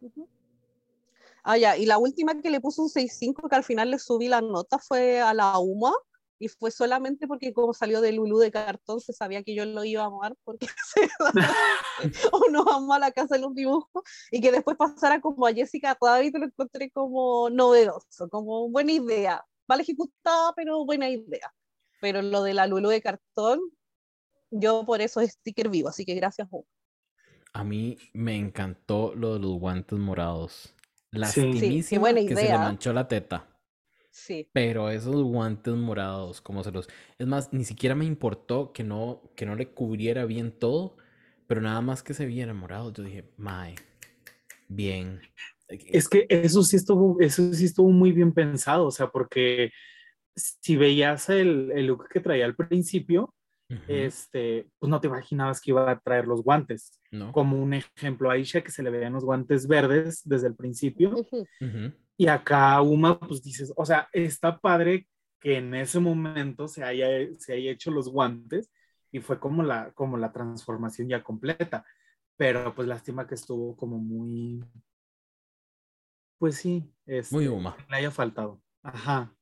Ah, 1.51 1.57
ya, 1.57 1.79
y 1.79 1.87
la 1.87 1.97
última 1.97 2.43
que 2.43 2.51
le 2.51 2.61
puso 2.61 2.83
un 2.83 2.91
6.5, 2.91 3.49
que 3.49 3.57
al 3.57 3.65
final 3.65 3.91
le 3.91 3.99
subí 3.99 4.29
la 4.29 4.43
nota, 4.43 4.79
fue 4.79 5.23
a 5.23 5.33
la 5.33 5.59
UMA, 5.59 5.91
y 6.39 6.49
fue 6.49 6.71
solamente 6.71 7.27
porque 7.27 7.55
como 7.55 7.73
salió 7.73 8.03
de 8.03 8.13
Lulu 8.13 8.37
de 8.37 8.51
cartón 8.51 9.01
se 9.01 9.15
sabía 9.15 9.43
que 9.43 9.55
yo 9.55 9.65
lo 9.65 9.83
iba 9.83 10.03
a 10.03 10.07
amar 10.09 10.37
porque 10.45 10.67
o 12.33 12.51
no 12.51 12.63
amó 12.71 12.93
a 12.93 12.99
la 12.99 13.13
casa 13.13 13.37
de 13.37 13.41
los 13.41 13.55
dibujos 13.55 14.03
y 14.31 14.43
que 14.43 14.53
después 14.53 14.77
pasara 14.77 15.23
como 15.23 15.47
a 15.47 15.55
Jessica 15.55 15.97
Rabbit 15.99 16.37
lo 16.37 16.45
encontré 16.45 16.91
como 16.91 17.49
novedoso, 17.49 18.29
como 18.29 18.69
buena 18.69 18.93
idea, 18.93 19.43
mal 19.67 19.81
ejecutada 19.81 20.53
pero 20.55 20.85
buena 20.85 21.09
idea. 21.09 21.51
Pero 22.03 22.21
lo 22.21 22.43
de 22.43 22.53
la 22.53 22.67
Lulu 22.67 22.91
de 22.91 23.01
cartón, 23.01 23.61
yo 24.51 24.85
por 24.85 25.01
eso 25.01 25.23
es 25.23 25.33
sticker 25.33 25.71
vivo, 25.71 25.89
así 25.89 26.05
que 26.05 26.15
gracias. 26.15 26.47
A 27.55 27.65
mí 27.65 27.97
me 28.13 28.37
encantó 28.37 29.15
lo 29.15 29.33
de 29.33 29.41
los 29.41 29.59
guantes 29.59 29.99
morados. 29.99 30.75
Lastimísima 31.11 32.09
sí, 32.09 32.27
que 32.27 32.37
se 32.37 32.45
le 32.45 32.59
manchó 32.59 32.93
la 32.93 33.09
teta. 33.09 33.49
Pero 34.53 34.91
esos 34.91 35.23
guantes 35.23 35.75
morados, 35.75 36.41
como 36.41 36.65
se 36.65 36.73
los... 36.73 36.89
Es 37.19 37.27
más, 37.27 37.53
ni 37.53 37.65
siquiera 37.65 37.95
me 37.95 38.05
importó 38.05 38.73
que 38.73 38.85
no, 38.85 39.23
que 39.37 39.47
no 39.47 39.55
le 39.55 39.69
cubriera 39.69 40.25
bien 40.25 40.53
todo, 40.53 40.97
pero 41.47 41.61
nada 41.61 41.81
más 41.81 42.03
que 42.03 42.15
se 42.15 42.27
viera 42.27 42.53
morado, 42.53 42.93
yo 42.93 43.05
dije, 43.05 43.31
mae, 43.37 43.77
bien. 44.69 45.21
Es 45.69 46.09
que 46.09 46.27
eso 46.29 46.63
sí 46.63 46.77
estuvo, 46.77 47.21
eso 47.21 47.53
sí 47.55 47.67
estuvo 47.67 47.91
muy 47.91 48.13
bien 48.13 48.33
pensado, 48.33 48.87
o 48.87 48.91
sea, 48.91 49.09
porque 49.09 49.71
si 50.35 50.77
veías 50.77 51.29
el, 51.29 51.71
el 51.73 51.87
look 51.87 52.09
que 52.09 52.21
traía 52.21 52.45
al 52.45 52.57
principio, 52.57 53.35
este, 53.87 54.69
pues 54.79 54.89
no 54.89 55.01
te 55.01 55.09
imaginabas 55.09 55.61
que 55.61 55.71
iba 55.71 55.91
a 55.91 55.99
traer 56.01 56.27
los 56.27 56.43
guantes. 56.43 57.01
Como 57.33 57.63
un 57.63 57.75
ejemplo, 57.75 58.31
a 58.31 58.35
Aisha 58.35 58.63
que 58.63 58.71
se 58.71 58.83
le 58.83 58.91
veían 58.91 59.13
los 59.13 59.25
guantes 59.25 59.67
verdes 59.67 60.23
desde 60.25 60.49
el 60.49 60.55
principio. 60.55 61.15
Y 62.17 62.27
acá 62.27 62.81
Uma, 62.83 63.19
pues 63.19 63.43
dices, 63.43 63.73
o 63.77 63.85
sea, 63.85 64.09
está 64.13 64.59
padre 64.59 65.07
que 65.41 65.59
en 65.59 65.75
ese 65.75 66.01
momento 66.01 66.67
se 66.67 66.83
haya, 66.83 67.07
se 67.39 67.55
haya 67.55 67.71
hecho 67.71 67.91
los 67.91 68.09
guantes 68.11 68.71
y 69.13 69.21
fue 69.21 69.39
como 69.39 69.63
la, 69.63 69.93
como 69.93 70.17
la 70.17 70.33
transformación 70.33 71.09
ya 71.09 71.23
completa. 71.23 71.85
Pero 72.37 72.75
pues 72.75 72.89
lástima 72.89 73.27
que 73.27 73.35
estuvo 73.35 73.77
como 73.77 73.99
muy, 73.99 74.65
pues 76.39 76.57
sí, 76.57 76.93
es, 77.05 77.33
muy 77.33 77.49
Uma. 77.49 77.77
Le 77.89 77.97
haya 77.97 78.11
faltado. 78.11 78.63
Ajá. 78.83 79.35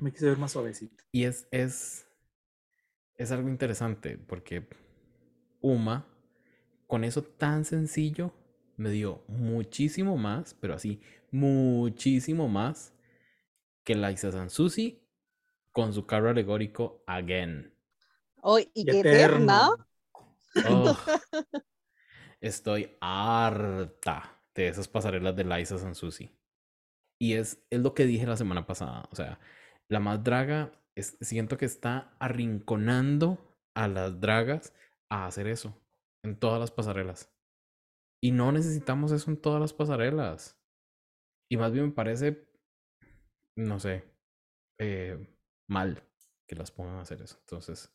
Me 0.00 0.12
quise 0.12 0.26
ver 0.26 0.38
más 0.38 0.52
suavecito. 0.52 1.04
Y 1.12 1.24
es, 1.24 1.46
es, 1.50 2.06
es 3.22 3.32
algo 3.32 3.48
interesante 3.48 4.18
porque 4.18 4.66
Uma, 5.60 6.06
con 6.86 7.04
eso 7.04 7.22
tan 7.22 7.64
sencillo, 7.64 8.32
me 8.76 8.90
dio 8.90 9.24
muchísimo 9.28 10.16
más, 10.16 10.54
pero 10.54 10.74
así, 10.74 11.00
muchísimo 11.30 12.48
más 12.48 12.92
que 13.84 13.94
Liza 13.94 14.32
Sansusi 14.32 15.02
con 15.70 15.92
su 15.92 16.06
carro 16.06 16.30
alegórico 16.30 17.02
Again. 17.06 17.72
Oh, 18.42 18.58
y 18.58 18.84
qué 18.84 19.00
eterna. 19.00 19.70
Oh, 20.68 20.96
estoy 22.40 22.90
harta 23.00 24.42
de 24.54 24.68
esas 24.68 24.88
pasarelas 24.88 25.36
de 25.36 25.44
Liza 25.44 25.78
Sansusi. 25.78 26.30
Y 27.18 27.34
es, 27.34 27.62
es 27.70 27.80
lo 27.80 27.94
que 27.94 28.04
dije 28.04 28.26
la 28.26 28.36
semana 28.36 28.66
pasada. 28.66 29.08
O 29.12 29.14
sea, 29.14 29.38
la 29.88 30.00
más 30.00 30.22
draga, 30.24 30.72
es, 30.94 31.16
siento 31.20 31.56
que 31.58 31.64
está 31.64 32.14
arrinconando 32.18 33.38
a 33.74 33.88
las 33.88 34.20
dragas 34.20 34.74
a 35.08 35.26
hacer 35.26 35.46
eso 35.46 35.76
en 36.22 36.38
todas 36.38 36.60
las 36.60 36.70
pasarelas. 36.70 37.32
Y 38.20 38.30
no 38.30 38.52
necesitamos 38.52 39.12
eso 39.12 39.30
en 39.30 39.36
todas 39.36 39.60
las 39.60 39.72
pasarelas. 39.72 40.58
Y 41.50 41.56
más 41.56 41.72
bien 41.72 41.86
me 41.86 41.92
parece, 41.92 42.48
no 43.56 43.78
sé, 43.80 44.04
eh, 44.78 45.28
mal 45.68 46.02
que 46.46 46.54
las 46.54 46.70
pongan 46.70 46.96
a 46.96 47.02
hacer 47.02 47.20
eso. 47.22 47.38
Entonces, 47.40 47.92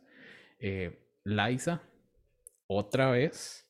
eh, 0.60 1.12
Liza, 1.24 1.82
otra 2.68 3.12
vez, 3.12 3.68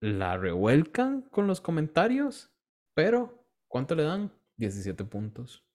la 0.00 0.36
revuelcan 0.36 1.22
con 1.22 1.46
los 1.46 1.60
comentarios, 1.60 2.50
pero 2.94 3.44
¿cuánto 3.66 3.94
le 3.94 4.04
dan? 4.04 4.32
17 4.56 5.04
puntos. 5.04 5.67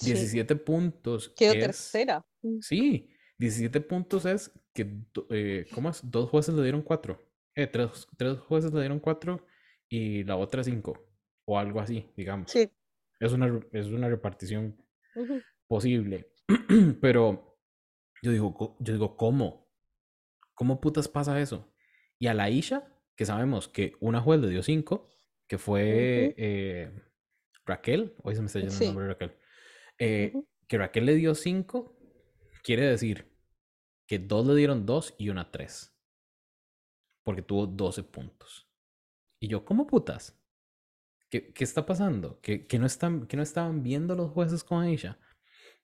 17 0.00 0.56
puntos. 0.56 1.28
Quedó 1.36 1.52
tercera. 1.52 2.24
Mm. 2.42 2.60
Sí, 2.60 3.10
17 3.38 3.80
puntos 3.80 4.24
es 4.26 4.52
que, 4.72 4.98
eh, 5.30 5.66
¿cómo 5.74 5.90
es? 5.90 6.00
Dos 6.02 6.30
jueces 6.30 6.54
le 6.54 6.62
dieron 6.62 6.82
cuatro. 6.82 7.20
Eh, 7.54 7.66
tres, 7.66 8.06
tres, 8.16 8.38
jueces 8.38 8.72
le 8.72 8.80
dieron 8.80 9.00
cuatro 9.00 9.46
y 9.88 10.24
la 10.24 10.36
otra 10.36 10.64
cinco. 10.64 11.06
O 11.44 11.58
algo 11.58 11.80
así, 11.80 12.10
digamos. 12.16 12.50
Sí. 12.50 12.70
Es 13.18 13.32
una, 13.32 13.60
es 13.72 13.86
una 13.86 14.08
repartición 14.08 14.76
posible. 15.66 16.32
Pero 17.00 17.58
yo 18.22 18.30
digo, 18.30 18.76
yo 18.80 18.92
digo, 18.92 19.16
¿cómo? 19.16 19.68
¿Cómo 20.54 20.80
putas 20.80 21.08
pasa 21.08 21.40
eso? 21.40 21.72
Y 22.18 22.28
a 22.28 22.34
la 22.34 22.50
Isha, 22.50 22.88
que 23.16 23.26
sabemos 23.26 23.68
que 23.68 23.94
una 24.00 24.20
juez 24.20 24.40
le 24.40 24.48
dio 24.48 24.62
cinco, 24.62 25.10
que 25.48 25.58
fue 25.58 26.34
eh, 26.38 26.92
Raquel, 27.66 28.14
hoy 28.22 28.36
se 28.36 28.40
me 28.40 28.46
está 28.46 28.60
yendo 28.60 28.74
el 28.74 28.86
nombre 28.86 29.04
de 29.04 29.12
Raquel, 29.12 29.36
eh, 30.04 30.32
que 30.66 30.78
Raquel 30.78 31.06
le 31.06 31.14
dio 31.14 31.32
cinco, 31.36 31.96
quiere 32.64 32.88
decir 32.88 33.32
que 34.08 34.18
dos 34.18 34.44
le 34.44 34.56
dieron 34.56 34.84
dos 34.84 35.14
y 35.16 35.28
una 35.28 35.52
tres. 35.52 35.94
Porque 37.22 37.42
tuvo 37.42 37.68
12 37.68 38.02
puntos. 38.02 38.68
Y 39.38 39.46
yo, 39.46 39.64
¿cómo 39.64 39.86
putas? 39.86 40.36
¿Qué, 41.30 41.52
qué 41.52 41.62
está 41.62 41.86
pasando? 41.86 42.40
¿Que, 42.40 42.66
que 42.66 42.80
no 42.80 42.86
están, 42.86 43.28
¿Que 43.28 43.36
no 43.36 43.44
estaban 43.44 43.84
viendo 43.84 44.16
los 44.16 44.32
jueces 44.32 44.64
con 44.64 44.82
Aisha? 44.82 45.20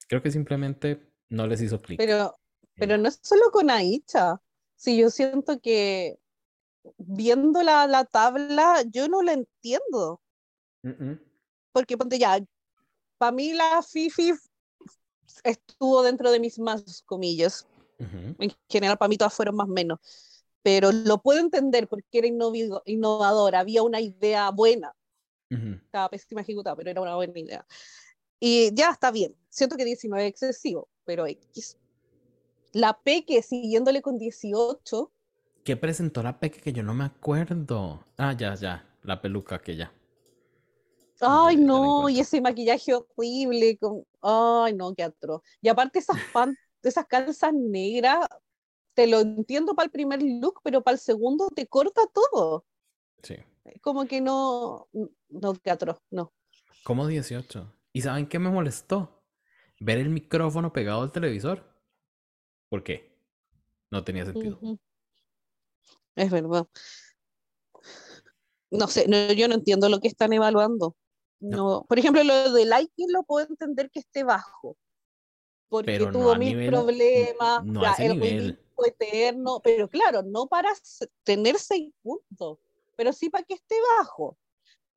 Creo 0.08 0.20
que 0.20 0.32
simplemente 0.32 1.12
no 1.28 1.46
les 1.46 1.62
hizo 1.62 1.80
clic. 1.80 1.98
Pero, 1.98 2.40
pero 2.74 2.98
no 2.98 3.08
es 3.08 3.20
solo 3.22 3.52
con 3.52 3.70
Aisha. 3.70 4.42
Sí, 4.74 4.98
yo 4.98 5.10
siento 5.10 5.60
que 5.60 6.18
viendo 6.96 7.62
la, 7.62 7.86
la 7.86 8.04
tabla, 8.04 8.82
yo 8.90 9.06
no 9.06 9.22
la 9.22 9.34
entiendo. 9.34 10.20
Porque 11.72 11.96
ponte 11.96 12.18
ya, 12.18 12.40
para 13.18 13.32
mí 13.32 13.52
la 13.52 13.82
Fifi 13.82 14.32
estuvo 15.44 16.02
dentro 16.02 16.30
de 16.30 16.40
mis 16.40 16.58
más 16.58 17.02
comillas. 17.04 17.66
En 17.98 18.52
general, 18.68 18.96
para 18.96 19.08
mí 19.08 19.18
todas 19.18 19.34
fueron 19.34 19.56
más 19.56 19.68
menos. 19.68 19.98
Pero 20.62 20.92
lo 20.92 21.20
puedo 21.20 21.40
entender 21.40 21.88
porque 21.88 22.18
era 22.18 22.28
innovadora, 22.84 23.60
había 23.60 23.82
una 23.82 24.00
idea 24.00 24.50
buena. 24.50 24.94
Estaba 25.50 26.08
pésima 26.10 26.42
ejecutada, 26.42 26.76
pero 26.76 26.90
era 26.90 27.00
una 27.00 27.16
buena 27.16 27.38
idea. 27.38 27.66
Y 28.38 28.72
ya 28.74 28.90
está 28.90 29.10
bien. 29.10 29.34
Siento 29.48 29.76
que 29.76 29.84
19 29.84 30.26
es 30.26 30.30
excesivo, 30.30 30.88
pero 31.04 31.26
X. 31.26 31.76
La 32.72 32.96
Peque 32.98 33.42
siguiéndole 33.42 34.02
con 34.02 34.18
18. 34.18 35.10
¿Qué 35.64 35.76
presentó 35.76 36.22
la 36.22 36.38
Peque 36.38 36.60
que 36.60 36.72
yo 36.72 36.82
no 36.82 36.94
me 36.94 37.04
acuerdo? 37.04 38.04
Ah, 38.16 38.34
ya, 38.34 38.54
ya. 38.54 38.84
La 39.02 39.20
peluca 39.20 39.58
que 39.60 39.74
ya. 39.74 39.92
Ay, 41.20 41.56
no, 41.56 42.08
y 42.08 42.20
ese 42.20 42.40
maquillaje 42.40 42.94
horrible. 42.94 43.76
Con... 43.78 44.04
Ay, 44.22 44.74
no, 44.74 44.94
qué 44.94 45.02
atroz. 45.02 45.42
Y 45.60 45.68
aparte 45.68 45.98
esas, 45.98 46.16
pan... 46.32 46.56
esas 46.82 47.06
calzas 47.06 47.52
negras, 47.52 48.26
te 48.94 49.06
lo 49.06 49.20
entiendo 49.20 49.74
para 49.74 49.86
el 49.86 49.90
primer 49.90 50.22
look, 50.22 50.60
pero 50.62 50.82
para 50.82 50.94
el 50.94 51.00
segundo 51.00 51.48
te 51.54 51.66
corta 51.66 52.02
todo. 52.12 52.64
Sí. 53.22 53.36
Como 53.80 54.06
que 54.06 54.20
no, 54.20 54.88
no, 55.28 55.54
qué 55.54 55.70
atroz, 55.70 55.98
no. 56.10 56.32
¿Cómo 56.84 57.06
18? 57.06 57.74
¿Y 57.92 58.02
saben 58.02 58.28
qué 58.28 58.38
me 58.38 58.50
molestó? 58.50 59.22
Ver 59.80 59.98
el 59.98 60.08
micrófono 60.08 60.72
pegado 60.72 61.02
al 61.02 61.12
televisor. 61.12 61.64
¿Por 62.68 62.82
qué? 62.82 63.16
No 63.90 64.04
tenía 64.04 64.24
sentido. 64.24 64.58
Es 66.16 66.30
verdad. 66.30 66.66
No 68.70 68.86
sé, 68.88 69.06
yo 69.36 69.48
no 69.48 69.54
entiendo 69.54 69.88
lo 69.88 70.00
que 70.00 70.08
están 70.08 70.32
evaluando. 70.32 70.96
No. 71.40 71.84
Por 71.88 71.98
ejemplo, 71.98 72.22
lo 72.24 72.52
de 72.52 72.66
liking 72.66 73.12
lo 73.12 73.22
puedo 73.22 73.46
entender 73.48 73.90
que 73.90 74.00
esté 74.00 74.24
bajo. 74.24 74.76
Porque 75.68 75.98
tuvo 75.98 76.34
mil 76.36 76.66
problemas, 76.66 77.64
no 77.64 77.82
ya, 77.82 77.94
el 77.98 78.58
eterno, 78.86 79.60
pero 79.62 79.88
claro, 79.88 80.22
no 80.22 80.46
para 80.46 80.70
tener 81.24 81.58
seis 81.58 81.92
puntos, 82.02 82.58
pero 82.96 83.12
sí 83.12 83.28
para 83.28 83.44
que 83.44 83.54
esté 83.54 83.74
bajo. 83.98 84.38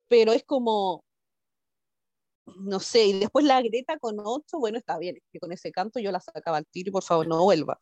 Pero 0.08 0.32
es 0.32 0.44
como, 0.44 1.04
no 2.56 2.80
sé, 2.80 3.06
y 3.06 3.18
después 3.20 3.44
la 3.44 3.60
Greta 3.60 3.98
con 3.98 4.16
ocho, 4.18 4.58
bueno, 4.58 4.78
está 4.78 4.98
bien, 4.98 5.18
que 5.30 5.38
con 5.38 5.52
ese 5.52 5.72
canto 5.72 6.00
yo 6.00 6.10
la 6.10 6.20
sacaba 6.20 6.58
al 6.58 6.66
tiro 6.66 6.88
y 6.88 6.92
por 6.92 7.02
favor 7.02 7.26
no 7.26 7.42
vuelva. 7.42 7.78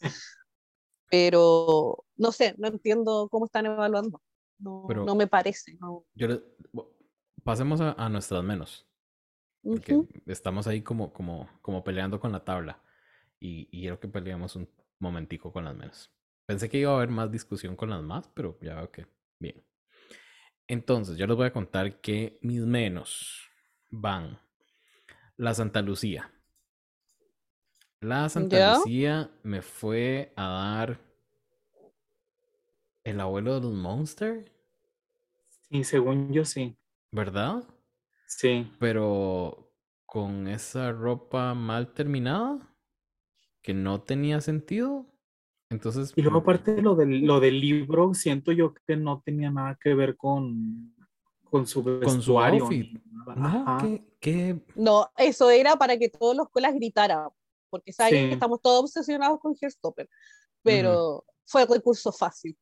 Pero 1.10 2.04
no 2.16 2.32
sé, 2.32 2.54
no 2.58 2.68
entiendo 2.68 3.28
cómo 3.30 3.46
están 3.46 3.66
evaluando. 3.66 4.20
No, 4.58 4.86
no 4.88 5.14
me 5.14 5.26
parece. 5.26 5.76
No. 5.80 6.04
Yo 6.14 6.28
pasemos 7.44 7.80
a, 7.80 8.08
nuestras 8.08 8.42
menos. 8.42 8.86
Porque 9.62 10.06
estamos 10.26 10.66
ahí 10.66 10.82
como, 10.82 11.12
como, 11.12 11.48
como 11.60 11.84
peleando 11.84 12.18
con 12.18 12.32
la 12.32 12.44
tabla. 12.44 12.82
Y, 13.38 13.68
y 13.70 13.82
quiero 13.82 14.00
que 14.00 14.08
peleemos 14.08 14.56
un 14.56 14.68
momentico 14.98 15.52
con 15.52 15.64
las 15.64 15.76
menos. 15.76 16.10
Pensé 16.46 16.68
que 16.68 16.78
iba 16.78 16.90
a 16.92 16.96
haber 16.96 17.10
más 17.10 17.30
discusión 17.30 17.76
con 17.76 17.90
las 17.90 18.02
más, 18.02 18.28
pero 18.34 18.58
ya 18.60 18.74
veo 18.76 18.90
que 18.90 19.06
bien. 19.38 19.62
Entonces, 20.66 21.16
yo 21.16 21.26
les 21.26 21.36
voy 21.36 21.46
a 21.46 21.52
contar 21.52 22.00
que 22.00 22.38
mis 22.42 22.60
menos 22.60 23.48
van 23.90 24.38
la 25.36 25.54
Santa 25.54 25.82
Lucía. 25.82 26.32
La 28.00 28.28
Santa 28.28 28.76
Lucía 28.76 29.30
me 29.42 29.62
fue 29.62 30.32
a 30.36 30.48
dar 30.48 31.00
el 33.04 33.20
abuelo 33.20 33.54
de 33.54 33.60
los 33.60 33.74
Monsters. 33.74 34.50
Sí, 35.68 35.84
según 35.84 36.32
yo 36.32 36.44
sí. 36.44 36.76
¿Verdad? 37.12 37.64
Sí. 38.26 38.70
Pero 38.78 39.72
con 40.06 40.48
esa 40.48 40.92
ropa 40.92 41.54
mal 41.54 41.92
terminada, 41.92 42.70
que 43.62 43.74
no 43.74 44.02
tenía 44.02 44.40
sentido. 44.40 45.06
Entonces. 45.70 46.12
Y 46.16 46.22
luego, 46.22 46.38
aparte 46.38 46.82
lo 46.82 46.94
del, 46.96 47.20
lo 47.20 47.40
del 47.40 47.60
libro, 47.60 48.12
siento 48.14 48.52
yo 48.52 48.74
que 48.74 48.96
no 48.96 49.22
tenía 49.24 49.50
nada 49.50 49.78
que 49.80 49.94
ver 49.94 50.16
con, 50.16 50.94
con 51.44 51.66
su 51.66 51.82
vestuario. 51.82 52.64
Con 52.64 52.74
su 52.74 53.00
No, 53.36 54.02
¿qué, 54.18 54.60
no, 54.74 55.10
eso 55.16 55.50
era 55.50 55.76
para 55.76 55.96
que 55.96 56.08
todos 56.08 56.36
los 56.36 56.48
colas 56.50 56.74
gritaran, 56.74 57.28
porque 57.68 57.92
saben 57.92 58.28
que 58.28 58.32
estamos 58.32 58.60
todos 58.60 58.80
obsesionados 58.82 59.38
con 59.40 59.54
Hairstopper, 59.60 60.08
pero 60.62 61.24
fue 61.44 61.66
recurso 61.66 62.10
fácil. 62.10 62.58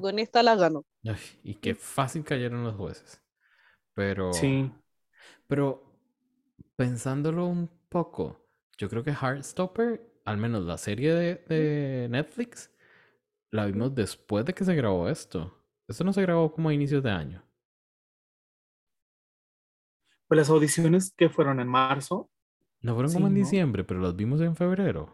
con 0.00 0.18
esta 0.18 0.42
la 0.42 0.56
ganó. 0.56 0.84
y 1.44 1.54
qué 1.54 1.74
fácil 1.76 2.24
cayeron 2.24 2.64
los 2.64 2.74
jueces. 2.74 3.21
Pero. 3.94 4.32
Sí. 4.32 4.70
Pero 5.46 5.84
pensándolo 6.76 7.46
un 7.46 7.68
poco, 7.88 8.40
yo 8.78 8.88
creo 8.88 9.04
que 9.04 9.12
Heartstopper, 9.12 10.00
al 10.24 10.36
menos 10.38 10.64
la 10.64 10.78
serie 10.78 11.14
de, 11.14 12.08
Netflix, 12.10 12.70
la 13.50 13.66
vimos 13.66 13.94
después 13.94 14.44
de 14.44 14.54
que 14.54 14.64
se 14.64 14.74
grabó 14.74 15.08
esto. 15.08 15.56
Esto 15.86 16.04
no 16.04 16.12
se 16.12 16.22
grabó 16.22 16.52
como 16.52 16.70
a 16.70 16.74
inicios 16.74 17.02
de 17.02 17.10
año. 17.10 17.44
Pues 20.26 20.38
las 20.38 20.48
audiciones 20.48 21.12
que 21.14 21.28
fueron 21.28 21.60
en 21.60 21.68
marzo. 21.68 22.30
No 22.80 22.94
fueron 22.94 23.12
como 23.12 23.26
en 23.26 23.34
diciembre, 23.34 23.84
pero 23.84 24.00
las 24.00 24.16
vimos 24.16 24.40
en 24.40 24.56
febrero. 24.56 25.12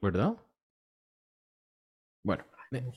¿Verdad? 0.00 0.36
Bueno, 2.22 2.44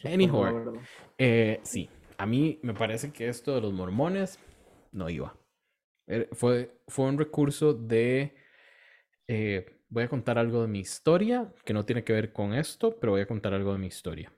anyhow. 0.06 0.80
Eh, 1.18 1.60
sí, 1.64 1.90
a 2.20 2.26
mí 2.26 2.60
me 2.64 2.74
parece 2.74 3.14
que 3.14 3.30
esto 3.30 3.56
de 3.56 3.62
los 3.62 3.72
mormones 3.74 4.40
no 4.92 5.10
iba. 5.10 5.40
Er, 6.06 6.28
fue, 6.34 6.82
fue 6.88 7.06
un 7.06 7.18
recurso 7.18 7.74
de... 7.74 8.36
Eh, 9.26 9.84
voy 9.88 10.04
a 10.04 10.10
contar 10.10 10.38
algo 10.38 10.62
de 10.62 10.68
mi 10.68 10.80
historia, 10.80 11.54
que 11.64 11.74
no 11.74 11.86
tiene 11.86 12.04
que 12.04 12.12
ver 12.12 12.34
con 12.34 12.54
esto, 12.54 13.00
pero 13.00 13.14
voy 13.14 13.22
a 13.22 13.28
contar 13.28 13.54
algo 13.54 13.72
de 13.72 13.78
mi 13.78 13.88
historia. 13.88 14.34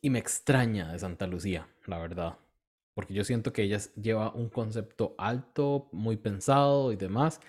Y 0.00 0.10
me 0.10 0.20
extraña 0.20 0.92
de 0.92 1.00
Santa 1.00 1.26
Lucía, 1.26 1.68
la 1.86 1.98
verdad. 1.98 2.38
Porque 2.94 3.12
yo 3.12 3.24
siento 3.24 3.52
que 3.52 3.62
ella 3.62 3.78
lleva 4.00 4.32
un 4.32 4.50
concepto 4.50 5.16
alto, 5.18 5.88
muy 5.90 6.16
pensado 6.16 6.92
y 6.92 6.96
demás. 6.96 7.40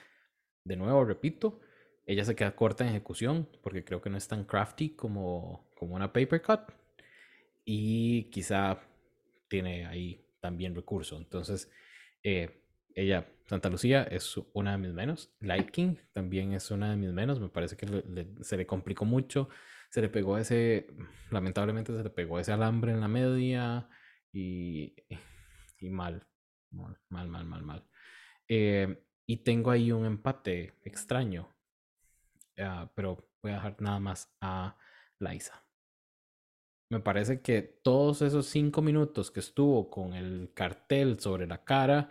De 0.65 0.75
nuevo, 0.75 1.05
repito, 1.05 1.59
ella 2.07 2.25
se 2.25 2.35
queda 2.35 2.55
corta 2.55 2.83
en 2.83 2.89
ejecución, 2.89 3.47
porque 3.61 3.85
creo 3.85 4.01
que 4.01 4.09
no 4.09 4.17
es 4.17 4.27
tan 4.27 4.43
crafty 4.43 4.95
como, 4.95 5.69
como 5.75 5.95
una 5.95 6.11
paper 6.11 6.41
cut 6.41 6.80
y 7.73 8.25
quizá 8.25 8.81
tiene 9.47 9.85
ahí 9.85 10.21
también 10.41 10.75
recurso. 10.75 11.15
Entonces, 11.15 11.71
eh, 12.21 12.65
ella, 12.95 13.31
Santa 13.45 13.69
Lucía, 13.69 14.03
es 14.03 14.35
una 14.53 14.73
de 14.73 14.77
mis 14.77 14.91
menos. 14.91 15.33
Light 15.39 15.71
King 15.71 15.95
también 16.11 16.51
es 16.51 16.69
una 16.69 16.89
de 16.89 16.97
mis 16.97 17.13
menos. 17.13 17.39
Me 17.39 17.47
parece 17.47 17.77
que 17.77 17.87
se 18.41 18.57
le 18.57 18.65
complicó 18.65 19.05
mucho. 19.05 19.47
Se 19.89 20.01
le 20.01 20.09
pegó 20.09 20.37
ese, 20.37 20.87
lamentablemente 21.29 21.95
se 21.95 22.03
le 22.03 22.09
pegó 22.09 22.39
ese 22.39 22.51
alambre 22.51 22.91
en 22.91 22.99
la 22.99 23.07
media 23.07 23.87
y, 24.33 24.93
y 25.79 25.89
mal, 25.89 26.27
mal, 26.71 26.97
mal, 27.09 27.45
mal, 27.45 27.63
mal. 27.63 27.87
Eh, 28.49 29.01
y 29.25 29.37
tengo 29.37 29.71
ahí 29.71 29.93
un 29.93 30.05
empate 30.05 30.73
extraño, 30.83 31.47
ah, 32.59 32.91
pero 32.95 33.29
voy 33.41 33.51
a 33.51 33.55
dejar 33.55 33.81
nada 33.81 33.99
más 33.99 34.29
a 34.41 34.77
Liza 35.19 35.60
me 36.91 36.99
parece 36.99 37.41
que 37.41 37.61
todos 37.61 38.21
esos 38.21 38.47
cinco 38.47 38.81
minutos 38.81 39.31
que 39.31 39.39
estuvo 39.39 39.89
con 39.89 40.13
el 40.13 40.51
cartel 40.53 41.21
sobre 41.21 41.47
la 41.47 41.63
cara 41.63 42.09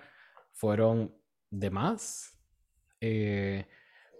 fueron 0.54 1.14
de 1.50 1.68
más. 1.68 2.40
Eh, 2.98 3.68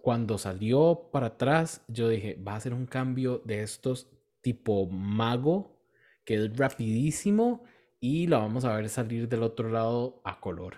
cuando 0.03 0.37
salió 0.37 1.09
para 1.11 1.29
atrás, 1.29 1.83
yo 1.89 2.11
dije, 2.11 2.39
va 2.47 2.57
a 2.57 2.61
ser 2.61 2.75
un 2.75 2.85
cambio 2.85 3.39
de 3.47 3.63
estos 3.63 4.11
tipo 4.43 4.87
mago, 4.87 5.81
que 6.27 6.35
es 6.35 6.55
rapidísimo 6.55 7.65
y 7.99 8.27
la 8.27 8.37
vamos 8.37 8.67
a 8.67 8.77
ver 8.77 8.91
salir 8.91 9.31
del 9.31 9.43
otro 9.43 9.71
lado 9.71 10.21
a 10.25 10.41
color. 10.41 10.77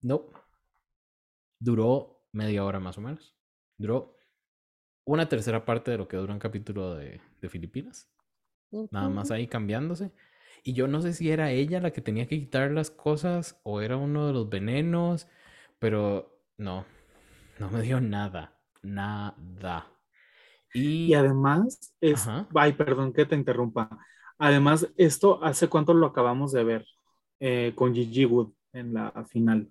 No. 0.00 0.26
Duró 1.58 2.22
media 2.30 2.64
hora 2.64 2.78
más 2.78 2.98
o 2.98 3.00
menos. 3.00 3.34
Duró 3.76 4.16
una 5.04 5.28
tercera 5.28 5.64
parte 5.64 5.90
de 5.90 5.98
lo 5.98 6.06
que 6.06 6.16
dura 6.16 6.32
un 6.32 6.38
capítulo 6.38 6.94
de, 6.94 7.20
de 7.40 7.48
Filipinas. 7.48 8.08
Nada 8.90 9.08
más 9.08 9.30
ahí 9.30 9.46
cambiándose. 9.46 10.12
Y 10.62 10.74
yo 10.74 10.86
no 10.86 11.00
sé 11.00 11.12
si 11.12 11.30
era 11.30 11.50
ella 11.50 11.80
la 11.80 11.90
que 11.90 12.00
tenía 12.00 12.26
que 12.26 12.38
quitar 12.38 12.70
las 12.70 12.90
cosas 12.90 13.58
o 13.62 13.80
era 13.80 13.96
uno 13.96 14.26
de 14.26 14.32
los 14.32 14.48
venenos, 14.48 15.26
pero 15.78 16.38
no, 16.56 16.84
no 17.58 17.70
me 17.70 17.82
dio 17.82 18.00
nada, 18.00 18.58
nada. 18.82 19.86
Y, 20.72 21.14
además, 21.14 21.94
es, 22.00 22.28
ay, 22.54 22.72
perdón 22.74 23.12
que 23.12 23.26
te 23.26 23.34
interrumpa. 23.34 23.88
Además, 24.38 24.88
esto, 24.96 25.42
¿hace 25.42 25.68
cuánto 25.68 25.94
lo 25.94 26.06
acabamos 26.06 26.52
de 26.52 26.64
ver 26.64 26.86
eh, 27.40 27.72
con 27.74 27.94
Gigi 27.94 28.24
Wood 28.24 28.52
en 28.72 28.94
la 28.94 29.10
final? 29.28 29.70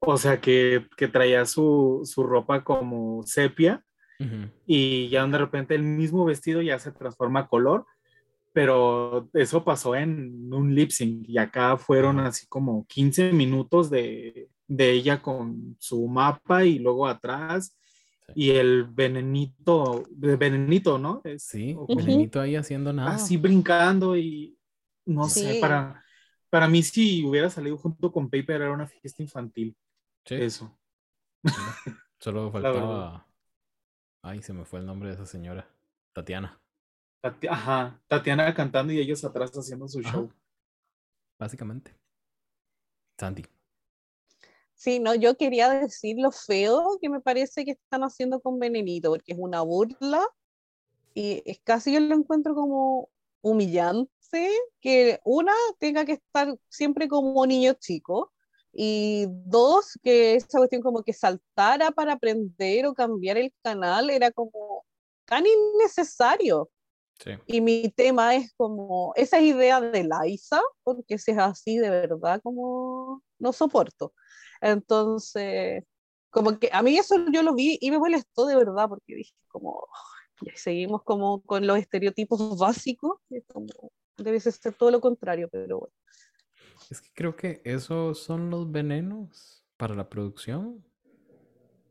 O 0.00 0.16
sea, 0.16 0.40
que, 0.40 0.88
que 0.96 1.08
traía 1.08 1.44
su, 1.44 2.02
su 2.04 2.24
ropa 2.24 2.64
como 2.64 3.22
sepia 3.24 3.84
y 4.66 5.08
ya 5.08 5.26
de 5.26 5.38
repente 5.38 5.74
el 5.74 5.82
mismo 5.82 6.24
vestido 6.24 6.62
ya 6.62 6.78
se 6.78 6.92
transforma 6.92 7.40
a 7.40 7.48
color, 7.48 7.86
pero 8.52 9.28
eso 9.32 9.64
pasó 9.64 9.94
en 9.94 10.52
un 10.52 10.74
lip 10.74 10.90
sync 10.90 11.28
y 11.28 11.38
acá 11.38 11.76
fueron 11.76 12.20
así 12.20 12.46
como 12.46 12.86
15 12.86 13.32
minutos 13.32 13.90
de, 13.90 14.48
de 14.66 14.90
ella 14.90 15.22
con 15.22 15.76
su 15.78 16.06
mapa 16.06 16.64
y 16.64 16.78
luego 16.78 17.06
atrás 17.06 17.76
y 18.34 18.50
el 18.50 18.84
venenito, 18.84 20.04
venenito, 20.10 20.98
¿no? 20.98 21.22
sí, 21.38 21.76
venenito 21.88 22.40
ahí 22.40 22.56
haciendo 22.56 22.92
nada. 22.92 23.14
Así 23.14 23.36
brincando 23.36 24.16
y 24.16 24.56
no 25.04 25.28
sé, 25.28 25.58
para, 25.60 26.02
para 26.48 26.68
mí 26.68 26.82
si 26.82 27.24
hubiera 27.24 27.50
salido 27.50 27.76
junto 27.76 28.12
con 28.12 28.30
Paper 28.30 28.62
era 28.62 28.72
una 28.72 28.86
fiesta 28.86 29.22
infantil. 29.22 29.76
Sí. 30.24 30.34
Eso. 30.36 30.78
Solo 32.18 32.50
faltaba... 32.52 33.26
Ay, 34.22 34.40
se 34.40 34.52
me 34.52 34.64
fue 34.64 34.78
el 34.78 34.86
nombre 34.86 35.08
de 35.08 35.16
esa 35.16 35.26
señora. 35.26 35.68
Tatiana. 36.12 36.60
Ajá, 37.50 38.00
Tatiana 38.06 38.54
cantando 38.54 38.92
y 38.92 38.98
ellos 39.00 39.24
atrás 39.24 39.50
haciendo 39.52 39.88
su 39.88 40.00
show. 40.00 40.32
Básicamente. 41.38 41.94
Sandy. 43.18 43.44
Sí, 44.74 45.00
no, 45.00 45.14
yo 45.14 45.36
quería 45.36 45.68
decir 45.70 46.16
lo 46.18 46.30
feo 46.32 46.98
que 47.00 47.08
me 47.08 47.20
parece 47.20 47.64
que 47.64 47.72
están 47.72 48.02
haciendo 48.02 48.40
con 48.40 48.58
Venenito, 48.58 49.10
porque 49.10 49.32
es 49.32 49.38
una 49.38 49.60
burla 49.62 50.24
y 51.14 51.42
es 51.44 51.60
casi 51.62 51.92
yo 51.92 52.00
lo 52.00 52.14
encuentro 52.14 52.54
como 52.54 53.08
humillante 53.42 54.50
que 54.80 55.20
una 55.24 55.52
tenga 55.78 56.04
que 56.04 56.12
estar 56.12 56.56
siempre 56.68 57.08
como 57.08 57.44
niño 57.46 57.74
chico 57.74 58.32
y 58.72 59.26
dos 59.28 59.98
que 60.02 60.34
esa 60.34 60.58
cuestión 60.58 60.82
como 60.82 61.02
que 61.02 61.12
saltara 61.12 61.90
para 61.90 62.14
aprender 62.14 62.86
o 62.86 62.94
cambiar 62.94 63.36
el 63.36 63.52
canal 63.62 64.10
era 64.10 64.30
como 64.30 64.84
tan 65.26 65.44
innecesario. 65.46 66.70
Y 67.46 67.60
mi 67.60 67.88
tema 67.90 68.34
es 68.34 68.52
como 68.54 69.12
esa 69.14 69.40
idea 69.40 69.80
de 69.80 70.02
Liza, 70.02 70.60
porque 70.82 71.18
si 71.18 71.30
es 71.30 71.38
así 71.38 71.78
de 71.78 71.88
verdad 71.88 72.40
como 72.42 73.22
no 73.38 73.52
soporto. 73.52 74.12
Entonces, 74.60 75.84
como 76.30 76.58
que 76.58 76.68
a 76.72 76.82
mí 76.82 76.98
eso 76.98 77.14
yo 77.32 77.42
lo 77.42 77.54
vi 77.54 77.78
y 77.80 77.90
me 77.92 77.98
molestó 77.98 78.46
de 78.46 78.56
verdad 78.56 78.88
porque 78.88 79.14
dije 79.14 79.34
como, 79.48 79.86
seguimos 80.54 81.02
como 81.04 81.42
con 81.42 81.66
los 81.66 81.78
estereotipos 81.78 82.58
básicos, 82.58 83.18
debe 84.16 84.40
ser 84.40 84.74
todo 84.74 84.90
lo 84.90 85.00
contrario, 85.00 85.48
pero 85.50 85.80
bueno. 85.80 85.94
Es 86.90 87.00
que 87.00 87.10
creo 87.14 87.36
que 87.36 87.60
esos 87.64 88.22
son 88.22 88.50
los 88.50 88.70
venenos 88.70 89.64
para 89.76 89.94
la 89.94 90.08
producción. 90.08 90.84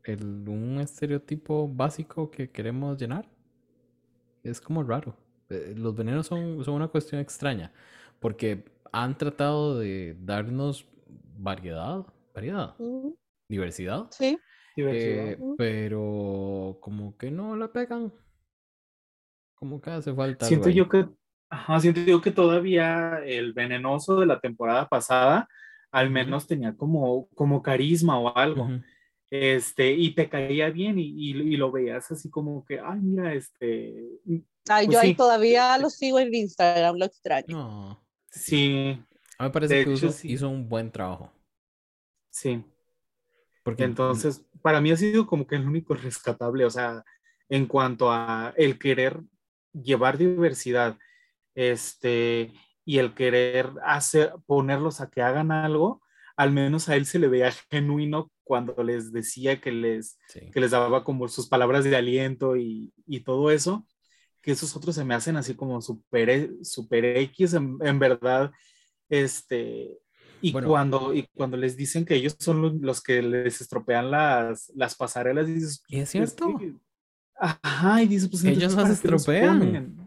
El, 0.04 0.48
un 0.48 0.80
estereotipo 0.80 1.68
básico 1.68 2.30
que 2.30 2.50
queremos 2.50 3.00
llenar. 3.00 3.28
Es 4.42 4.60
como 4.60 4.82
raro. 4.82 5.16
Eh, 5.48 5.74
los 5.76 5.94
venenos 5.94 6.26
son, 6.26 6.64
son 6.64 6.74
una 6.74 6.88
cuestión 6.88 7.20
extraña 7.20 7.72
porque 8.18 8.64
han 8.92 9.16
tratado 9.16 9.78
de 9.78 10.16
darnos 10.20 10.86
variedad 11.36 12.06
variedad, 12.34 12.74
diversidad. 13.48 14.06
Sí. 14.10 14.38
Eh, 14.76 15.38
pero 15.58 16.78
como 16.80 17.16
que 17.16 17.30
no 17.30 17.56
la 17.56 17.70
pegan. 17.72 18.12
Como 19.54 19.80
que 19.80 19.90
hace 19.90 20.14
falta. 20.14 20.46
Siento 20.46 20.70
yo 20.70 20.88
que, 20.88 21.06
ajá, 21.52 21.80
siento 21.80 22.00
yo 22.00 22.20
que 22.20 22.30
todavía 22.30 23.20
el 23.24 23.52
venenoso 23.52 24.20
de 24.20 24.26
la 24.26 24.40
temporada 24.40 24.88
pasada 24.88 25.48
al 25.92 26.08
menos 26.08 26.46
tenía 26.46 26.74
como, 26.74 27.28
como 27.34 27.62
carisma 27.62 28.18
o 28.18 28.36
algo. 28.36 28.68
Este, 29.30 29.92
y 29.92 30.14
te 30.14 30.28
caía 30.28 30.70
bien 30.70 30.98
y, 30.98 31.04
y, 31.04 31.56
lo 31.56 31.70
veías 31.70 32.10
así 32.10 32.28
como 32.28 32.64
que, 32.64 32.80
ay, 32.80 32.98
mira, 33.00 33.32
este. 33.34 33.94
Ay, 34.68 34.86
pues 34.86 34.88
yo 34.90 35.00
ahí 35.00 35.14
todavía 35.14 35.76
lo 35.78 35.90
sigo 35.90 36.18
en 36.18 36.34
Instagram, 36.34 36.96
lo 36.96 37.04
extraño. 37.04 37.56
No. 37.56 38.04
Sí. 38.30 38.98
A 39.38 39.44
mí 39.44 39.48
me 39.48 39.50
parece 39.50 39.84
que 39.84 40.28
hizo 40.28 40.48
un 40.48 40.68
buen 40.68 40.90
trabajo. 40.90 41.30
Sí. 42.30 42.64
Porque 43.62 43.84
entonces, 43.84 44.44
para 44.60 44.80
mí 44.80 44.90
ha 44.90 44.96
sido 44.96 45.26
como 45.26 45.46
que 45.46 45.56
el 45.56 45.66
único 45.66 45.94
rescatable, 45.94 46.64
o 46.64 46.70
sea, 46.70 47.04
en 47.48 47.66
cuanto 47.66 48.10
a 48.10 48.54
el 48.56 48.78
querer 48.78 49.20
llevar 49.72 50.18
diversidad, 50.18 50.98
este, 51.54 52.52
y 52.84 52.98
el 52.98 53.14
querer 53.14 53.70
hacer, 53.84 54.32
ponerlos 54.46 55.00
a 55.00 55.10
que 55.10 55.22
hagan 55.22 55.52
algo, 55.52 56.02
al 56.36 56.52
menos 56.52 56.88
a 56.88 56.96
él 56.96 57.06
se 57.06 57.18
le 57.18 57.28
veía 57.28 57.52
genuino 57.70 58.30
cuando 58.44 58.82
les 58.82 59.12
decía 59.12 59.60
que 59.60 59.70
les, 59.70 60.18
que 60.52 60.60
les 60.60 60.70
daba 60.70 61.04
como 61.04 61.28
sus 61.28 61.48
palabras 61.48 61.84
de 61.84 61.96
aliento 61.96 62.56
y, 62.56 62.92
y, 63.06 63.20
todo 63.20 63.50
eso, 63.50 63.86
que 64.40 64.52
esos 64.52 64.74
otros 64.76 64.94
se 64.94 65.04
me 65.04 65.14
hacen 65.14 65.36
así 65.36 65.54
como 65.54 65.80
super, 65.80 66.50
super 66.62 67.04
X, 67.04 67.54
en, 67.54 67.78
en 67.80 67.98
verdad, 67.98 68.50
este, 69.08 69.98
y, 70.42 70.52
cuando, 70.52 71.14
y 71.14 71.28
cuando 71.34 71.56
les 71.56 71.76
dicen 71.76 72.04
que 72.04 72.16
ellos 72.16 72.36
son 72.38 72.80
los, 72.82 73.00
que 73.00 73.22
les 73.22 73.60
estropean 73.60 74.10
las, 74.10 74.72
las 74.74 74.96
pasarelas, 74.96 75.46
dices... 75.46 75.84
¿Y 75.86 76.00
es 76.00 76.10
cierto? 76.10 76.58
ajá, 77.36 78.02
y 78.02 78.08
dices, 78.08 78.28
pues... 78.28 78.44
Ellos 78.44 78.74
no 78.74 78.86
se 78.86 78.92
estropean. 78.92 80.01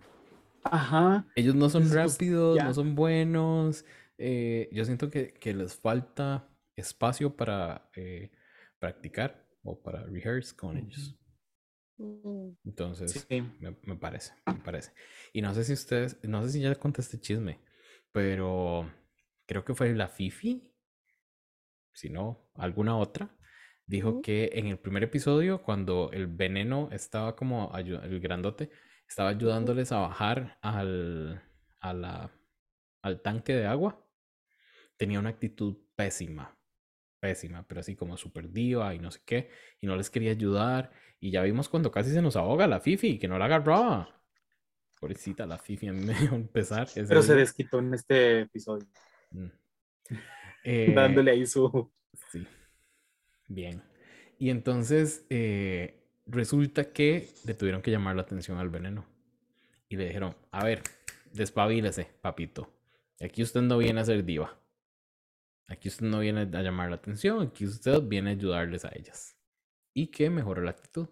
Ajá. 0.72 1.28
Ellos 1.36 1.55
no 1.55 1.70
son 1.70 1.84
pues, 1.84 1.93
rápidos, 1.93 2.57
no 2.63 2.74
son 2.74 2.95
buenos. 2.95 3.86
Eh, 4.18 4.70
yo 4.72 4.84
siento 4.86 5.09
que, 5.09 5.34
que, 5.34 5.53
les 5.53 5.76
falta 5.76 6.49
espacio 6.76 7.36
para 7.36 7.89
eh, 7.95 8.32
practicar 8.80 9.47
o 9.63 9.82
para 9.82 10.03
rehearse 10.05 10.55
con 10.55 10.78
ellos. 10.78 11.18
Mm. 11.97 12.49
Entonces, 12.66 13.28
me, 13.30 13.76
me, 13.84 13.95
parece, 13.95 14.34
me 14.45 14.55
parece. 14.55 14.91
Y 15.34 15.41
no 15.41 15.53
sé 15.53 15.63
si 15.63 15.74
ustedes, 15.74 16.18
no 16.24 16.43
sé 16.43 16.49
si 16.49 16.61
ya 16.61 16.74
contaste 16.76 17.20
chisme, 17.20 17.59
pero 18.11 18.89
creo 19.45 19.63
que 19.63 19.76
fue 19.76 19.93
la 19.93 20.07
Fifi, 20.07 20.72
si 21.93 22.09
no, 22.09 22.49
alguna 22.55 22.97
otra, 22.97 23.38
dijo 23.86 24.22
que 24.22 24.51
en 24.53 24.68
el 24.68 24.80
primer 24.80 25.03
episodio, 25.03 25.61
cuando 25.61 26.11
el 26.11 26.28
veneno 26.28 26.89
estaba 26.91 27.36
como, 27.36 27.72
el 27.78 28.20
grandote, 28.20 28.70
estaba 29.08 29.30
ayudándoles 29.30 29.91
a 29.91 29.99
bajar 29.99 30.58
al, 30.62 31.41
a 31.80 31.93
la, 31.93 32.32
al 33.01 33.22
tanque 33.22 33.53
de 33.53 33.66
agua, 33.66 34.03
tenía 34.97 35.20
una 35.20 35.30
actitud 35.30 35.78
pésima, 35.95 36.58
pésima, 37.20 37.68
pero 37.68 37.82
así 37.82 37.95
como 37.95 38.18
súper 38.18 38.51
diva 38.51 38.93
y 38.93 38.99
no 38.99 39.12
sé 39.12 39.22
qué, 39.26 39.49
y 39.80 39.88
no 39.88 39.95
les 39.95 40.10
quería 40.10 40.32
ayudar, 40.32 40.91
y 41.20 41.32
ya 41.32 41.41
vimos 41.43 41.70
cuando 41.70 41.91
casi 41.91 42.12
se 42.12 42.22
nos 42.22 42.36
ahoga 42.36 42.68
la 42.68 42.80
Fifi, 42.80 43.18
que 43.18 43.28
no 43.28 43.38
la 43.38 43.45
agarraba. 43.45 44.22
Pobrecita 44.99 45.45
la 45.45 45.58
Fifi, 45.58 45.88
a 45.88 45.93
mí 45.93 46.06
me 46.06 46.14
dio 46.14 46.34
un 46.34 46.47
pesar. 46.47 46.88
Pero 46.93 47.22
se 47.22 47.36
desquitó 47.36 47.80
en 47.80 47.93
este 47.93 48.41
episodio. 48.41 48.88
Mm. 49.32 49.47
Eh, 50.68 50.93
Dándole 50.95 51.30
ahí 51.30 51.45
su... 51.45 51.93
Sí. 52.32 52.43
Bien. 53.47 53.84
Y 54.39 54.49
entonces 54.49 55.28
eh, 55.30 56.05
resulta 56.26 56.91
que 56.91 57.30
le 57.45 57.53
tuvieron 57.53 57.82
que 57.82 57.91
llamar 57.91 58.15
la 58.15 58.23
atención 58.23 58.57
al 58.57 58.69
veneno. 58.69 59.05
Y 59.89 59.97
le 59.97 60.05
dijeron, 60.05 60.36
a 60.51 60.63
ver, 60.63 60.82
despabilese, 61.32 62.09
papito. 62.21 62.71
Aquí 63.21 63.43
usted 63.43 63.61
no 63.61 63.78
viene 63.78 64.01
a 64.01 64.05
ser 64.05 64.23
diva. 64.23 64.57
Aquí 65.67 65.88
usted 65.88 66.05
no 66.05 66.19
viene 66.19 66.41
a 66.41 66.61
llamar 66.61 66.89
la 66.89 66.95
atención, 66.97 67.41
aquí 67.41 67.65
usted 67.65 68.01
viene 68.01 68.32
a 68.32 68.34
ayudarles 68.34 68.86
a 68.86 68.91
ellas. 68.95 69.36
Y 69.93 70.07
que 70.07 70.30
mejore 70.30 70.63
la 70.63 70.71
actitud. 70.71 71.07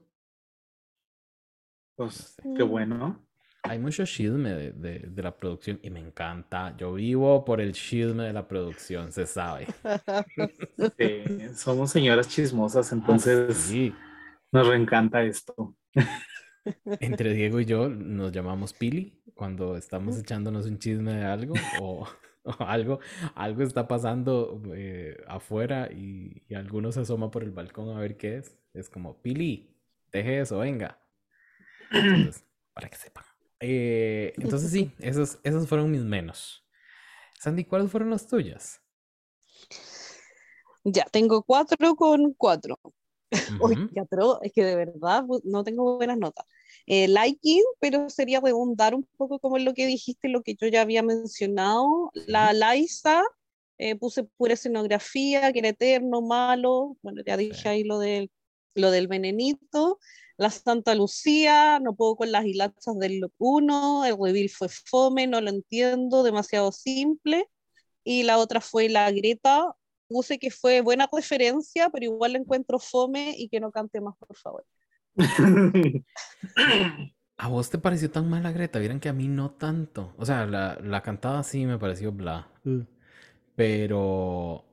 Pues, 1.95 2.35
qué 2.55 2.63
bueno 2.63 3.23
hay 3.63 3.79
mucho 3.79 4.05
chisme 4.05 4.49
de, 4.53 4.71
de, 4.99 5.23
la 5.23 5.35
producción 5.35 5.79
y 5.81 5.89
me 5.89 6.01
encanta. 6.01 6.75
Yo 6.77 6.93
vivo 6.93 7.45
por 7.45 7.61
el 7.61 7.71
chisme 7.71 8.23
de 8.23 8.33
la 8.33 8.45
producción, 8.45 9.11
se 9.11 9.25
sabe. 9.25 9.67
Sí, 10.97 11.23
somos 11.55 11.91
señoras 11.91 12.27
chismosas, 12.27 12.91
ah, 12.91 12.95
entonces 12.95 13.71
nos 14.53 14.67
reencanta 14.67 15.23
esto. 15.23 15.75
Entre 16.99 17.33
Diego 17.33 17.59
y 17.59 17.65
yo 17.65 17.89
nos 17.89 18.31
llamamos 18.31 18.73
Pili 18.73 19.21
cuando 19.33 19.75
estamos 19.75 20.17
echándonos 20.17 20.65
un 20.65 20.79
chisme 20.79 21.13
de 21.13 21.25
algo 21.25 21.53
o, 21.81 22.07
algo, 22.59 22.99
algo 23.35 23.63
está 23.63 23.87
pasando 23.87 24.61
eh, 24.73 25.17
afuera 25.27 25.89
y, 25.91 26.43
y 26.47 26.55
alguno 26.55 26.91
se 26.91 27.01
asoma 27.01 27.31
por 27.31 27.43
el 27.43 27.51
balcón 27.51 27.89
a 27.89 27.99
ver 27.99 28.15
qué 28.15 28.37
es. 28.37 28.57
Es 28.73 28.89
como, 28.89 29.21
Pili, 29.21 29.75
deje 30.11 30.41
eso, 30.41 30.59
venga. 30.59 30.99
para 32.73 32.89
que 32.89 32.97
sepan. 32.97 33.25
Eh, 33.59 34.33
entonces 34.37 34.71
sí, 34.71 34.91
esos, 34.99 35.39
esos 35.43 35.67
fueron 35.67 35.91
mis 35.91 36.03
menos. 36.03 36.67
Sandy, 37.39 37.65
¿cuáles 37.65 37.91
fueron 37.91 38.09
las 38.09 38.27
tuyas? 38.27 38.81
Ya, 40.83 41.05
tengo 41.05 41.43
cuatro 41.43 41.95
con 41.95 42.33
cuatro. 42.33 42.77
ya, 43.95 44.05
pero 44.05 44.41
es 44.41 44.51
que 44.53 44.63
de 44.63 44.75
verdad 44.75 45.23
no 45.43 45.63
tengo 45.63 45.97
buenas 45.97 46.17
notas. 46.17 46.45
Eh, 46.85 47.07
liking, 47.07 47.63
pero 47.79 48.09
sería 48.09 48.41
redundar 48.41 48.93
un 48.95 49.07
poco 49.17 49.39
como 49.39 49.57
lo 49.57 49.73
que 49.73 49.85
dijiste, 49.85 50.29
lo 50.29 50.43
que 50.43 50.55
yo 50.55 50.67
ya 50.67 50.81
había 50.81 51.03
mencionado. 51.03 52.11
La 52.27 52.53
Liza, 52.53 53.23
eh, 53.77 53.95
puse 53.95 54.23
pura 54.23 54.53
escenografía, 54.53 55.51
que 55.53 55.59
era 55.59 55.69
eterno, 55.69 56.21
malo. 56.21 56.97
Bueno, 57.01 57.21
ya 57.25 57.37
dije 57.37 57.69
ahí 57.69 57.83
lo 57.83 57.99
del, 57.99 58.31
lo 58.75 58.91
del 58.91 59.07
venenito. 59.07 59.99
La 60.37 60.49
Santa 60.49 60.95
Lucía, 60.95 61.79
no 61.79 61.95
puedo 61.95 62.15
con 62.15 62.31
las 62.31 62.45
hilachas 62.45 62.97
del 62.97 63.19
look 63.19 63.33
1, 63.37 64.05
el 64.05 64.17
reveal 64.19 64.49
fue 64.49 64.67
fome, 64.67 65.27
no 65.27 65.41
lo 65.41 65.49
entiendo, 65.49 66.23
demasiado 66.23 66.71
simple. 66.71 67.47
Y 68.03 68.23
la 68.23 68.37
otra 68.39 68.59
fue 68.61 68.89
la 68.89 69.11
Greta, 69.11 69.75
puse 70.13 70.37
que 70.37 70.51
fue 70.51 70.81
buena 70.81 71.09
referencia, 71.11 71.89
pero 71.89 72.05
igual 72.05 72.33
la 72.33 72.39
encuentro 72.39 72.79
fome 72.79 73.35
y 73.37 73.49
que 73.49 73.59
no 73.59 73.71
cante 73.71 73.99
más, 73.99 74.15
por 74.17 74.37
favor. 74.37 74.65
¿A 77.37 77.47
vos 77.47 77.69
te 77.69 77.79
pareció 77.79 78.11
tan 78.11 78.29
mala 78.29 78.51
Greta? 78.51 78.79
Vieron 78.79 78.99
que 78.99 79.09
a 79.09 79.13
mí 79.13 79.27
no 79.27 79.51
tanto. 79.51 80.13
O 80.17 80.25
sea, 80.25 80.45
la, 80.45 80.77
la 80.81 81.01
cantada 81.01 81.43
sí 81.43 81.65
me 81.65 81.79
pareció 81.79 82.11
bla. 82.11 82.51
Pero, 83.55 84.63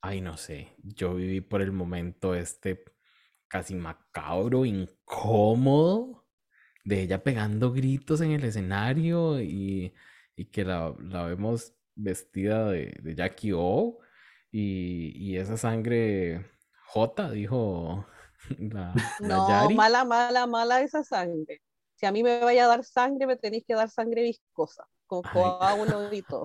ay, 0.00 0.20
no 0.20 0.36
sé. 0.36 0.74
Yo 0.82 1.14
viví 1.14 1.40
por 1.40 1.62
el 1.62 1.72
momento 1.72 2.34
este 2.34 2.84
casi 3.48 3.74
macabro, 3.76 4.64
incómodo, 4.64 6.26
de 6.84 7.02
ella 7.02 7.22
pegando 7.22 7.72
gritos 7.72 8.20
en 8.20 8.32
el 8.32 8.44
escenario 8.44 9.40
y, 9.40 9.94
que 10.52 10.64
la, 10.64 10.90
vemos 10.90 11.74
vestida 11.94 12.70
de, 12.70 12.94
de 13.02 13.14
Jackie 13.14 13.52
O 13.54 13.98
y, 14.58 15.36
esa 15.36 15.56
sangre 15.56 16.46
J, 16.86 17.30
dijo 17.30 18.06
la, 18.58 18.94
no, 19.20 19.70
mala, 19.70 20.04
mala, 20.04 20.46
mala 20.46 20.80
esa 20.80 21.04
sangre. 21.04 21.62
Si 21.94 22.06
a 22.06 22.12
mí 22.12 22.22
me 22.22 22.40
vaya 22.40 22.64
a 22.64 22.68
dar 22.68 22.84
sangre, 22.84 23.26
me 23.26 23.36
tenéis 23.36 23.64
que 23.66 23.74
dar 23.74 23.90
sangre 23.90 24.22
viscosa, 24.22 24.86
con 25.06 25.22
coágulo 25.22 26.12
y 26.12 26.22
todo. 26.22 26.44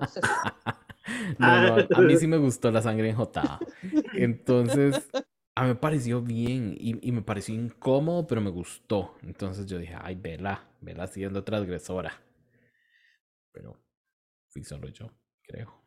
no, 1.38 1.46
a 1.46 2.00
mí 2.00 2.16
sí 2.16 2.26
me 2.26 2.38
gustó 2.38 2.70
la 2.70 2.82
sangre 2.82 3.10
enjotada. 3.10 3.58
Entonces, 4.14 5.10
a 5.54 5.62
mí 5.62 5.68
me 5.68 5.74
pareció 5.74 6.22
bien 6.22 6.74
y, 6.78 7.12
me 7.12 7.22
pareció 7.22 7.54
incómodo, 7.54 8.26
pero 8.26 8.40
me 8.40 8.50
gustó. 8.50 9.14
Entonces 9.22 9.66
yo 9.66 9.78
dije, 9.78 9.94
ay, 10.00 10.14
vela, 10.14 10.70
vela 10.80 11.06
siendo 11.06 11.44
transgresora. 11.44 12.22
Pero 13.52 13.78
fui 14.48 14.64
solo 14.64 14.88
yo, 14.88 15.10
creo. 15.42 15.81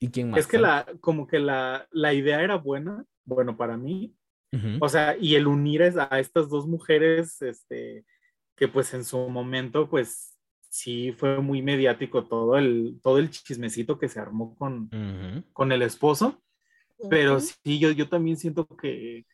¿Y 0.00 0.10
quién 0.10 0.30
más? 0.30 0.40
Es 0.40 0.46
que 0.46 0.58
la, 0.58 0.86
como 1.00 1.26
que 1.26 1.38
la, 1.38 1.86
la 1.90 2.14
idea 2.14 2.42
era 2.42 2.56
buena, 2.56 3.04
bueno, 3.24 3.56
para 3.56 3.76
mí. 3.76 4.14
O 4.80 4.88
sea, 4.88 5.14
y 5.20 5.34
el 5.34 5.46
unir 5.46 5.82
a 5.82 6.18
estas 6.18 6.48
dos 6.48 6.66
mujeres, 6.66 7.42
este, 7.42 8.06
que 8.56 8.66
pues 8.66 8.94
en 8.94 9.04
su 9.04 9.28
momento, 9.28 9.90
pues 9.90 10.38
sí 10.70 11.12
fue 11.12 11.42
muy 11.42 11.60
mediático 11.60 12.24
todo 12.26 12.56
el, 12.56 12.98
todo 13.02 13.18
el 13.18 13.28
chismecito 13.28 13.98
que 13.98 14.08
se 14.08 14.20
armó 14.20 14.56
con, 14.56 14.88
con 15.52 15.72
el 15.72 15.82
esposo. 15.82 16.42
Pero 17.10 17.38
sí, 17.40 17.78
yo, 17.78 17.90
yo 17.90 18.08
también 18.08 18.38
siento 18.38 18.66
que 18.66 19.26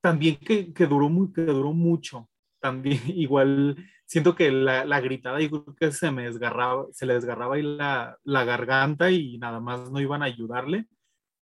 también 0.00 0.36
que, 0.36 0.72
que, 0.72 0.86
duró 0.86 1.08
muy, 1.08 1.32
que 1.32 1.42
duró 1.42 1.72
mucho. 1.72 2.28
También 2.60 3.00
igual 3.06 3.76
siento 4.06 4.34
que 4.34 4.50
la, 4.50 4.84
la 4.84 5.00
gritada, 5.00 5.40
yo 5.40 5.50
creo 5.50 5.74
que 5.76 5.92
se 5.92 6.10
me 6.10 6.24
desgarraba, 6.24 6.86
se 6.92 7.06
le 7.06 7.14
desgarraba 7.14 7.56
ahí 7.56 7.62
la, 7.62 8.18
la 8.24 8.44
garganta 8.44 9.10
y 9.10 9.38
nada 9.38 9.60
más 9.60 9.90
no 9.90 10.00
iban 10.00 10.22
a 10.22 10.26
ayudarle. 10.26 10.86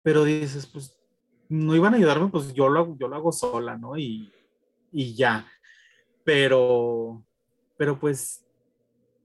Pero 0.02 0.24
dices, 0.24 0.66
pues 0.66 0.98
no 1.48 1.74
iban 1.74 1.94
a 1.94 1.96
ayudarme, 1.96 2.28
pues 2.28 2.52
yo 2.54 2.68
lo 2.68 2.96
yo 2.98 3.08
lo 3.08 3.16
hago 3.16 3.32
sola, 3.32 3.76
¿no? 3.76 3.96
Y, 3.96 4.30
y 4.92 5.14
ya. 5.14 5.46
Pero, 6.24 7.24
pero 7.76 7.98
pues, 7.98 8.46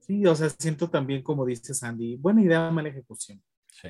sí, 0.00 0.26
o 0.26 0.34
sea, 0.34 0.48
siento 0.50 0.88
también, 0.90 1.22
como 1.22 1.46
dice 1.46 1.74
Sandy, 1.74 2.16
buena 2.16 2.42
idea, 2.42 2.70
mala 2.70 2.88
ejecución. 2.88 3.42
Sí. 3.68 3.88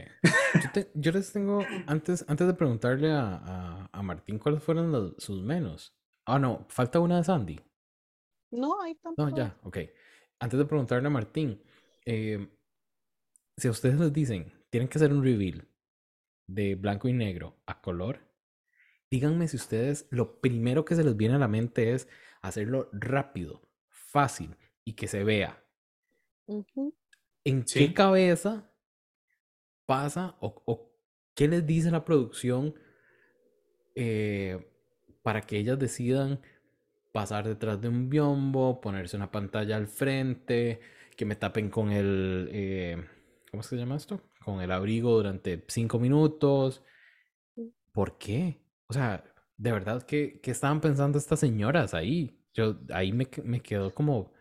Yo, 0.95 1.13
les 1.13 1.33
tengo, 1.33 1.65
antes, 1.87 2.25
antes 2.29 2.47
de 2.47 2.55
preguntarle 2.55 3.11
a, 3.11 3.89
a, 3.91 4.03
Martín 4.03 4.39
cuáles 4.39 4.63
fueron 4.63 5.15
sus 5.19 5.43
menos. 5.43 5.97
Ah, 6.27 6.39
no, 6.39 6.67
falta 6.69 7.01
una 7.01 7.17
de 7.17 7.25
Sandy. 7.25 7.61
No, 8.51 8.81
ahí 8.83 8.95
tampoco. 8.97 9.31
No, 9.31 9.37
ya, 9.37 9.59
ok. 9.63 9.79
Antes 10.39 10.59
de 10.59 10.65
preguntarle 10.65 11.07
a 11.07 11.11
Martín, 11.11 11.63
eh, 12.05 12.49
si 13.57 13.69
a 13.69 13.71
ustedes 13.71 13.99
les 13.99 14.13
dicen, 14.13 14.53
tienen 14.71 14.89
que 14.89 14.99
hacer 14.99 15.13
un 15.13 15.23
reveal 15.23 15.69
de 16.47 16.75
blanco 16.75 17.09
y 17.09 17.13
negro 17.13 17.61
a 17.67 17.81
color, 17.81 18.21
díganme 19.11 19.49
si 19.49 19.57
ustedes 19.57 20.07
lo 20.11 20.41
primero 20.41 20.85
que 20.85 20.97
se 20.97 21.05
les 21.05 21.17
viene 21.17 21.35
a 21.35 21.39
la 21.39 21.49
mente 21.49 21.93
es 21.93 22.09
hacerlo 22.41 22.89
rápido, 22.93 23.69
fácil 23.89 24.57
y 24.85 24.95
que 24.95 25.09
se 25.09 25.25
vea. 25.25 25.63
¿En 27.45 27.65
qué 27.65 27.95
cabeza 27.95 28.73
pasa 29.87 30.37
o, 30.41 30.91
qué 31.35 31.49
les 31.49 31.67
dice 31.67 31.91
la 31.91 32.05
producción 32.05 32.75
eh, 33.95 34.71
para 35.23 35.43
que 35.43 35.59
ellas 35.59 35.79
decidan 35.79 36.41
pasar 37.13 37.47
detrás 37.47 37.81
de 37.81 37.89
un 37.89 38.09
biombo, 38.09 38.81
ponerse 38.81 39.17
una 39.17 39.31
pantalla 39.31 39.77
al 39.77 39.89
frente, 39.89 40.81
que 41.17 41.25
me 41.25 41.37
tapen 41.37 41.71
con 41.71 41.91
el... 41.91 42.49
Eh, 42.53 43.05
¿Cómo 43.51 43.63
se 43.63 43.77
llama 43.77 43.97
esto? 43.97 44.21
Con 44.45 44.61
el 44.61 44.71
abrigo 44.71 45.13
durante 45.13 45.65
cinco 45.69 45.99
minutos. 45.99 46.85
¿Por 47.93 48.17
qué? 48.19 48.63
O 48.87 48.93
sea, 48.93 49.25
de 49.57 49.73
verdad, 49.73 50.03
¿qué, 50.03 50.41
estaban 50.45 50.81
pensando 50.81 51.19
estas 51.19 51.41
señoras 51.41 51.95
ahí? 51.95 52.39
Yo 52.55 52.81
ahí 52.93 53.13
me, 53.13 53.29
me 53.45 53.61
quedo 53.61 53.95
como, 53.95 54.33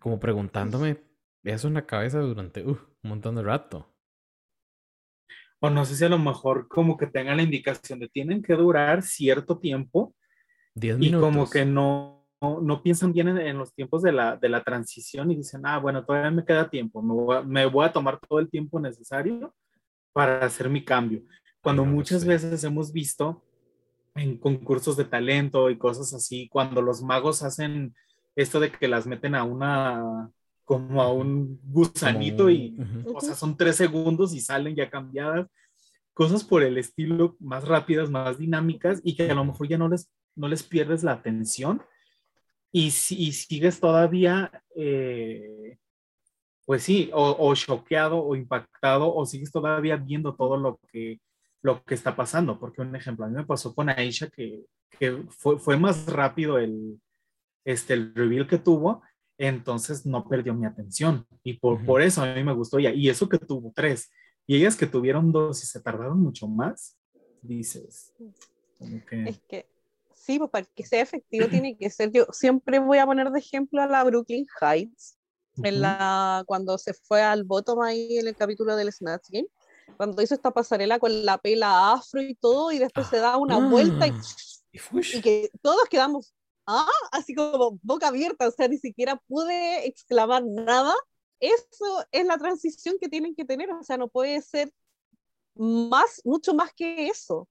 como 0.00 0.18
preguntándome 0.18 1.02
eso 1.44 1.68
en 1.68 1.74
la 1.74 1.86
cabeza 1.86 2.18
durante 2.18 2.64
uh, 2.64 2.70
un 2.70 3.10
montón 3.10 3.36
de 3.36 3.42
rato. 3.42 3.94
O 5.60 5.70
no 5.70 5.84
sé 5.84 5.96
si 5.96 6.04
a 6.04 6.08
lo 6.08 6.18
mejor 6.18 6.68
como 6.68 6.96
que 6.96 7.06
tengan 7.06 7.36
la 7.38 7.42
indicación 7.42 7.98
de 7.98 8.08
tienen 8.08 8.42
que 8.42 8.54
durar 8.54 9.02
cierto 9.02 9.58
tiempo 9.58 10.14
y 10.80 11.12
como 11.12 11.48
que 11.48 11.64
no, 11.64 12.18
no, 12.40 12.82
piensan 12.82 13.12
bien 13.12 13.28
en, 13.28 13.58
los 13.58 13.74
tiempos 13.74 14.02
de 14.02 14.12
la, 14.12 14.36
de 14.36 14.48
la 14.48 14.62
transición 14.62 15.30
y 15.30 15.36
dicen, 15.36 15.62
ah, 15.64 15.78
bueno, 15.78 16.04
todavía 16.04 16.30
me 16.30 16.44
queda 16.44 16.70
tiempo, 16.70 17.02
me 17.02 17.66
voy, 17.66 17.84
a, 17.84 17.92
tomar 17.92 18.20
todo 18.20 18.38
el 18.38 18.48
tiempo 18.48 18.78
necesario 18.78 19.54
para 20.12 20.44
hacer 20.44 20.68
mi 20.68 20.84
cambio. 20.84 21.22
Cuando 21.60 21.84
muchas 21.84 22.24
veces 22.24 22.62
hemos 22.64 22.92
visto 22.92 23.42
en 24.14 24.38
concursos 24.38 24.96
de 24.96 25.04
talento 25.04 25.70
y 25.70 25.78
cosas 25.78 26.14
así, 26.14 26.48
cuando 26.48 26.80
los 26.80 27.02
magos 27.02 27.42
hacen 27.42 27.94
esto 28.36 28.60
de 28.60 28.70
que 28.70 28.88
las 28.88 29.06
meten 29.06 29.34
a 29.34 29.42
una, 29.42 30.30
como 30.64 31.02
a 31.02 31.12
un 31.12 31.60
gusanito 31.64 32.50
y, 32.50 32.76
o 33.12 33.20
sea, 33.20 33.34
son 33.34 33.56
tres 33.56 33.76
segundos 33.76 34.32
y 34.32 34.40
salen 34.40 34.76
ya 34.76 34.88
cambiadas, 34.88 35.48
cosas 36.14 36.44
por 36.44 36.62
el 36.62 36.78
estilo 36.78 37.36
más 37.40 37.66
rápidas, 37.66 38.10
más 38.10 38.38
dinámicas 38.38 39.00
y 39.02 39.16
que 39.16 39.30
a 39.30 39.34
lo 39.34 39.44
mejor 39.44 39.68
ya 39.68 39.78
no 39.78 39.88
les 39.88 40.08
no 40.38 40.48
les 40.48 40.62
pierdes 40.62 41.02
la 41.02 41.12
atención 41.12 41.82
y, 42.72 42.90
si, 42.90 43.32
sigues 43.32 43.80
todavía, 43.80 44.62
eh, 44.76 45.78
pues 46.66 46.82
sí, 46.82 47.10
o, 47.14 47.54
choqueado 47.54 48.22
o 48.22 48.36
impactado 48.36 49.14
o 49.14 49.24
sigues 49.24 49.50
todavía 49.50 49.96
viendo 49.96 50.34
todo 50.34 50.56
lo 50.58 50.78
que, 50.90 51.20
lo 51.62 51.82
que 51.82 51.94
está 51.94 52.14
pasando. 52.14 52.58
Porque 52.58 52.82
un 52.82 52.94
ejemplo, 52.94 53.24
a 53.24 53.28
mí 53.28 53.36
me 53.36 53.46
pasó 53.46 53.74
con 53.74 53.88
Aisha 53.88 54.28
que, 54.28 54.64
que 54.98 55.24
fue, 55.28 55.58
fue, 55.58 55.78
más 55.78 56.06
rápido 56.06 56.58
el, 56.58 57.00
este, 57.64 57.94
el 57.94 58.14
reveal 58.14 58.46
que 58.46 58.58
tuvo, 58.58 59.02
entonces 59.38 60.04
no 60.04 60.28
perdió 60.28 60.52
mi 60.54 60.66
atención. 60.66 61.26
Y 61.42 61.54
por, 61.54 61.84
por 61.86 62.02
eso 62.02 62.22
a 62.22 62.34
mí 62.34 62.44
me 62.44 62.52
gustó 62.52 62.78
ella. 62.78 62.92
Y 62.92 63.08
eso 63.08 63.28
que 63.28 63.38
tuvo 63.38 63.72
tres. 63.74 64.10
Y 64.46 64.56
ellas 64.56 64.76
que 64.76 64.86
tuvieron 64.86 65.32
dos 65.32 65.62
y 65.62 65.66
se 65.66 65.80
tardaron 65.80 66.20
mucho 66.20 66.46
más, 66.48 66.98
dices. 67.40 68.14
Es 68.80 69.40
que 69.48 69.66
sí, 70.28 70.38
pues 70.38 70.50
para 70.50 70.66
que 70.66 70.84
sea 70.84 71.00
efectivo 71.00 71.48
tiene 71.48 71.74
que 71.78 71.88
ser, 71.88 72.12
yo 72.12 72.26
siempre 72.32 72.78
voy 72.78 72.98
a 72.98 73.06
poner 73.06 73.30
de 73.30 73.38
ejemplo 73.38 73.80
a 73.80 73.86
la 73.86 74.04
Brooklyn 74.04 74.46
Heights, 74.60 75.16
en 75.56 75.80
la, 75.80 76.44
cuando 76.46 76.76
se 76.76 76.92
fue 76.92 77.22
al 77.22 77.44
bottom 77.44 77.80
ahí 77.80 78.18
en 78.18 78.28
el 78.28 78.36
capítulo 78.36 78.76
del 78.76 78.92
Snatch 78.92 79.30
Game, 79.30 79.48
cuando 79.96 80.20
hizo 80.20 80.34
esta 80.34 80.50
pasarela 80.50 80.98
con 80.98 81.24
la 81.24 81.38
pela 81.38 81.92
afro 81.92 82.20
y 82.20 82.34
todo, 82.34 82.70
y 82.72 82.78
después 82.78 83.06
se 83.06 83.16
da 83.16 83.38
una 83.38 83.56
vuelta 83.70 84.06
y, 84.06 84.10
ah, 84.10 85.00
y, 85.14 85.22
que 85.22 85.50
todos 85.62 85.88
quedamos, 85.88 86.34
ah, 86.66 86.86
así 87.10 87.34
como 87.34 87.78
boca 87.82 88.08
abierta, 88.08 88.46
o 88.46 88.50
sea, 88.50 88.68
ni 88.68 88.76
siquiera 88.76 89.16
pude 89.26 89.86
exclamar 89.86 90.44
nada. 90.44 90.94
Eso 91.40 92.04
es 92.12 92.26
la 92.26 92.36
transición 92.36 92.96
que 93.00 93.08
tienen 93.08 93.34
que 93.34 93.46
tener, 93.46 93.70
o 93.72 93.82
sea, 93.82 93.96
no 93.96 94.08
puede 94.08 94.42
ser 94.42 94.70
más, 95.54 96.20
mucho 96.24 96.52
más 96.52 96.74
que 96.74 97.08
eso. 97.08 97.48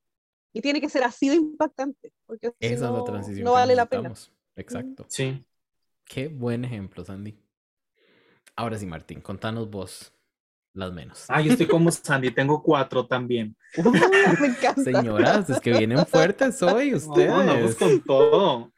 Y 0.58 0.62
tiene 0.62 0.82
que 0.82 0.90
ser 0.90 1.04
así 1.04 1.30
de 1.30 1.36
impactante, 1.36 2.12
porque 2.26 2.52
Esa 2.60 2.88
no, 2.88 2.94
es 2.94 2.98
la 2.98 3.04
transición 3.04 3.46
no 3.46 3.52
vale 3.52 3.76
la 3.76 3.86
pena. 3.86 4.12
Exacto. 4.56 5.06
Sí. 5.08 5.46
Qué 6.04 6.30
buen 6.30 6.66
ejemplo, 6.66 7.06
Sandy. 7.06 7.38
Ahora 8.56 8.76
sí, 8.80 8.88
Martín, 8.88 9.22
contanos 9.22 9.70
vos 9.70 10.12
las 10.74 10.92
menos. 10.92 11.26
Ah, 11.28 11.42
yo 11.42 11.52
estoy 11.52 11.68
como 11.68 11.92
Sandy, 11.92 12.32
tengo 12.32 12.64
cuatro 12.64 13.06
también. 13.06 13.56
me 14.42 14.48
encanta. 14.48 14.82
Señoras, 14.82 15.48
es 15.48 15.60
que 15.60 15.78
vienen 15.78 16.04
fuertes 16.08 16.60
hoy 16.64 16.96
ustedes. 16.96 17.30
No, 17.30 17.46
vamos 17.46 17.76
con 17.76 18.02
todo. 18.02 18.74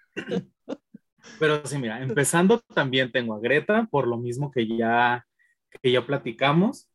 Pero 1.39 1.65
sí, 1.65 1.77
mira, 1.77 2.01
empezando 2.01 2.59
también 2.73 3.09
tengo 3.09 3.35
a 3.35 3.39
Greta, 3.39 3.87
por 3.89 4.05
lo 4.05 4.17
mismo 4.17 4.51
que 4.51 4.67
ya, 4.67 5.25
que 5.81 5.93
ya 5.93 6.05
platicamos. 6.05 6.88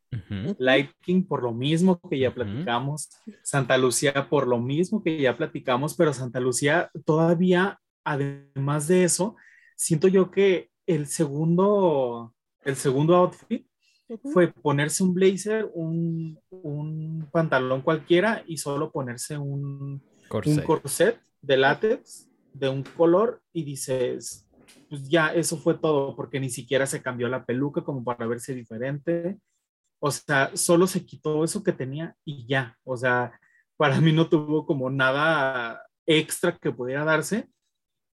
Light 0.57 0.91
King 1.01 1.23
por 1.23 1.43
lo 1.43 1.53
mismo 1.53 1.99
que 2.09 2.19
ya 2.19 2.33
platicamos, 2.33 3.09
Santa 3.43 3.77
Lucía 3.77 4.27
por 4.29 4.47
lo 4.47 4.59
mismo 4.59 5.03
que 5.03 5.21
ya 5.21 5.35
platicamos, 5.35 5.95
pero 5.95 6.13
Santa 6.13 6.39
Lucía 6.39 6.89
todavía, 7.05 7.79
además 8.03 8.87
de 8.87 9.03
eso, 9.03 9.35
siento 9.75 10.07
yo 10.07 10.31
que 10.31 10.69
el 10.87 11.07
segundo, 11.07 12.33
el 12.63 12.75
segundo 12.75 13.15
outfit 13.15 13.65
fue 14.31 14.51
ponerse 14.51 15.03
un 15.03 15.13
blazer, 15.13 15.69
un, 15.73 16.39
un, 16.49 17.27
pantalón 17.31 17.81
cualquiera 17.81 18.43
y 18.47 18.57
solo 18.57 18.91
ponerse 18.91 19.37
un 19.37 20.01
corset. 20.27 20.57
un 20.57 20.63
corset 20.63 21.19
de 21.41 21.57
látex 21.57 22.29
de 22.53 22.69
un 22.69 22.83
color 22.83 23.41
y 23.51 23.63
dices, 23.63 24.47
pues 24.89 25.09
ya 25.09 25.33
eso 25.33 25.57
fue 25.57 25.75
todo, 25.77 26.15
porque 26.15 26.39
ni 26.39 26.49
siquiera 26.49 26.85
se 26.85 27.01
cambió 27.01 27.27
la 27.27 27.45
peluca 27.45 27.83
como 27.83 28.03
para 28.03 28.27
verse 28.27 28.53
diferente. 28.53 29.37
O 30.05 30.11
sea, 30.11 30.51
solo 30.55 30.85
se 30.85 31.03
quitó 31.03 31.43
eso 31.43 31.63
que 31.63 31.71
tenía 31.71 32.15
y 32.23 32.45
ya. 32.45 32.77
O 32.83 32.95
sea, 32.95 33.39
para 33.75 33.99
mí 33.99 34.11
no 34.11 34.29
tuvo 34.29 34.67
como 34.67 34.91
nada 34.91 35.81
extra 36.05 36.55
que 36.59 36.71
pudiera 36.71 37.03
darse. 37.03 37.49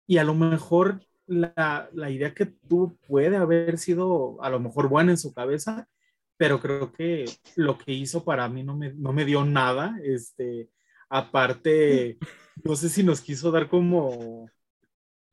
Y 0.06 0.18
a 0.18 0.24
lo 0.24 0.34
mejor 0.34 1.04
la, 1.26 1.90
la, 1.92 2.10
idea 2.10 2.32
que 2.32 2.46
tuvo 2.46 2.96
puede 3.08 3.36
haber 3.36 3.76
sido 3.76 4.40
a 4.40 4.50
lo 4.50 4.60
mejor 4.60 4.88
buena 4.88 5.10
en 5.10 5.18
su 5.18 5.34
cabeza, 5.34 5.88
pero 6.36 6.60
creo 6.60 6.92
que 6.92 7.24
lo 7.56 7.76
que 7.76 7.90
hizo 7.92 8.24
para 8.24 8.48
mí 8.48 8.62
no 8.62 8.76
me, 8.76 8.92
no 8.92 9.12
me 9.12 9.24
dio 9.24 9.44
nada. 9.44 9.98
Este, 10.04 10.70
aparte, 11.08 12.18
no 12.62 12.76
sé 12.76 12.88
si 12.88 13.02
nos 13.02 13.20
quiso 13.20 13.50
dar 13.50 13.68
como... 13.68 14.48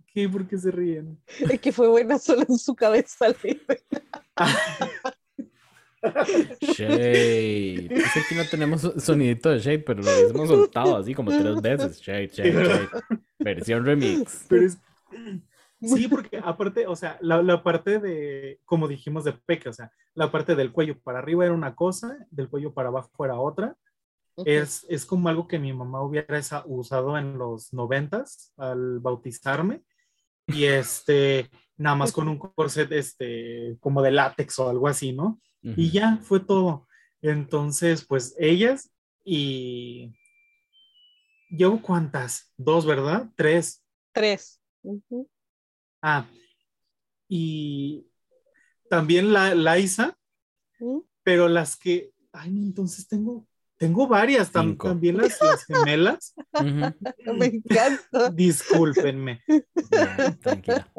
¿Qué? 0.07 0.27
¿Por 0.27 0.47
qué 0.47 0.57
se 0.57 0.71
ríen? 0.71 1.21
Es 1.27 1.61
que 1.61 1.71
fue 1.71 1.87
buena 1.87 2.17
solo 2.17 2.45
en 2.49 2.57
su 2.57 2.75
cabeza. 2.75 3.27
Shade. 6.61 7.87
Dice 7.89 8.21
que 8.29 8.35
no 8.35 8.45
tenemos 8.49 8.81
sonidito 8.97 9.49
de 9.49 9.59
Shade, 9.59 9.79
pero 9.79 10.01
lo 10.01 10.11
hemos 10.11 10.47
soltado 10.47 10.97
así 10.97 11.13
como 11.13 11.31
tres 11.31 11.61
veces. 11.61 12.01
Shade, 12.01 12.27
Shade, 12.27 12.51
Shade. 12.51 12.89
Versión 13.39 13.85
remix. 13.85 14.45
Pero 14.47 14.69
Sí, 15.79 16.07
porque 16.07 16.41
aparte, 16.43 16.87
o 16.87 16.95
sea, 16.95 17.17
la, 17.21 17.41
la, 17.43 17.61
parte 17.61 17.99
de, 17.99 18.59
como 18.65 18.87
dijimos, 18.87 19.23
de 19.23 19.33
peque, 19.33 19.69
o 19.69 19.73
sea, 19.73 19.91
la 20.15 20.31
parte 20.31 20.55
del 20.55 20.71
cuello 20.71 20.99
para 20.99 21.19
arriba 21.19 21.45
era 21.45 21.53
una 21.53 21.75
cosa, 21.75 22.17
del 22.31 22.49
cuello 22.49 22.73
para 22.73 22.89
abajo 22.89 23.25
era 23.25 23.39
otra. 23.39 23.75
es, 24.37 24.85
es, 24.89 25.05
como 25.05 25.29
algo 25.29 25.47
que 25.47 25.59
mi 25.59 25.73
mamá 25.73 26.01
hubiera 26.01 26.41
usado 26.65 27.17
en 27.17 27.37
los 27.37 27.73
noventas 27.73 28.53
al 28.57 28.99
bautizarme. 28.99 29.83
Y 30.47 30.65
este, 30.65 31.49
nada 31.75 31.95
más 31.95 32.11
con 32.11 32.27
un 32.27 32.39
corset, 32.39 32.91
este, 32.91 33.77
como 33.79 34.01
de 34.01 34.11
látex 34.11 34.57
o 34.59 34.69
algo 34.69 34.87
así, 34.87 35.13
¿no? 35.13 35.39
Y 35.61 35.91
ya 35.91 36.19
fue 36.21 36.39
todo. 36.39 36.87
Entonces, 37.21 38.05
pues 38.05 38.35
ellas 38.39 38.91
y... 39.23 40.13
¿Llevo 41.49 41.81
cuántas? 41.81 42.53
Dos, 42.57 42.85
¿verdad? 42.85 43.29
Tres. 43.35 43.83
Tres. 44.11 44.61
Ah, 46.01 46.27
y 47.27 48.07
también 48.89 49.33
la, 49.33 49.55
la 49.55 49.79
Isa, 49.79 50.17
pero 51.23 51.47
las 51.47 51.75
que, 51.75 52.11
ay, 52.31 52.51
no, 52.51 52.61
entonces 52.61 53.07
tengo, 53.07 53.47
tengo 53.77 54.07
varias, 54.07 54.51
también 54.51 55.17
las, 55.17 55.37
gemelas. 55.65 56.33
Me 57.37 57.45
encanta. 57.45 58.29
Discúlpenme. 58.31 59.43
tranquila. 60.41 60.91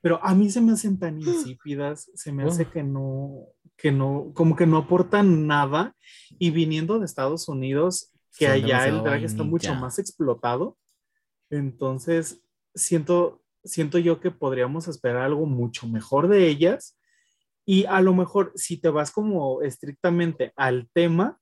Pero 0.00 0.22
a 0.22 0.34
mí 0.34 0.50
se 0.50 0.60
me 0.60 0.72
hacen 0.72 0.98
tan 0.98 1.20
insípidas, 1.20 2.10
se 2.14 2.30
me 2.30 2.44
hace 2.44 2.70
que 2.70 2.82
no, 2.82 3.48
que 3.76 3.92
no, 3.92 4.32
como 4.34 4.56
que 4.56 4.66
no 4.66 4.78
aportan 4.78 5.46
nada. 5.46 5.94
Y 6.38 6.50
viniendo 6.50 6.98
de 6.98 7.06
Estados 7.06 7.48
Unidos, 7.48 8.12
que 8.36 8.48
allá 8.48 8.86
el 8.86 9.02
drag 9.02 9.24
está 9.24 9.42
mucho 9.42 9.74
más 9.74 9.98
explotado, 9.98 10.76
entonces 11.50 12.42
siento, 12.74 13.42
siento 13.64 13.98
yo 13.98 14.20
que 14.20 14.30
podríamos 14.30 14.88
esperar 14.88 15.22
algo 15.22 15.46
mucho 15.46 15.86
mejor 15.86 16.28
de 16.28 16.46
ellas. 16.46 16.98
Y 17.64 17.84
a 17.86 18.00
lo 18.00 18.14
mejor 18.14 18.52
si 18.54 18.76
te 18.76 18.88
vas 18.90 19.10
como 19.10 19.62
estrictamente 19.62 20.52
al 20.56 20.88
tema, 20.92 21.40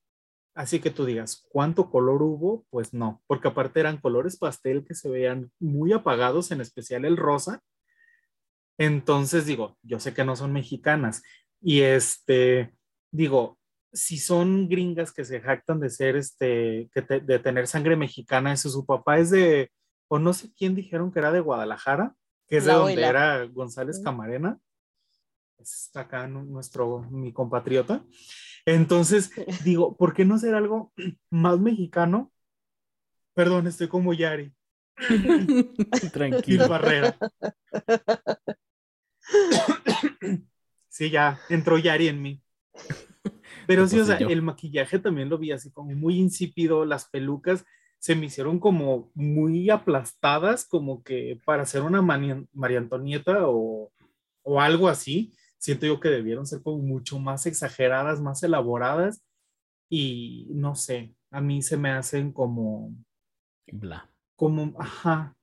así 0.54 0.80
que 0.80 0.90
tú 0.90 1.04
digas, 1.04 1.44
¿cuánto 1.50 1.90
color 1.90 2.22
hubo? 2.22 2.64
Pues 2.70 2.94
no, 2.94 3.22
porque 3.26 3.48
aparte 3.48 3.80
eran 3.80 3.98
colores 3.98 4.38
pastel 4.38 4.84
que 4.86 4.94
se 4.94 5.10
veían 5.10 5.50
muy 5.58 5.92
apagados, 5.92 6.50
en 6.50 6.60
especial 6.60 7.04
el 7.04 7.16
rosa. 7.16 7.62
Entonces 8.78 9.46
digo, 9.46 9.76
yo 9.82 10.00
sé 10.00 10.14
que 10.14 10.24
no 10.24 10.34
son 10.34 10.52
mexicanas 10.52 11.22
y 11.64 11.80
este, 11.80 12.74
digo, 13.10 13.58
si 13.90 14.18
son 14.18 14.68
gringas 14.68 15.12
que 15.12 15.24
se 15.24 15.40
jactan 15.40 15.80
de 15.80 15.88
ser, 15.88 16.16
este, 16.16 16.90
de 16.94 17.38
tener 17.38 17.66
sangre 17.66 17.96
mexicana, 17.96 18.52
eso 18.52 18.68
su 18.68 18.84
papá 18.84 19.18
es 19.18 19.30
de 19.30 19.70
o 20.08 20.18
no 20.18 20.34
sé 20.34 20.52
quién 20.52 20.74
dijeron 20.74 21.10
que 21.10 21.20
era 21.20 21.32
de 21.32 21.40
Guadalajara, 21.40 22.14
que 22.46 22.58
es 22.58 22.66
de 22.66 22.72
donde 22.72 23.02
era 23.02 23.46
González 23.46 24.00
Camarena. 24.04 24.58
Está 25.58 26.00
acá 26.00 26.28
nuestro, 26.28 27.00
mi 27.10 27.32
compatriota. 27.32 28.04
Entonces, 28.66 29.30
digo, 29.64 29.96
¿por 29.96 30.12
qué 30.12 30.26
no 30.26 30.34
hacer 30.34 30.54
algo 30.54 30.92
más 31.30 31.58
mexicano? 31.58 32.30
Perdón, 33.32 33.66
estoy 33.66 33.88
como 33.88 34.12
Yari. 34.12 34.54
Tranquilo. 36.12 36.68
Barrera. 36.68 37.16
sí, 40.94 41.10
ya 41.10 41.40
entró 41.48 41.76
Yari 41.76 42.06
en 42.06 42.22
mí. 42.22 42.40
Pero 43.66 43.88
sí, 43.88 43.98
o 43.98 44.04
sea, 44.04 44.18
el 44.18 44.42
maquillaje 44.42 45.00
también 45.00 45.28
lo 45.28 45.38
vi 45.38 45.50
así 45.50 45.72
como 45.72 45.92
muy 45.92 46.18
insípido, 46.18 46.84
las 46.84 47.06
pelucas 47.06 47.64
se 47.98 48.14
me 48.14 48.26
hicieron 48.26 48.60
como 48.60 49.10
muy 49.14 49.70
aplastadas, 49.70 50.66
como 50.66 51.02
que 51.02 51.40
para 51.44 51.62
hacer 51.62 51.82
una 51.82 52.02
María 52.02 52.78
Antonieta 52.78 53.48
o, 53.48 53.90
o 54.42 54.60
algo 54.60 54.88
así, 54.88 55.32
siento 55.58 55.86
yo 55.86 55.98
que 55.98 56.10
debieron 56.10 56.46
ser 56.46 56.62
como 56.62 56.78
mucho 56.78 57.18
más 57.18 57.46
exageradas, 57.46 58.20
más 58.20 58.42
elaboradas 58.42 59.24
y 59.88 60.48
no 60.50 60.74
sé, 60.74 61.16
a 61.30 61.40
mí 61.40 61.62
se 61.62 61.76
me 61.76 61.90
hacen 61.90 62.30
como... 62.30 62.94
Bla. 63.72 64.10
Como, 64.36 64.74
ajá. 64.78 65.34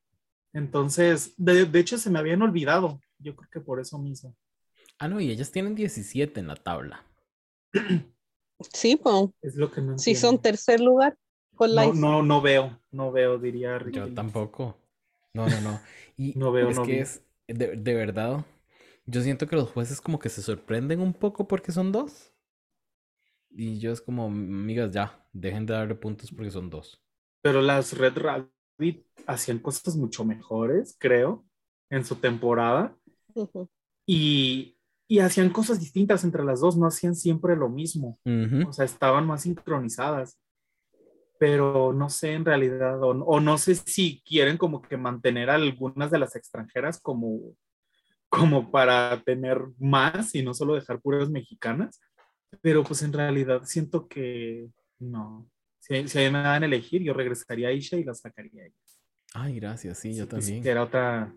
Entonces, 0.54 1.34
de, 1.38 1.66
de 1.66 1.80
hecho 1.80 1.98
se 1.98 2.12
me 2.12 2.20
habían 2.20 2.44
olvidado, 2.44 3.02
yo 3.18 3.36
creo 3.36 3.50
que 3.52 3.60
por 3.60 3.80
eso 3.82 3.98
mismo. 3.98 4.36
Ah, 5.02 5.08
no, 5.08 5.20
y 5.20 5.32
ellas 5.32 5.52
tienen 5.52 5.74
17 5.74 6.40
en 6.40 6.48
la 6.48 6.56
tabla. 6.56 7.04
Sí, 8.74 8.96
pues. 8.96 9.30
Es 9.42 9.56
lo 9.56 9.72
que 9.72 9.82
no 9.82 9.98
Si 9.98 10.14
son 10.14 10.40
tercer 10.40 10.80
lugar 10.80 11.18
no, 11.68 11.94
no, 11.94 12.24
no 12.24 12.42
veo, 12.42 12.80
no 12.92 13.12
veo, 13.12 13.38
diría 13.38 13.78
Ricky. 13.78 13.98
Yo 13.98 14.14
tampoco. 14.14 14.78
No, 15.34 15.48
no, 15.48 15.62
no. 15.62 15.80
Y 16.18 16.34
no 16.38 16.52
veo, 16.52 16.70
es 16.70 16.80
que 16.80 17.00
es, 17.00 17.26
de, 17.48 17.76
de, 17.76 17.94
verdad, 17.94 18.46
yo 19.06 19.22
siento 19.22 19.48
que 19.48 19.56
los 19.56 19.70
jueces 19.70 20.02
como 20.02 20.20
que 20.20 20.30
se 20.30 20.42
sorprenden 20.42 21.02
un 21.02 21.14
poco 21.14 21.48
porque 21.48 21.72
son 21.72 21.92
dos. 21.92 22.34
Y 23.50 23.80
yo 23.80 23.92
es 23.92 24.02
como, 24.02 24.26
amigas, 24.26 24.92
ya, 24.92 25.26
dejen 25.34 25.66
de 25.66 25.74
darle 25.74 25.96
puntos 25.96 26.32
porque 26.32 26.52
son 26.52 26.70
dos. 26.70 27.02
Pero 27.42 27.62
las 27.62 27.98
Red 27.98 28.18
Rabbit 28.18 29.06
hacían 29.26 29.60
cosas 29.60 29.96
mucho 29.96 30.24
mejores, 30.24 30.96
creo, 31.00 31.46
en 31.90 32.06
su 32.06 32.16
temporada. 32.16 32.96
y, 34.06 34.78
y, 35.12 35.20
hacían 35.20 35.50
cosas 35.50 35.80
distintas 35.80 36.24
entre 36.24 36.44
las 36.44 36.62
dos, 36.62 36.78
no 36.78 36.88
hacían 36.88 37.16
siempre 37.16 37.56
lo 37.56 37.70
mismo. 37.70 38.20
O 38.68 38.74
sea, 38.74 38.86
estaban 38.86 39.26
más 39.28 39.44
sincronizadas 39.44 40.38
pero 41.42 41.92
no 41.92 42.08
sé 42.08 42.34
en 42.34 42.46
realidad, 42.46 43.00
o, 43.02 43.40
no 43.40 43.58
sé 43.58 43.74
si 43.74 44.22
quieren 44.24 44.60
como 44.60 44.80
que 44.80 44.96
mantener 44.96 45.50
algunas 45.50 46.12
de 46.12 46.20
las 46.20 46.36
extranjeras 46.36 47.02
como, 47.02 47.56
como 48.30 48.70
para 48.70 49.20
tener 49.24 49.60
más 49.80 50.36
y 50.36 50.44
no 50.44 50.54
solo 50.54 50.76
dejar 50.76 51.02
puras 51.02 51.32
mexicanas, 51.32 52.00
pero 52.62 52.84
pues 52.84 53.02
en 53.02 53.12
realidad 53.12 53.64
siento 53.64 54.08
que 54.08 54.70
no. 55.00 55.50
Si, 55.80 56.08
si 56.08 56.20
me 56.20 56.44
dan 56.44 56.62
a 56.62 56.66
elegir, 56.68 57.02
yo 57.02 57.16
regresaría 57.16 57.70
a 57.70 57.72
Isha 57.72 57.98
y 57.98 58.04
la 58.04 58.14
sacaría 58.14 58.62
a 58.62 58.66
ella. 58.68 58.76
Ay, 59.34 59.60
gracias, 59.60 59.98
sí, 59.98 60.14
yo 60.14 60.28
pues, 60.30 60.46
también. 60.46 60.68
Era 60.68 60.84
otra, 60.84 61.34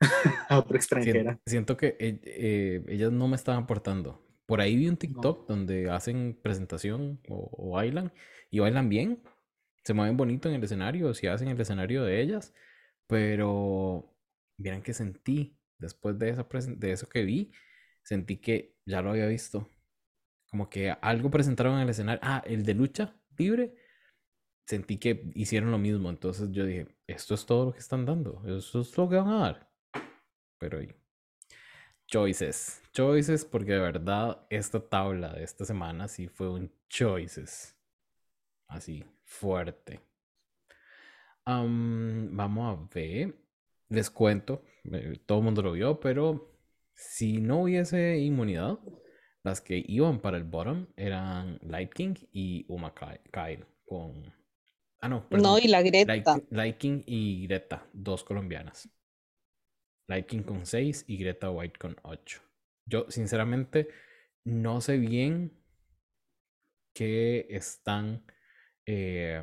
otra 0.50 0.76
extranjera. 0.76 1.38
Siento, 1.46 1.76
que 1.76 1.96
eh, 1.98 2.20
eh, 2.24 2.84
ellas 2.88 3.12
no 3.12 3.28
me 3.28 3.36
estaban 3.36 3.64
aportando. 3.64 4.24
Por 4.46 4.60
ahí 4.60 4.76
vi 4.76 4.88
un 4.88 4.96
TikTok 4.96 5.48
donde 5.48 5.90
hacen 5.90 6.38
presentación 6.42 7.20
o, 7.28 7.70
bailan 7.70 8.12
y 8.50 8.58
bailan 8.58 8.88
bien. 8.88 9.22
Se 9.84 9.94
mueven 9.94 10.16
bonito 10.16 10.48
en 10.48 10.56
el 10.56 10.64
escenario, 10.64 11.14
si 11.14 11.26
hacen 11.26 11.48
el 11.48 11.60
escenario 11.60 12.04
de 12.04 12.20
ellas. 12.20 12.54
Pero 13.06 14.14
miren 14.58 14.82
que 14.82 14.92
sentí 14.92 15.58
después 15.78 16.18
de, 16.18 16.30
esa 16.30 16.46
de 16.76 16.92
eso 16.92 17.08
que 17.08 17.24
vi, 17.24 17.52
sentí 18.02 18.38
que 18.38 18.76
ya 18.86 19.02
lo 19.02 19.10
había 19.10 19.26
visto. 19.26 19.68
Como 20.50 20.68
que 20.70 20.90
algo 20.90 21.30
presentaron 21.30 21.76
en 21.76 21.80
el 21.82 21.88
escenario. 21.88 22.20
Ah, 22.22 22.42
el 22.46 22.64
de 22.64 22.74
lucha 22.74 23.16
libre. 23.36 23.74
Sentí 24.66 24.98
que 24.98 25.30
hicieron 25.34 25.70
lo 25.70 25.78
mismo. 25.78 26.10
Entonces 26.10 26.50
yo 26.52 26.64
dije, 26.64 26.88
esto 27.06 27.34
es 27.34 27.46
todo 27.46 27.66
lo 27.66 27.72
que 27.72 27.80
están 27.80 28.04
dando. 28.06 28.42
Esto 28.46 28.80
es 28.80 28.96
lo 28.96 29.08
que 29.08 29.16
van 29.16 29.28
a 29.28 29.38
dar. 29.38 29.73
Pero 30.58 30.80
choices. 32.06 32.82
Choices, 32.92 33.44
porque 33.44 33.72
de 33.72 33.80
verdad 33.80 34.46
esta 34.50 34.80
tabla 34.80 35.32
de 35.32 35.44
esta 35.44 35.64
semana 35.64 36.08
sí 36.08 36.28
fue 36.28 36.48
un 36.48 36.72
choices. 36.88 37.76
Así, 38.68 39.04
fuerte. 39.24 40.00
vamos 41.46 42.78
a 42.78 42.94
ver. 42.94 43.34
Les 43.88 44.10
cuento, 44.10 44.62
eh, 44.90 45.20
todo 45.26 45.38
el 45.38 45.44
mundo 45.44 45.62
lo 45.62 45.72
vio, 45.72 46.00
pero 46.00 46.50
si 46.94 47.40
no 47.40 47.62
hubiese 47.62 48.18
inmunidad, 48.18 48.78
las 49.42 49.60
que 49.60 49.84
iban 49.86 50.20
para 50.20 50.38
el 50.38 50.44
bottom 50.44 50.86
eran 50.96 51.58
Light 51.62 51.92
King 51.92 52.14
y 52.32 52.64
Uma 52.68 52.94
Kyle 52.94 53.66
con... 53.84 54.32
Ah, 55.00 55.08
no, 55.08 55.26
No, 55.30 55.58
y 55.58 55.68
la 55.68 55.82
Greta. 55.82 56.40
Light, 56.48 56.78
King 56.78 57.02
y 57.04 57.46
Greta, 57.46 57.86
dos 57.92 58.24
colombianas. 58.24 58.88
Light 60.06 60.26
King 60.26 60.42
con 60.42 60.66
6 60.66 61.04
y 61.08 61.16
Greta 61.18 61.50
White 61.50 61.78
con 61.78 61.96
8. 62.02 62.40
Yo, 62.86 63.06
sinceramente, 63.08 63.88
no 64.44 64.80
sé 64.80 64.98
bien 64.98 65.52
qué 66.92 67.46
están 67.50 68.24
eh, 68.86 69.42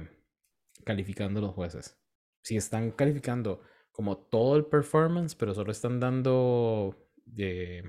calificando 0.86 1.41
los 1.41 1.53
jueces. 1.53 1.97
Si 2.43 2.55
están 2.57 2.91
calificando 2.91 3.62
como 3.91 4.18
todo 4.18 4.55
el 4.55 4.66
performance, 4.66 5.36
pero 5.36 5.53
solo 5.53 5.72
están 5.72 5.99
dando 5.99 7.09
eh, 7.38 7.84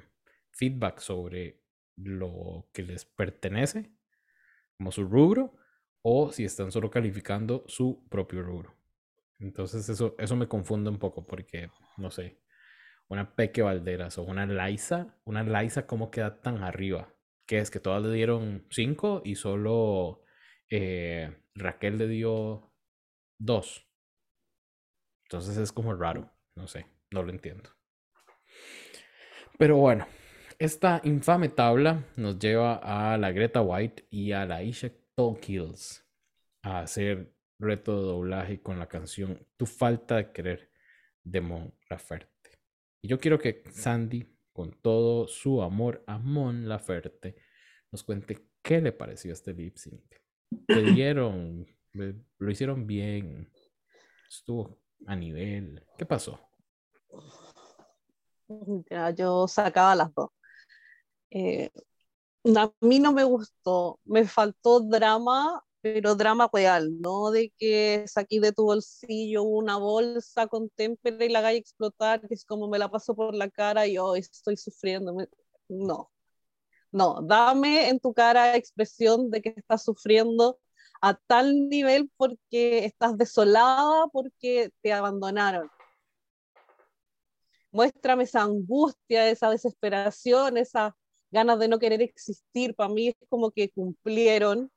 feedback 0.51 0.99
sobre 0.99 1.63
lo 1.97 2.69
que 2.73 2.83
les 2.83 3.05
pertenece, 3.05 3.93
como 4.77 4.91
su 4.91 5.05
rubro, 5.05 5.55
o 6.03 6.33
si 6.33 6.45
están 6.45 6.73
solo 6.73 6.91
calificando 6.91 7.65
su 7.69 8.07
propio 8.09 8.43
rubro. 8.43 8.75
Entonces 9.39 9.89
eso, 9.89 10.15
eso 10.19 10.37
me 10.37 10.49
confunde 10.49 10.91
un 10.91 10.99
poco 10.99 11.27
porque, 11.27 11.71
no 11.97 12.11
sé, 12.11 12.42
una 13.09 13.35
Peque 13.35 13.63
Valderas 13.63 14.19
o 14.19 14.23
una 14.23 14.47
Liza, 14.47 15.19
una 15.25 15.43
Liza, 15.43 15.87
¿cómo 15.87 16.11
queda 16.11 16.41
tan 16.41 16.63
arriba? 16.63 17.15
Que 17.47 17.59
es 17.59 17.71
que 17.71 17.81
todas 17.81 18.03
le 18.03 18.13
dieron 18.13 18.67
5 18.71 19.23
y 19.25 19.35
solo 19.35 20.25
eh, 20.71 21.37
Raquel 21.55 21.99
le 21.99 22.09
dio 22.09 22.73
2. 23.39 23.87
Entonces 25.25 25.57
es 25.57 25.73
como 25.73 25.95
raro, 25.95 26.31
no 26.55 26.67
sé, 26.67 26.87
no 27.11 27.23
lo 27.23 27.31
entiendo. 27.31 27.71
Pero 29.59 29.77
bueno, 29.77 30.07
esta 30.59 31.01
infame 31.05 31.49
tabla 31.49 32.05
nos 32.17 32.39
lleva 32.39 32.77
a 32.77 33.17
la 33.19 33.33
Greta 33.33 33.63
White 33.63 34.07
y 34.11 34.33
a 34.33 34.47
la 34.47 34.63
Isha 34.63 34.91
Kills 35.41 36.05
a 36.63 36.81
hacer 36.81 37.35
reto 37.59 37.97
de 37.97 38.03
doblaje 38.03 38.63
con 38.63 38.79
la 38.79 38.89
canción 38.89 39.47
Tu 39.57 39.67
falta 39.67 40.17
de 40.17 40.33
querer 40.33 40.71
de 41.25 41.41
Mon 41.41 41.75
Laferte. 41.89 42.32
Y 43.05 43.09
yo 43.09 43.19
quiero 43.19 43.41
que 43.41 43.65
Sandy, 43.69 44.33
con 44.53 44.71
todo 44.81 45.27
su 45.27 45.61
amor 45.61 46.05
a 46.07 46.19
Mon 46.19 46.69
Laferte, 46.69 47.35
nos 47.91 48.05
cuente 48.05 48.47
qué 48.63 48.81
le 48.81 48.93
pareció 48.93 49.33
este 49.33 49.53
lip 49.53 49.77
sync. 49.77 50.05
¿Le 50.69 50.83
dieron? 51.05 51.67
¿Lo 51.93 52.51
hicieron 52.51 52.87
bien? 52.87 53.53
¿Estuvo 54.29 54.79
a 55.07 55.17
nivel? 55.17 55.85
¿Qué 55.99 56.07
pasó? 56.07 56.39
Ya, 58.89 59.11
yo 59.11 59.49
sacaba 59.49 59.97
las 59.97 60.15
dos. 60.15 60.31
Eh, 61.31 61.71
a 62.57 62.73
mí 62.81 63.01
no 63.01 63.13
me 63.13 63.25
gustó, 63.25 63.99
me 64.05 64.25
faltó 64.27 64.79
drama, 64.79 65.61
pero 65.83 66.15
drama 66.15 66.49
real, 66.53 67.01
no 67.01 67.31
de 67.33 67.53
que 67.59 68.05
saqué 68.07 68.41
de 68.41 68.53
tu 68.53 68.65
bolsillo 68.65 69.43
una 69.43 69.77
bolsa 69.79 70.47
con 70.47 70.71
témpera 70.71 71.25
y 71.25 71.29
la 71.29 71.41
haga 71.41 71.53
explotar, 71.53 72.27
que 72.27 72.35
es 72.35 72.45
como 72.45 72.69
me 72.69 72.79
la 72.79 72.91
paso 72.91 73.15
por 73.15 73.35
la 73.35 73.51
cara 73.51 73.87
y 73.87 73.95
yo 73.95 74.15
estoy 74.17 74.57
sufriendo. 74.57 75.15
No, 75.69 76.11
no, 76.93 77.21
dame 77.23 77.89
en 77.89 78.01
tu 78.01 78.15
cara 78.15 78.57
expresión 78.57 79.31
de 79.31 79.43
que 79.43 79.55
estás 79.57 79.85
sufriendo 79.85 80.59
a 81.03 81.15
tal 81.15 81.69
nivel 81.69 82.11
porque 82.17 82.85
estás 82.85 83.19
desolada, 83.19 84.07
porque 84.13 84.71
te 84.83 84.93
abandonaron. 84.93 85.69
Muéstrame 87.73 88.25
esa 88.25 88.43
angustia, 88.43 89.29
esa 89.31 89.51
desesperación, 89.51 90.59
esa 90.59 90.97
ganas 91.33 91.59
de 91.59 91.69
no 91.69 91.79
querer 91.79 92.03
existir, 92.03 92.75
para 92.75 92.91
mí 92.91 93.09
es 93.09 93.17
como 93.29 93.51
que 93.51 93.71
cumplieron 93.71 94.71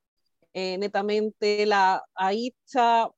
eh, 0.56 0.78
netamente 0.78 1.66
la 1.66 2.01
Aicha 2.16 3.10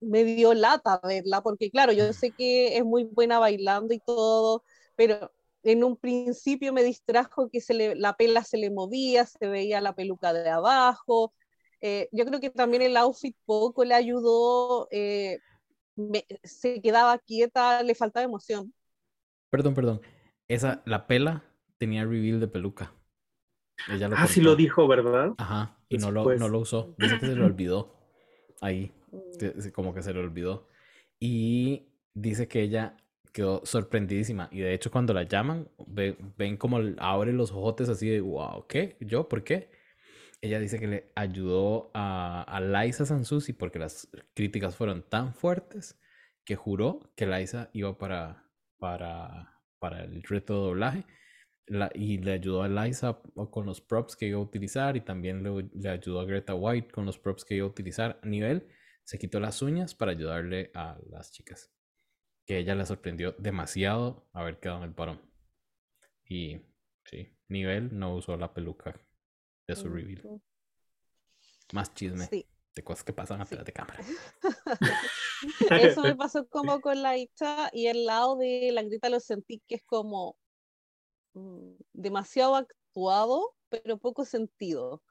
me 0.00 0.22
dio 0.24 0.52
lata 0.52 1.00
verla, 1.02 1.40
porque 1.42 1.70
claro, 1.70 1.92
yo 1.92 2.12
sé 2.12 2.32
que 2.32 2.76
es 2.76 2.84
muy 2.84 3.04
buena 3.04 3.38
bailando 3.38 3.94
y 3.94 4.00
todo, 4.00 4.62
pero 4.94 5.32
en 5.62 5.82
un 5.82 5.96
principio 5.96 6.74
me 6.74 6.84
distrajo 6.84 7.48
que 7.48 7.62
se 7.62 7.72
le, 7.72 7.94
la 7.94 8.12
pela 8.18 8.44
se 8.44 8.58
le 8.58 8.70
movía, 8.70 9.24
se 9.24 9.48
veía 9.48 9.80
la 9.80 9.94
peluca 9.94 10.34
de 10.34 10.50
abajo. 10.50 11.32
Eh, 11.80 12.10
yo 12.12 12.26
creo 12.26 12.38
que 12.38 12.50
también 12.50 12.82
el 12.82 12.98
outfit 12.98 13.34
poco 13.46 13.82
le 13.82 13.94
ayudó, 13.94 14.86
eh, 14.90 15.38
se 16.42 16.82
quedaba 16.82 17.16
quieta, 17.16 17.82
le 17.82 17.94
faltaba 17.94 18.24
emoción. 18.24 18.74
Perdón, 19.48 19.72
perdón. 19.72 20.02
Esa, 20.48 20.82
la 20.84 21.06
pela 21.06 21.44
tenía 21.78 22.04
reveal 22.04 22.40
de 22.40 22.48
peluca. 22.48 22.92
Ella 23.88 24.08
lo 24.08 24.16
ah, 24.18 24.26
sí 24.26 24.42
lo 24.42 24.54
dijo, 24.54 24.86
¿verdad? 24.86 25.32
Ajá, 25.38 25.73
y 25.88 25.98
no 25.98 26.10
lo, 26.10 26.34
no 26.36 26.48
lo 26.48 26.60
usó. 26.60 26.94
Dice 26.98 27.18
que 27.18 27.26
se 27.26 27.34
le 27.34 27.42
olvidó. 27.42 27.94
Ahí, 28.60 28.92
mm. 29.12 29.68
como 29.72 29.94
que 29.94 30.02
se 30.02 30.12
le 30.12 30.20
olvidó. 30.20 30.68
Y 31.20 31.88
dice 32.14 32.48
que 32.48 32.62
ella 32.62 32.96
quedó 33.32 33.62
sorprendidísima. 33.64 34.48
Y 34.52 34.60
de 34.60 34.74
hecho, 34.74 34.90
cuando 34.90 35.12
la 35.12 35.24
llaman, 35.24 35.68
ven 35.86 36.56
como 36.56 36.78
abre 36.98 37.32
los 37.32 37.50
ojotes 37.50 37.88
así 37.88 38.08
de, 38.08 38.20
wow, 38.20 38.66
¿qué? 38.68 38.96
¿Yo? 39.00 39.28
¿Por 39.28 39.42
qué? 39.44 39.70
Ella 40.40 40.60
dice 40.60 40.78
que 40.78 40.86
le 40.86 41.12
ayudó 41.14 41.90
a, 41.94 42.42
a 42.42 42.60
Liza 42.60 43.06
Sansusi 43.06 43.54
porque 43.54 43.78
las 43.78 44.08
críticas 44.34 44.76
fueron 44.76 45.02
tan 45.02 45.34
fuertes 45.34 45.98
que 46.44 46.54
juró 46.54 47.00
que 47.16 47.26
Liza 47.26 47.70
iba 47.72 47.96
para, 47.96 48.44
para, 48.78 49.60
para 49.78 50.04
el 50.04 50.22
reto 50.22 50.54
de 50.54 50.60
doblaje 50.60 51.04
y 51.94 52.18
le 52.18 52.32
ayudó 52.32 52.62
a 52.62 52.68
Liza 52.68 53.20
con 53.50 53.66
los 53.66 53.80
props 53.80 54.16
que 54.16 54.26
iba 54.26 54.38
a 54.38 54.42
utilizar 54.42 54.96
y 54.96 55.00
también 55.00 55.42
le, 55.42 55.88
ayudó 55.88 56.20
a 56.20 56.24
Greta 56.24 56.54
White 56.54 56.90
con 56.90 57.06
los 57.06 57.18
props 57.18 57.44
que 57.44 57.54
iba 57.54 57.66
a 57.66 57.70
utilizar. 57.70 58.20
A 58.22 58.26
nivel, 58.26 58.68
se 59.04 59.18
quitó 59.18 59.40
las 59.40 59.62
uñas 59.62 59.94
para 59.94 60.12
ayudarle 60.12 60.70
a 60.74 60.98
las 61.08 61.32
chicas. 61.32 61.72
Que 62.46 62.58
ella 62.58 62.74
le 62.74 62.84
sorprendió 62.84 63.32
demasiado 63.38 64.28
haber 64.32 64.60
quedado 64.60 64.78
en 64.78 64.84
el 64.84 64.94
parón. 64.94 65.20
Y 66.26 66.60
sí, 67.04 67.34
nivel 67.48 67.98
no 67.98 68.14
usó 68.14 68.36
la 68.36 68.52
peluca 68.52 69.00
de 69.66 69.76
su 69.76 69.88
reveal. 69.88 70.42
Más 71.72 71.94
chisme 71.94 72.28
de 72.74 72.82
cosas 72.82 73.04
que 73.04 73.12
pasan 73.12 73.40
atrás 73.40 73.64
de 73.64 73.72
cámara. 73.72 74.04
Eso 75.70 76.02
me 76.02 76.16
pasó 76.16 76.48
como 76.48 76.80
con 76.80 77.02
la 77.02 77.16
Icha 77.16 77.70
y 77.72 77.86
el 77.86 78.04
lado 78.04 78.36
de 78.36 78.70
la 78.72 78.82
grita 78.82 79.08
lo 79.08 79.20
sentí 79.20 79.62
que 79.66 79.76
es 79.76 79.84
como 79.84 80.36
demasiado 81.92 82.56
actuado, 82.56 83.54
pero 83.68 83.98
poco 83.98 84.24
sentido. 84.24 85.02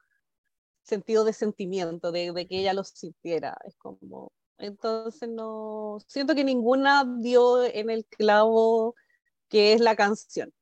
Sentido 0.82 1.24
de 1.24 1.32
sentimiento, 1.32 2.12
de, 2.12 2.32
de, 2.32 2.46
que 2.46 2.60
ella 2.60 2.74
lo 2.74 2.84
sintiera. 2.84 3.56
Es 3.66 3.76
como. 3.76 4.32
Entonces 4.58 5.28
no. 5.28 5.98
Siento 6.06 6.34
que 6.34 6.44
ninguna 6.44 7.04
dio 7.20 7.64
en 7.64 7.90
el 7.90 8.04
clavo 8.06 8.94
que 9.48 9.72
es 9.72 9.80
la 9.80 9.96
canción. 9.96 10.52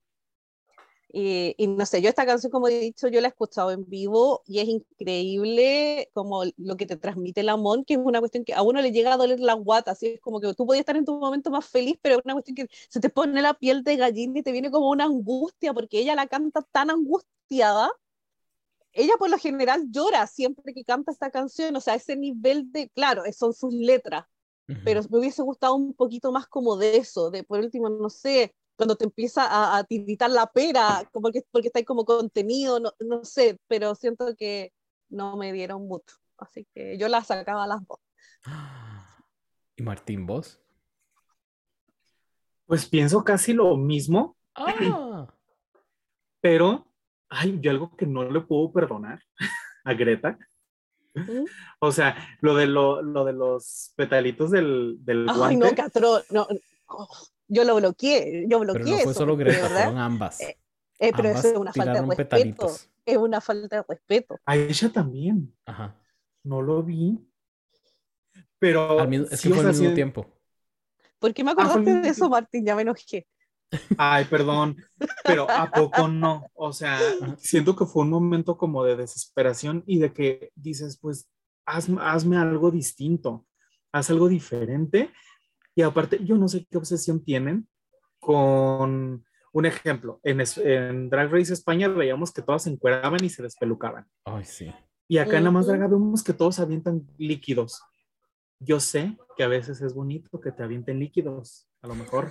Y, 1.14 1.66
no 1.66 1.84
sé, 1.84 2.00
yo 2.00 2.08
esta 2.08 2.24
canción, 2.24 2.50
como 2.50 2.68
he 2.68 2.78
dicho, 2.80 3.06
yo 3.08 3.20
la 3.20 3.28
he 3.28 3.30
escuchado 3.30 3.70
en 3.70 3.86
vivo 3.86 4.42
y 4.46 4.60
es 4.60 4.68
increíble 4.68 6.08
como 6.14 6.44
lo 6.56 6.76
que 6.78 6.86
te 6.86 6.96
transmite 6.96 7.42
el 7.42 7.50
amor, 7.50 7.84
que 7.84 7.94
es 7.94 8.00
una 8.02 8.20
cuestión 8.20 8.44
que 8.44 8.54
a 8.54 8.62
uno 8.62 8.80
le 8.80 8.92
llega 8.92 9.12
a 9.12 9.16
doler 9.18 9.38
la 9.38 9.52
guata, 9.52 9.90
así 9.90 10.06
es 10.06 10.20
como 10.20 10.40
que 10.40 10.54
tú 10.54 10.66
podías 10.66 10.80
estar 10.80 10.96
en 10.96 11.04
tu 11.04 11.18
momento 11.18 11.50
más 11.50 11.66
feliz, 11.66 11.98
pero 12.00 12.16
es 12.16 12.22
una 12.24 12.32
cuestión 12.32 12.54
que 12.56 12.68
se 12.88 12.98
te 12.98 13.10
pone 13.10 13.42
la 13.42 13.52
piel 13.52 13.84
de 13.84 13.96
gallina 13.96 14.38
y 14.38 14.42
te 14.42 14.52
viene 14.52 14.70
como 14.70 14.88
una 14.88 15.04
angustia, 15.04 15.74
porque 15.74 15.98
ella 15.98 16.14
la 16.14 16.26
canta 16.28 16.62
tan 16.62 16.88
angustiada. 16.90 17.90
Ella 18.94 19.14
por 19.18 19.28
lo 19.28 19.38
general 19.38 19.88
llora 19.90 20.26
siempre 20.26 20.72
que 20.72 20.84
canta 20.84 21.12
esta 21.12 21.30
canción, 21.30 21.76
o 21.76 21.80
sea, 21.80 21.94
ese 21.94 22.16
nivel 22.16 22.72
de, 22.72 22.88
claro, 22.90 23.22
son 23.32 23.52
sus 23.52 23.72
letras, 23.74 24.24
pero 24.84 25.02
me 25.10 25.18
hubiese 25.18 25.42
gustado 25.42 25.74
un 25.74 25.92
poquito 25.92 26.32
más 26.32 26.46
como 26.46 26.76
de 26.76 26.96
eso, 26.96 27.30
de 27.30 27.44
por 27.44 27.58
último, 27.60 27.90
no 27.90 28.08
sé, 28.08 28.54
cuando 28.76 28.96
te 28.96 29.04
empieza 29.04 29.44
a, 29.44 29.78
a 29.78 29.84
tiritar 29.84 30.30
la 30.30 30.46
pera, 30.46 31.08
como 31.12 31.30
que, 31.30 31.42
porque 31.50 31.68
está 31.68 31.78
ahí 31.78 31.84
como 31.84 32.04
contenido, 32.04 32.80
no, 32.80 32.92
no, 33.00 33.24
sé, 33.24 33.58
pero 33.68 33.94
siento 33.94 34.34
que 34.36 34.72
no 35.08 35.36
me 35.36 35.52
dieron 35.52 35.86
mucho. 35.86 36.16
Así 36.38 36.66
que 36.74 36.98
yo 36.98 37.08
la 37.08 37.22
sacaba 37.22 37.64
a 37.64 37.66
las 37.66 37.86
dos. 37.86 37.98
¿Y 39.76 39.82
Martín, 39.82 40.26
vos? 40.26 40.60
Pues 42.66 42.86
pienso 42.86 43.22
casi 43.22 43.52
lo 43.52 43.76
mismo. 43.76 44.36
Ah. 44.54 45.26
Pero 46.40 46.92
hay 47.28 47.60
algo 47.68 47.94
que 47.96 48.06
no 48.06 48.24
le 48.24 48.40
puedo 48.40 48.72
perdonar 48.72 49.22
a 49.84 49.94
Greta. 49.94 50.38
O 51.80 51.92
sea, 51.92 52.16
lo 52.40 52.54
de, 52.54 52.66
lo, 52.66 53.02
lo 53.02 53.24
de 53.24 53.32
los 53.32 53.92
petalitos 53.96 54.50
del, 54.50 54.96
del 55.00 55.26
Ay, 55.28 55.56
no, 55.56 55.74
Catro, 55.74 56.22
no. 56.30 56.46
Yo 57.52 57.64
lo 57.64 57.76
bloqueé, 57.76 58.46
yo 58.48 58.60
bloqueé 58.60 58.82
Pero 58.84 58.90
no 58.96 59.02
fue 59.02 59.12
eso, 59.12 59.20
solo 59.20 59.36
Greta, 59.36 59.62
verdad, 59.62 59.76
fueron 59.84 59.98
ambas. 59.98 60.40
eh, 60.40 60.58
eh, 60.98 61.12
pero 61.16 61.28
Ambas 61.28 61.44
eso 61.44 61.54
es 61.54 61.58
una 61.60 61.72
falta 61.72 61.92
de 61.92 61.98
respeto. 62.00 62.16
petalitos. 62.16 62.88
Es 63.04 63.16
una 63.16 63.40
falta 63.40 63.76
de 63.76 63.84
respeto. 63.88 64.38
A 64.46 64.56
ella 64.56 64.88
también. 64.92 65.54
Ajá. 65.66 65.96
No 66.44 66.62
lo 66.62 66.82
vi. 66.82 67.18
Pero. 68.58 69.00
Al 69.00 69.08
mismo- 69.08 69.26
es 69.30 69.40
sí, 69.40 69.48
que 69.48 69.54
fue 69.54 69.64
al 69.64 69.70
mismo 69.70 69.88
sí- 69.88 69.94
tiempo. 69.94 70.26
¿Por 71.18 71.32
qué 71.34 71.44
me 71.44 71.50
Ah, 71.50 71.54
acordaste 71.54 71.90
el- 71.90 72.02
de 72.02 72.08
eso, 72.08 72.28
Martín? 72.28 72.64
Ya 72.64 72.74
me 72.76 72.82
enojé. 72.82 73.26
Ay, 73.96 74.26
perdón, 74.26 74.76
pero 75.24 75.48
¿a 75.50 75.70
poco 75.70 76.06
no? 76.06 76.46
O 76.54 76.72
sea, 76.74 76.98
siento 77.38 77.74
que 77.74 77.86
fue 77.86 78.02
un 78.02 78.10
momento 78.10 78.58
como 78.58 78.84
de 78.84 78.96
desesperación 78.96 79.82
y 79.86 79.98
de 79.98 80.12
que 80.12 80.50
dices, 80.54 80.98
pues, 81.00 81.26
hazme, 81.64 81.98
hazme 82.02 82.36
algo 82.36 82.70
distinto, 82.70 83.46
haz 83.90 84.10
algo 84.10 84.28
diferente. 84.28 85.10
Y 85.74 85.82
aparte, 85.82 86.18
yo 86.22 86.36
no 86.36 86.48
sé 86.48 86.66
qué 86.70 86.78
obsesión 86.78 87.24
tienen 87.24 87.66
con 88.20 89.24
un 89.52 89.66
ejemplo. 89.66 90.20
En, 90.22 90.42
en 90.64 91.10
Drag 91.10 91.30
Race 91.30 91.52
España 91.52 91.88
veíamos 91.88 92.32
que 92.32 92.42
todas 92.42 92.64
se 92.64 92.70
encueraban 92.70 93.22
y 93.24 93.28
se 93.28 93.42
despelucaban. 93.42 94.06
Ay, 94.24 94.44
sí. 94.44 94.72
Y 95.08 95.18
acá 95.18 95.38
en 95.38 95.44
La 95.44 95.50
Más. 95.50 95.66
Draga 95.66 95.88
vemos 95.88 96.22
que 96.22 96.32
todos 96.32 96.58
avientan 96.58 97.06
líquidos. 97.18 97.82
Yo 98.58 98.80
sé 98.80 99.16
que 99.36 99.42
a 99.42 99.48
veces 99.48 99.82
es 99.82 99.92
bonito 99.92 100.40
que 100.40 100.52
te 100.52 100.62
avienten 100.62 101.00
líquidos, 101.00 101.68
a 101.82 101.88
lo 101.88 101.94
mejor. 101.94 102.30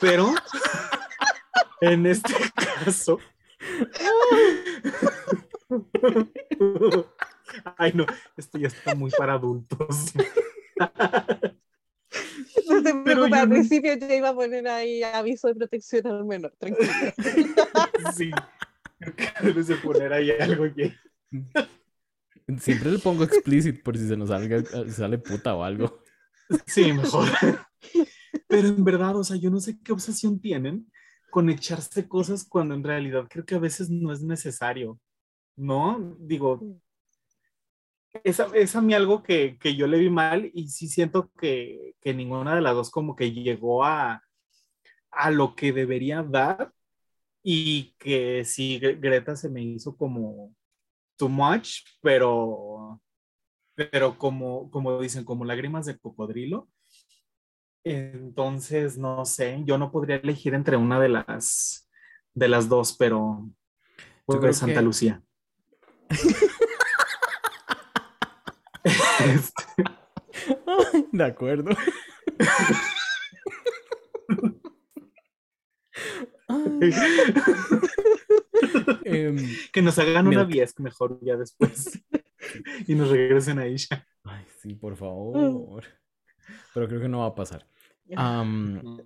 Pero 0.00 0.32
en 1.80 2.06
este 2.06 2.34
caso. 2.84 3.18
Ay, 7.76 7.92
no, 7.94 8.06
esto 8.36 8.58
ya 8.58 8.68
está 8.68 8.94
muy 8.94 9.10
para 9.10 9.34
adultos. 9.34 10.12
No 12.68 12.82
te 12.82 12.94
preocupes, 12.94 13.32
al 13.40 13.48
no- 13.48 13.54
principio 13.54 13.94
yo 13.96 14.14
iba 14.14 14.28
a 14.30 14.34
poner 14.34 14.66
ahí 14.68 15.02
aviso 15.02 15.48
de 15.48 15.54
protección 15.54 16.06
al 16.06 16.24
menor, 16.24 16.52
tranquilo. 16.58 16.90
Sí, 18.14 18.30
creo 18.98 19.16
que 19.16 19.28
debes 19.46 19.66
de 19.68 19.76
poner 19.76 20.12
ahí 20.12 20.30
algo 20.30 20.64
que. 20.74 20.94
Siempre 22.58 22.90
le 22.92 22.98
pongo 22.98 23.24
explicit 23.24 23.82
por 23.82 23.96
si 23.96 24.08
se 24.08 24.16
nos 24.16 24.28
salga, 24.30 24.56
eh, 24.58 24.90
sale 24.90 25.18
puta 25.18 25.54
o 25.54 25.62
algo. 25.62 26.02
Sí, 26.66 26.92
mejor. 26.92 27.28
Pero 28.48 28.68
en 28.68 28.82
verdad, 28.84 29.16
o 29.16 29.22
sea, 29.24 29.36
yo 29.36 29.50
no 29.50 29.60
sé 29.60 29.78
qué 29.84 29.92
obsesión 29.92 30.40
tienen 30.40 30.90
con 31.30 31.48
echarse 31.48 32.08
cosas 32.08 32.44
cuando 32.44 32.74
en 32.74 32.82
realidad 32.82 33.26
creo 33.30 33.44
que 33.44 33.54
a 33.54 33.60
veces 33.60 33.88
no 33.88 34.12
es 34.12 34.20
necesario, 34.22 34.98
¿no? 35.56 36.16
Digo, 36.18 36.80
es 38.24 38.40
a, 38.40 38.46
es 38.54 38.74
a 38.76 38.80
mí 38.80 38.94
algo 38.94 39.22
que, 39.22 39.58
que 39.58 39.76
yo 39.76 39.86
le 39.86 39.98
vi 39.98 40.10
mal 40.10 40.50
y 40.54 40.68
sí 40.68 40.88
siento 40.88 41.30
que, 41.40 41.94
que 42.00 42.12
ninguna 42.14 42.54
de 42.54 42.60
las 42.60 42.74
dos 42.74 42.90
como 42.90 43.14
que 43.16 43.32
llegó 43.32 43.84
a, 43.84 44.22
a 45.10 45.30
lo 45.30 45.54
que 45.54 45.72
debería 45.72 46.22
dar 46.22 46.72
y 47.42 47.94
que 47.98 48.44
sí, 48.44 48.78
Gre- 48.80 49.00
Greta 49.00 49.34
se 49.36 49.48
me 49.48 49.62
hizo 49.62 49.96
como 49.96 50.54
too 51.16 51.28
much, 51.28 51.80
pero, 52.02 53.00
pero 53.74 54.18
como, 54.18 54.70
como 54.70 55.00
dicen, 55.00 55.24
como 55.24 55.44
lágrimas 55.44 55.86
de 55.86 55.98
cocodrilo. 55.98 56.68
Entonces, 57.84 58.98
no 58.98 59.24
sé, 59.24 59.62
yo 59.64 59.78
no 59.78 59.90
podría 59.90 60.16
elegir 60.16 60.52
entre 60.54 60.76
una 60.76 61.00
de 61.00 61.08
las, 61.08 61.88
de 62.34 62.48
las 62.48 62.68
dos, 62.68 62.94
pero 62.98 63.48
creo 64.26 64.52
Santa 64.52 64.80
que- 64.80 64.82
Lucía. 64.82 65.22
Este, 68.84 69.84
De 71.12 71.24
acuerdo. 71.24 71.70
Em, 79.04 79.36
que 79.72 79.82
nos 79.82 79.98
hagan 79.98 80.28
una. 80.28 80.44
Viesc 80.44 80.80
mejor 80.80 81.18
ya 81.22 81.36
después 81.36 82.02
y 82.86 82.94
nos 82.94 83.10
regresen 83.10 83.58
a 83.58 83.66
ella. 83.66 84.06
ay, 84.24 84.44
sí, 84.60 84.74
por 84.74 84.96
favor. 84.96 85.84
Pero 86.74 86.88
creo 86.88 87.00
que 87.00 87.08
no 87.08 87.20
va 87.20 87.26
a 87.26 87.34
pasar. 87.34 87.66
Am, 88.16 88.98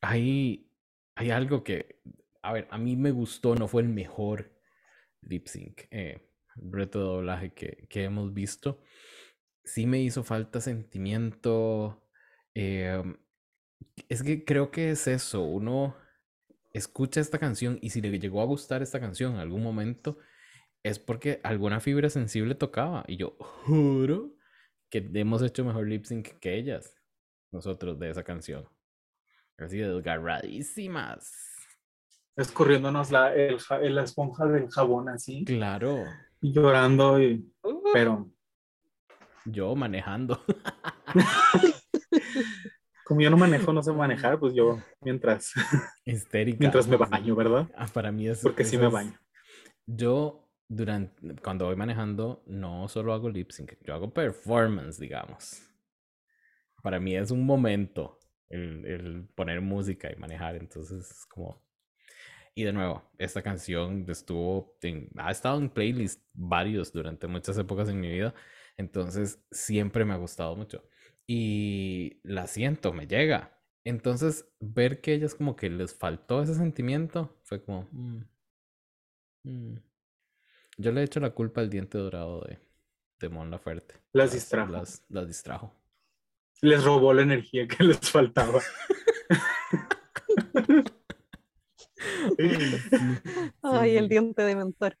hay, 0.00 0.68
hay 1.14 1.30
algo 1.30 1.64
que, 1.64 2.00
a 2.42 2.52
ver, 2.52 2.68
a 2.70 2.78
mí 2.78 2.96
me 2.96 3.10
gustó, 3.10 3.54
no 3.54 3.68
fue 3.68 3.82
el 3.82 3.88
mejor 3.88 4.52
lip 5.22 5.46
sync, 5.46 5.82
eh, 5.90 6.28
reto 6.56 6.98
de 6.98 7.04
doblaje 7.04 7.54
que, 7.54 7.86
que 7.88 8.04
hemos 8.04 8.34
visto. 8.34 8.82
Sí 9.64 9.86
me 9.86 10.00
hizo 10.00 10.22
falta 10.24 10.60
sentimiento. 10.60 12.02
em, 12.54 13.16
es 14.08 14.22
que 14.22 14.44
creo 14.44 14.70
que 14.70 14.90
es 14.90 15.06
eso, 15.06 15.42
uno 15.42 15.96
escucha 16.72 17.20
esta 17.20 17.38
canción 17.38 17.78
y 17.80 17.90
si 17.90 18.00
le 18.00 18.16
llegó 18.18 18.42
a 18.42 18.46
gustar 18.46 18.82
esta 18.82 19.00
canción 19.00 19.34
en 19.34 19.38
algún 19.40 19.62
momento, 19.62 20.18
es 20.82 20.98
porque 20.98 21.40
alguna 21.44 21.80
fibra 21.80 22.10
sensible 22.10 22.54
tocaba. 22.54 23.04
Y 23.06 23.16
yo 23.16 23.36
juro 23.38 24.34
que 24.90 25.08
hemos 25.14 25.42
hecho 25.42 25.64
mejor 25.64 25.86
lip 25.88 26.04
sync 26.04 26.38
que 26.40 26.56
ellas, 26.56 26.94
nosotros, 27.52 27.98
de 27.98 28.10
esa 28.10 28.22
canción. 28.24 28.68
Así 29.58 29.78
desgarradísimas. 29.78 31.32
Escurriéndonos 32.36 33.12
la, 33.12 33.32
el 33.34 33.58
la 33.94 34.02
esponja 34.02 34.46
del 34.46 34.68
jabón 34.68 35.08
así, 35.08 35.44
Claro. 35.44 36.04
y 36.40 36.52
llorando, 36.52 37.22
y, 37.22 37.48
pero 37.92 38.28
Yo 39.46 39.74
manejando. 39.76 40.40
como 43.04 43.20
yo 43.20 43.30
no 43.30 43.36
manejo, 43.36 43.72
no 43.72 43.82
sé 43.82 43.92
manejar, 43.92 44.38
pues 44.38 44.54
yo 44.54 44.80
mientras, 45.02 45.52
Histérica. 46.04 46.58
mientras 46.60 46.86
me 46.88 46.96
baño, 46.96 47.34
¿verdad? 47.36 47.68
Ah, 47.76 47.86
Para 47.92 48.10
mí 48.10 48.26
es. 48.28 48.40
Porque 48.42 48.64
sí 48.64 48.78
me 48.78 48.88
baño. 48.88 49.18
Yo, 49.86 50.48
durante, 50.68 51.36
cuando 51.42 51.66
voy 51.66 51.76
manejando, 51.76 52.42
no 52.46 52.88
solo 52.88 53.12
hago 53.12 53.28
lip 53.28 53.50
sync, 53.50 53.74
yo 53.82 53.94
hago 53.94 54.12
performance, 54.12 54.98
digamos. 54.98 55.62
Para 56.82 56.98
mí 57.00 57.14
es 57.16 57.30
un 57.30 57.44
momento 57.44 58.18
el, 58.48 58.84
el 58.86 59.28
poner 59.34 59.60
música 59.60 60.10
y 60.12 60.16
manejar, 60.16 60.56
entonces 60.56 61.10
es 61.10 61.26
como... 61.26 61.62
Y 62.56 62.62
de 62.62 62.72
nuevo, 62.72 63.02
esta 63.18 63.42
canción 63.42 64.04
estuvo, 64.08 64.76
en- 64.82 65.10
ha 65.16 65.30
estado 65.32 65.58
en 65.58 65.68
playlist 65.68 66.22
varios 66.32 66.92
durante 66.92 67.26
muchas 67.26 67.58
épocas 67.58 67.88
en 67.88 68.00
mi 68.00 68.08
vida, 68.10 68.32
entonces 68.76 69.40
siempre 69.50 70.04
me 70.04 70.14
ha 70.14 70.16
gustado 70.18 70.56
mucho. 70.56 70.84
Y 71.26 72.20
la 72.22 72.46
siento, 72.46 72.92
me 72.92 73.06
llega. 73.06 73.58
Entonces, 73.84 74.46
ver 74.60 75.00
que 75.00 75.14
ellas 75.14 75.34
como 75.34 75.56
que 75.56 75.70
les 75.70 75.94
faltó 75.94 76.42
ese 76.42 76.54
sentimiento, 76.54 77.38
fue 77.44 77.62
como... 77.62 77.88
mm, 77.92 78.22
Mm. 79.44 79.74
Yo 80.78 80.90
le 80.90 81.02
echo 81.02 81.20
la 81.20 81.30
culpa 81.30 81.60
al 81.60 81.70
diente 81.70 81.98
dorado 81.98 82.40
de, 82.40 82.58
de 83.20 83.28
Mon 83.28 83.50
Laferte. 83.50 83.94
Las 84.12 84.32
distrajo. 84.32 84.72
Las, 84.72 85.04
las 85.08 85.26
distrajo. 85.26 85.72
Les 86.62 86.82
robó 86.82 87.12
la 87.12 87.22
energía 87.22 87.68
que 87.68 87.84
les 87.84 88.10
faltaba. 88.10 88.60
Ay, 93.62 93.96
el 93.96 94.08
diente 94.08 94.42
de 94.42 94.56
mentor. 94.56 94.96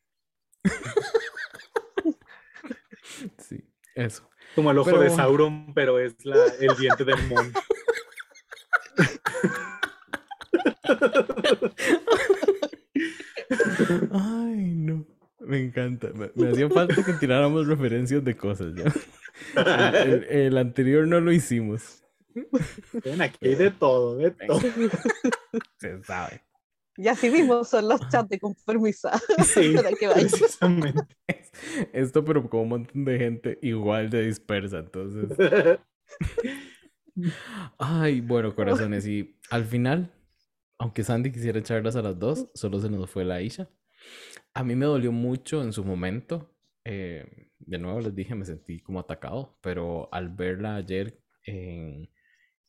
Eso. 3.94 4.28
Como 4.54 4.70
el 4.70 4.78
ojo 4.78 4.90
Pero- 4.90 5.02
de 5.02 5.10
Sauron, 5.10 5.72
pero 5.74 5.98
es 5.98 6.14
la, 6.24 6.36
el 6.60 6.76
diente 6.76 7.04
del 7.04 7.16
mon. 7.28 7.52
Ay, 14.12 14.74
no. 14.76 15.06
Me 15.40 15.60
encanta. 15.60 16.08
Me, 16.14 16.30
me 16.34 16.50
hacía 16.50 16.68
falta 16.70 17.02
que 17.04 17.12
tiráramos 17.14 17.66
referencias 17.66 18.24
de 18.24 18.36
cosas 18.36 18.74
ya. 18.74 18.92
El, 20.02 20.12
el- 20.12 20.24
el 20.24 20.58
anterior 20.58 21.06
no 21.06 21.20
lo 21.20 21.32
hicimos. 21.32 22.02
Ven, 23.04 23.20
aquí 23.22 23.38
hay 23.46 23.54
de 23.54 23.70
todo, 23.70 24.16
de 24.16 24.30
todo. 24.32 24.60
Se 25.78 26.02
sabe. 26.02 26.42
Y 26.96 27.08
así 27.08 27.30
mismo 27.30 27.64
son 27.64 27.88
los 27.88 28.00
chats 28.08 28.28
de 28.28 28.38
conformidad. 28.38 29.20
Sí, 29.44 29.72
Para 29.74 29.92
que 29.92 30.08
precisamente. 30.08 31.02
Esto, 31.92 32.24
pero 32.24 32.48
con 32.48 32.60
un 32.60 32.68
montón 32.68 33.04
de 33.04 33.18
gente 33.18 33.58
igual 33.62 34.10
de 34.10 34.26
dispersa. 34.26 34.78
Entonces. 34.78 35.38
Ay, 37.78 38.20
bueno, 38.20 38.54
corazones. 38.54 39.06
Y 39.06 39.38
al 39.50 39.64
final, 39.64 40.12
aunque 40.78 41.04
Sandy 41.04 41.32
quisiera 41.32 41.58
echarlas 41.58 41.96
a 41.96 42.02
las 42.02 42.18
dos, 42.18 42.50
solo 42.54 42.80
se 42.80 42.90
nos 42.90 43.10
fue 43.10 43.24
la 43.24 43.42
Isha. 43.42 43.68
A 44.54 44.64
mí 44.64 44.76
me 44.76 44.86
dolió 44.86 45.12
mucho 45.12 45.62
en 45.62 45.72
su 45.72 45.84
momento. 45.84 46.50
eh, 46.84 47.26
de 47.60 47.78
nuevo 47.78 48.00
les 48.00 48.14
dije, 48.14 48.34
me 48.34 48.44
sentí 48.44 48.80
como 48.80 49.00
atacado, 49.00 49.58
pero 49.62 50.08
al 50.12 50.28
verla 50.30 50.76
ayer 50.76 51.18
en, 51.44 52.10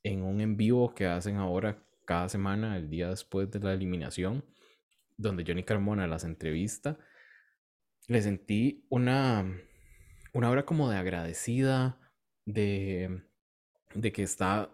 en 0.03 0.23
un 0.23 0.41
en 0.41 0.57
vivo 0.57 0.93
que 0.95 1.07
hacen 1.07 1.37
ahora 1.37 1.84
cada 2.05 2.29
semana, 2.29 2.77
el 2.77 2.89
día 2.89 3.09
después 3.09 3.49
de 3.51 3.59
la 3.59 3.73
eliminación, 3.73 4.45
donde 5.17 5.43
Johnny 5.45 5.63
Carmona 5.63 6.07
las 6.07 6.23
entrevista, 6.23 6.97
le 8.07 8.21
sentí 8.21 8.85
una, 8.89 9.59
una 10.33 10.49
hora 10.49 10.65
como 10.65 10.89
de 10.89 10.97
agradecida, 10.97 11.99
de, 12.45 13.23
de 13.93 14.11
que 14.11 14.23
está 14.23 14.71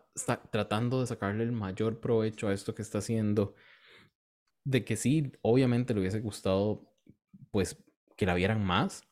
tratando 0.51 0.99
de 0.99 1.07
sacarle 1.07 1.43
el 1.43 1.51
mayor 1.51 1.99
provecho 1.99 2.47
a 2.47 2.53
esto 2.53 2.75
que 2.75 2.81
está 2.81 2.97
haciendo. 2.97 3.55
De 4.65 4.83
que 4.83 4.95
sí, 4.95 5.31
obviamente 5.41 5.93
le 5.93 6.01
hubiese 6.01 6.19
gustado, 6.19 6.93
pues, 7.51 7.83
que 8.17 8.25
la 8.25 8.35
vieran 8.35 8.63
más, 8.63 9.07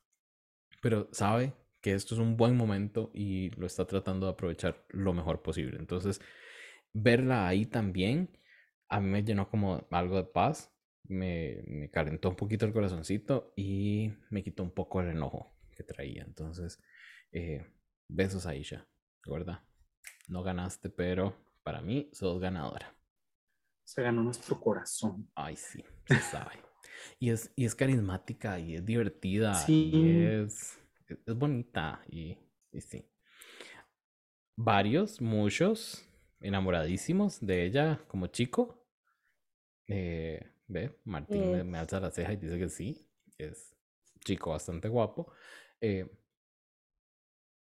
pero 0.82 1.10
sabe 1.12 1.54
que 1.82 1.94
esto 1.94 2.14
es 2.14 2.20
un 2.20 2.38
buen 2.38 2.56
momento 2.58 3.10
y 3.14 3.50
lo 3.52 3.66
está 3.66 3.86
tratando 3.86 4.28
de 4.28 4.34
aprovechar 4.34 4.86
lo 4.90 5.14
mejor 5.14 5.42
posible. 5.42 5.78
Entonces, 5.80 6.22
verla 6.94 7.48
ahí 7.48 7.66
también, 7.66 8.38
a 8.90 9.00
mí 9.00 9.08
me 9.10 9.24
llenó 9.24 9.50
como 9.50 9.88
algo 9.92 10.18
de 10.18 10.24
paz, 10.24 10.74
me, 11.04 11.64
me 11.68 11.90
calentó 11.90 12.30
un 12.30 12.36
poquito 12.36 12.66
el 12.66 12.74
corazoncito 12.74 13.54
y 13.56 14.14
me 14.30 14.44
quitó 14.44 14.64
un 14.64 14.72
poco 14.72 15.02
el 15.02 15.10
enojo 15.10 15.56
que 15.76 15.84
traía. 15.84 16.24
Entonces, 16.24 16.82
eh, 17.32 17.66
besos 18.08 18.46
a 18.46 18.56
Isha, 18.56 18.88
¿verdad? 19.26 19.64
No 20.28 20.44
ganaste, 20.44 20.90
pero 20.90 21.36
para 21.64 21.82
mí 21.82 22.10
sos 22.14 22.40
ganadora. 22.40 22.96
Se 23.84 24.04
ganó 24.04 24.24
nuestro 24.24 24.60
corazón. 24.60 25.30
Ay, 25.36 25.56
sí, 25.56 25.84
se 26.06 26.20
sabe. 26.20 26.58
y, 27.20 27.32
es, 27.32 27.52
y 27.56 27.66
es 27.66 27.76
carismática 27.76 28.60
y 28.60 28.76
es 28.76 28.86
divertida. 28.86 29.56
Sí. 29.56 29.92
Y 29.94 30.16
es, 30.26 30.80
es 31.08 31.36
bonita 31.36 32.04
y, 32.10 32.38
y 32.72 32.82
sí. 32.82 33.06
Varios, 34.56 35.22
muchos, 35.22 36.06
enamoradísimos 36.42 37.40
de 37.46 37.66
ella 37.66 38.00
como 38.08 38.28
chico. 38.28 38.86
Eh, 39.88 40.42
ve, 40.68 41.00
Martín 41.04 41.52
me, 41.52 41.64
me, 41.64 41.78
alza 41.78 42.00
la 42.00 42.12
ceja 42.12 42.34
y 42.34 42.38
dice 42.38 42.58
que 42.58 42.70
sí. 42.70 43.08
Es 43.38 43.76
chico 44.24 44.52
bastante 44.52 44.88
guapo. 44.88 45.32
Eh, 45.82 46.08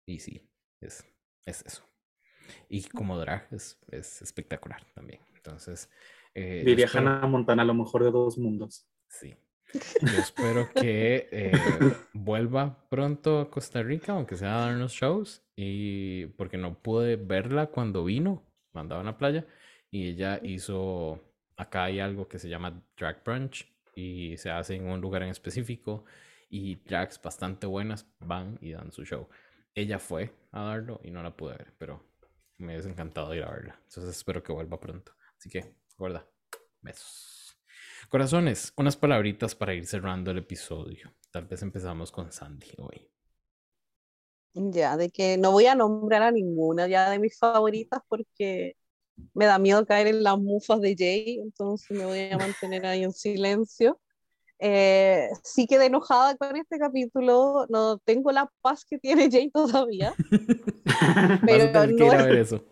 y 0.05 0.19
sí, 0.19 0.41
es, 0.81 1.05
es 1.45 1.63
eso. 1.65 1.83
Y 2.69 2.83
como 2.83 3.17
drag 3.17 3.47
es, 3.51 3.79
es 3.89 4.21
espectacular 4.21 4.83
también. 4.93 5.21
Entonces. 5.35 5.89
Eh, 6.35 6.63
Diría 6.65 6.87
Hannah 6.91 7.25
Montana, 7.27 7.63
lo 7.63 7.73
mejor 7.73 8.03
de 8.03 8.11
dos 8.11 8.37
mundos. 8.37 8.87
Sí. 9.07 9.35
Yo 9.73 10.19
espero 10.19 10.69
que 10.73 11.27
eh, 11.31 11.51
vuelva 12.13 12.87
pronto 12.89 13.39
a 13.39 13.49
Costa 13.49 13.81
Rica, 13.81 14.13
aunque 14.13 14.35
sea 14.35 14.55
a 14.55 14.67
darnos 14.67 14.93
shows. 14.93 15.43
Y 15.55 16.27
porque 16.37 16.57
no 16.57 16.81
pude 16.81 17.15
verla 17.15 17.67
cuando 17.67 18.03
vino, 18.03 18.43
andaba 18.79 19.01
en 19.01 19.07
la 19.07 19.17
playa. 19.17 19.45
Y 19.91 20.09
ella 20.09 20.39
hizo. 20.43 21.21
Acá 21.55 21.85
hay 21.85 21.99
algo 21.99 22.27
que 22.27 22.39
se 22.39 22.49
llama 22.49 22.83
Drag 22.97 23.23
Brunch. 23.23 23.71
Y 23.95 24.37
se 24.37 24.49
hace 24.49 24.75
en 24.75 24.87
un 24.87 25.01
lugar 25.01 25.23
en 25.23 25.29
específico. 25.29 26.05
Y 26.49 26.75
drags 26.75 27.21
bastante 27.21 27.65
buenas 27.65 28.07
van 28.19 28.57
y 28.61 28.71
dan 28.71 28.91
su 28.91 29.05
show. 29.05 29.27
Ella 29.75 29.97
fue 29.97 30.31
a 30.51 30.61
darlo 30.61 30.99
y 31.03 31.09
no 31.09 31.23
la 31.23 31.35
pude 31.35 31.57
ver, 31.57 31.73
pero 31.79 32.13
me 32.57 32.73
hubiese 32.73 32.89
encantado 32.89 33.33
ir 33.33 33.43
a 33.43 33.51
verla. 33.51 33.79
Entonces 33.83 34.15
espero 34.15 34.43
que 34.43 34.53
vuelva 34.53 34.79
pronto. 34.79 35.13
Así 35.37 35.49
que, 35.49 35.75
guarda. 35.97 36.27
Besos. 36.81 37.57
Corazones, 38.09 38.73
unas 38.77 38.95
palabritas 38.97 39.55
para 39.55 39.73
ir 39.73 39.85
cerrando 39.85 40.31
el 40.31 40.39
episodio. 40.39 41.15
Tal 41.31 41.45
vez 41.45 41.63
empezamos 41.63 42.11
con 42.11 42.31
Sandy 42.31 42.71
hoy. 42.77 43.12
Ya, 44.53 44.97
de 44.97 45.09
que 45.09 45.37
no 45.37 45.51
voy 45.51 45.65
a 45.65 45.75
nombrar 45.75 46.21
a 46.21 46.31
ninguna 46.31 46.87
ya 46.87 47.09
de 47.09 47.17
mis 47.17 47.37
favoritas 47.37 48.01
porque 48.07 48.75
me 49.33 49.45
da 49.45 49.57
miedo 49.57 49.85
caer 49.85 50.07
en 50.07 50.23
las 50.23 50.37
mufas 50.37 50.79
de 50.79 50.95
Jay, 50.97 51.39
entonces 51.39 51.89
me 51.91 52.05
voy 52.05 52.29
a 52.31 52.37
mantener 52.37 52.85
ahí 52.85 53.03
en 53.03 53.11
silencio. 53.11 53.99
Eh, 54.59 55.29
sí 55.43 55.65
quedé 55.67 55.87
enojada 55.87 56.37
con 56.37 56.55
este 56.55 56.77
capítulo, 56.77 57.65
no 57.69 57.97
tengo 57.99 58.31
la 58.31 58.49
paz 58.61 58.85
que 58.85 58.99
tiene 58.99 59.29
Jay 59.29 59.49
todavía. 59.49 60.13
pero 61.45 61.87
no 61.87 62.13
es... 62.13 62.51
eso. 62.51 62.63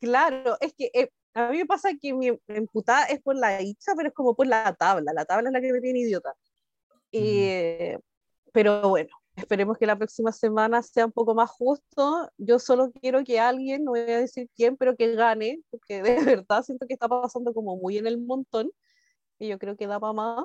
Claro, 0.00 0.56
es 0.60 0.74
que 0.74 0.90
eh, 0.92 1.08
a 1.32 1.50
mí 1.50 1.58
me 1.58 1.66
pasa 1.66 1.90
que 2.00 2.12
mi 2.12 2.30
emputada 2.48 3.06
es 3.06 3.22
por 3.22 3.36
la 3.36 3.58
dicha, 3.58 3.92
pero 3.96 4.08
es 4.08 4.14
como 4.14 4.34
por 4.34 4.46
la 4.46 4.74
tabla. 4.74 5.12
La 5.14 5.24
tabla 5.24 5.48
es 5.48 5.52
la 5.52 5.60
que 5.60 5.72
me 5.72 5.80
tiene 5.80 6.00
idiota. 6.00 6.34
Eh, 7.10 7.98
pero 8.52 8.88
bueno, 8.88 9.10
esperemos 9.36 9.78
que 9.78 9.86
la 9.86 9.96
próxima 9.96 10.32
semana 10.32 10.82
sea 10.82 11.06
un 11.06 11.12
poco 11.12 11.34
más 11.34 11.50
justo. 11.50 12.30
Yo 12.38 12.58
solo 12.58 12.92
quiero 12.92 13.24
que 13.24 13.40
alguien, 13.40 13.84
no 13.84 13.92
voy 13.92 14.00
a 14.00 14.18
decir 14.20 14.48
quién, 14.54 14.76
pero 14.76 14.96
que 14.96 15.14
gane, 15.14 15.60
porque 15.70 16.02
de 16.02 16.16
verdad 16.44 16.62
siento 16.62 16.86
que 16.86 16.94
está 16.94 17.08
pasando 17.08 17.52
como 17.52 17.76
muy 17.76 17.98
en 17.98 18.06
el 18.06 18.18
montón. 18.18 18.70
Y 19.38 19.48
yo 19.48 19.58
creo 19.58 19.76
que 19.76 19.86
da 19.86 20.00
para 20.00 20.12
más. 20.12 20.44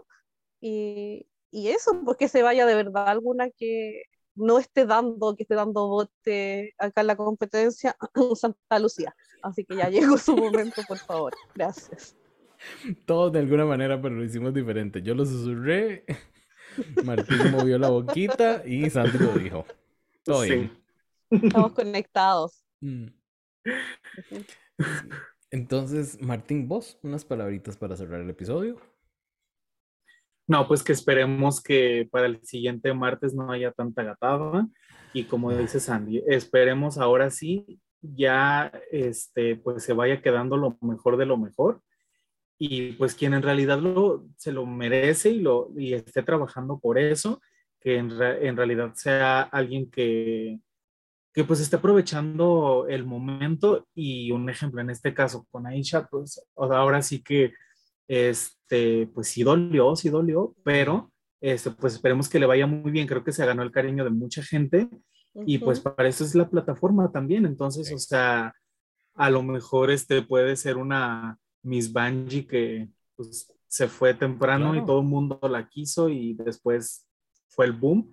Y, 0.61 1.27
y 1.51 1.69
eso, 1.69 2.01
porque 2.05 2.27
se 2.27 2.43
vaya 2.43 2.65
de 2.65 2.75
verdad 2.75 3.07
alguna 3.07 3.49
que 3.51 4.03
no 4.39 4.57
esté 4.57 4.85
dando, 4.85 5.35
que 5.35 5.43
esté 5.43 5.55
dando 5.55 5.87
bote 5.87 6.73
acá 6.77 7.01
en 7.01 7.07
la 7.07 7.15
competencia, 7.15 7.95
Santa 8.35 8.79
Lucía. 8.79 9.15
Así 9.41 9.65
que 9.65 9.75
ya 9.75 9.89
llegó 9.89 10.17
su 10.17 10.35
momento, 10.35 10.81
por 10.87 10.97
favor. 10.97 11.33
Gracias. 11.55 12.15
Todos 13.05 13.31
de 13.31 13.39
alguna 13.39 13.65
manera, 13.65 14.01
pero 14.01 14.15
lo 14.15 14.23
hicimos 14.23 14.53
diferente. 14.53 15.01
Yo 15.01 15.15
lo 15.15 15.25
susurré, 15.25 16.05
Martín 17.03 17.51
movió 17.51 17.77
la 17.77 17.89
boquita 17.89 18.63
y 18.65 18.89
Santi 18.89 19.17
lo 19.17 19.33
dijo. 19.33 19.65
Todo 20.23 20.41
bien. 20.41 20.71
Estamos 21.29 21.73
conectados. 21.73 22.65
Mm. 22.81 23.07
Entonces, 25.51 26.21
Martín, 26.21 26.67
vos, 26.67 26.99
unas 27.03 27.25
palabritas 27.25 27.77
para 27.77 27.95
cerrar 27.95 28.21
el 28.21 28.29
episodio. 28.29 28.79
No, 30.47 30.67
pues 30.67 30.83
que 30.83 30.93
esperemos 30.93 31.61
que 31.61 32.07
para 32.11 32.25
el 32.25 32.43
siguiente 32.43 32.93
martes 32.93 33.35
no 33.35 33.51
haya 33.51 33.71
tanta 33.71 34.03
gatada. 34.03 34.67
Y 35.13 35.25
como 35.25 35.51
dice 35.55 35.79
Sandy, 35.79 36.23
esperemos 36.27 36.97
ahora 36.97 37.29
sí 37.29 37.79
ya 38.01 38.71
este, 38.91 39.55
pues 39.57 39.83
se 39.83 39.93
vaya 39.93 40.21
quedando 40.21 40.57
lo 40.57 40.77
mejor 40.81 41.17
de 41.17 41.25
lo 41.25 41.37
mejor. 41.37 41.81
Y 42.61 42.91
pues 42.93 43.15
quien 43.15 43.33
en 43.33 43.41
realidad 43.41 43.79
lo, 43.79 44.27
se 44.35 44.51
lo 44.51 44.65
merece 44.65 45.29
y, 45.29 45.39
lo, 45.39 45.71
y 45.77 45.93
esté 45.93 46.21
trabajando 46.23 46.77
por 46.77 46.99
eso, 46.99 47.41
que 47.79 47.95
en, 47.95 48.11
en 48.21 48.57
realidad 48.57 48.93
sea 48.95 49.41
alguien 49.43 49.89
que, 49.89 50.59
que 51.33 51.45
pues 51.45 51.61
esté 51.61 51.77
aprovechando 51.77 52.85
el 52.89 53.05
momento 53.05 53.87
y 53.95 54.31
un 54.31 54.49
ejemplo 54.49 54.81
en 54.81 54.89
este 54.89 55.13
caso 55.13 55.47
con 55.49 55.67
Aisha, 55.67 56.07
pues 56.07 56.43
ahora 56.55 57.01
sí 57.01 57.23
que 57.23 57.53
este, 58.09 59.07
pues 59.13 59.29
sí 59.29 59.43
dolió, 59.43 59.95
sí 59.95 60.09
dolió, 60.09 60.53
pero 60.63 61.11
este, 61.39 61.71
pues 61.71 61.93
esperemos 61.93 62.27
que 62.27 62.39
le 62.39 62.45
vaya 62.47 62.67
muy 62.67 62.91
bien. 62.91 63.07
Creo 63.07 63.23
que 63.23 63.31
se 63.31 63.45
ganó 63.45 63.63
el 63.63 63.71
cariño 63.71 64.03
de 64.03 64.09
mucha 64.09 64.43
gente 64.43 64.89
y 65.45 65.59
pues 65.59 65.79
para 65.79 66.09
eso 66.09 66.23
es 66.25 66.35
la 66.35 66.49
plataforma 66.49 67.11
también. 67.11 67.45
Entonces, 67.45 67.91
o 67.93 67.99
sea, 67.99 68.53
a 69.15 69.29
lo 69.29 69.43
mejor 69.43 69.91
este 69.91 70.21
puede 70.23 70.55
ser 70.55 70.77
una 70.77 71.37
Miss 71.63 71.91
Bungie 71.91 72.47
que 72.47 72.89
pues, 73.15 73.51
se 73.67 73.87
fue 73.87 74.13
temprano 74.13 74.75
y 74.75 74.85
todo 74.85 74.99
el 74.99 75.07
mundo 75.07 75.39
la 75.43 75.67
quiso 75.67 76.09
y 76.09 76.33
después 76.33 77.07
fue 77.47 77.65
el 77.65 77.73
boom. 77.73 78.11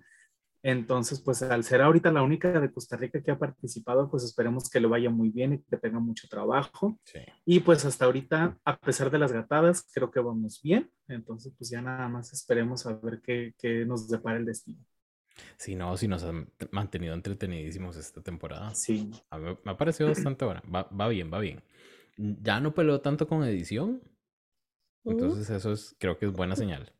Entonces, 0.63 1.21
pues 1.21 1.41
al 1.43 1.63
ser 1.63 1.81
ahorita 1.81 2.11
la 2.11 2.23
única 2.23 2.59
de 2.59 2.71
Costa 2.71 2.97
Rica 2.97 3.21
que 3.21 3.31
ha 3.31 3.39
participado, 3.39 4.09
pues 4.09 4.23
esperemos 4.23 4.69
que 4.69 4.79
le 4.79 4.87
vaya 4.87 5.09
muy 5.09 5.29
bien 5.29 5.53
y 5.53 5.61
que 5.61 5.77
tenga 5.77 5.99
mucho 5.99 6.27
trabajo. 6.27 6.99
Y 7.45 7.61
pues 7.61 7.85
hasta 7.85 8.05
ahorita, 8.05 8.57
a 8.65 8.77
pesar 8.77 9.09
de 9.09 9.19
las 9.19 9.31
gatadas, 9.31 9.87
creo 9.93 10.11
que 10.11 10.19
vamos 10.19 10.61
bien. 10.61 10.91
Entonces, 11.07 11.53
pues 11.57 11.69
ya 11.69 11.81
nada 11.81 12.09
más 12.09 12.33
esperemos 12.33 12.85
a 12.85 12.93
ver 12.93 13.21
qué, 13.21 13.53
qué 13.57 13.85
nos 13.85 14.09
depara 14.09 14.37
el 14.37 14.45
destino. 14.45 14.83
Sí, 15.57 15.75
no, 15.75 15.95
sí 15.95 16.07
nos 16.07 16.23
han 16.23 16.49
mantenido 16.71 17.13
entretenidísimos 17.13 17.95
esta 17.95 18.21
temporada. 18.21 18.73
Sí. 18.73 19.11
me 19.63 19.71
ha 19.71 19.77
parecido 19.77 20.09
bastante 20.09 20.45
buena. 20.45 20.61
Va, 20.63 20.89
va, 20.89 21.07
bien, 21.07 21.31
va 21.31 21.39
bien. 21.39 21.61
Ya 22.17 22.59
no 22.59 22.73
peleó 22.73 23.01
tanto 23.01 23.27
con 23.27 23.43
edición. 23.43 24.01
Entonces, 25.05 25.49
eso 25.49 25.71
es, 25.71 25.95
creo 25.99 26.17
que 26.17 26.25
es 26.25 26.33
buena 26.33 26.55
señal 26.55 26.91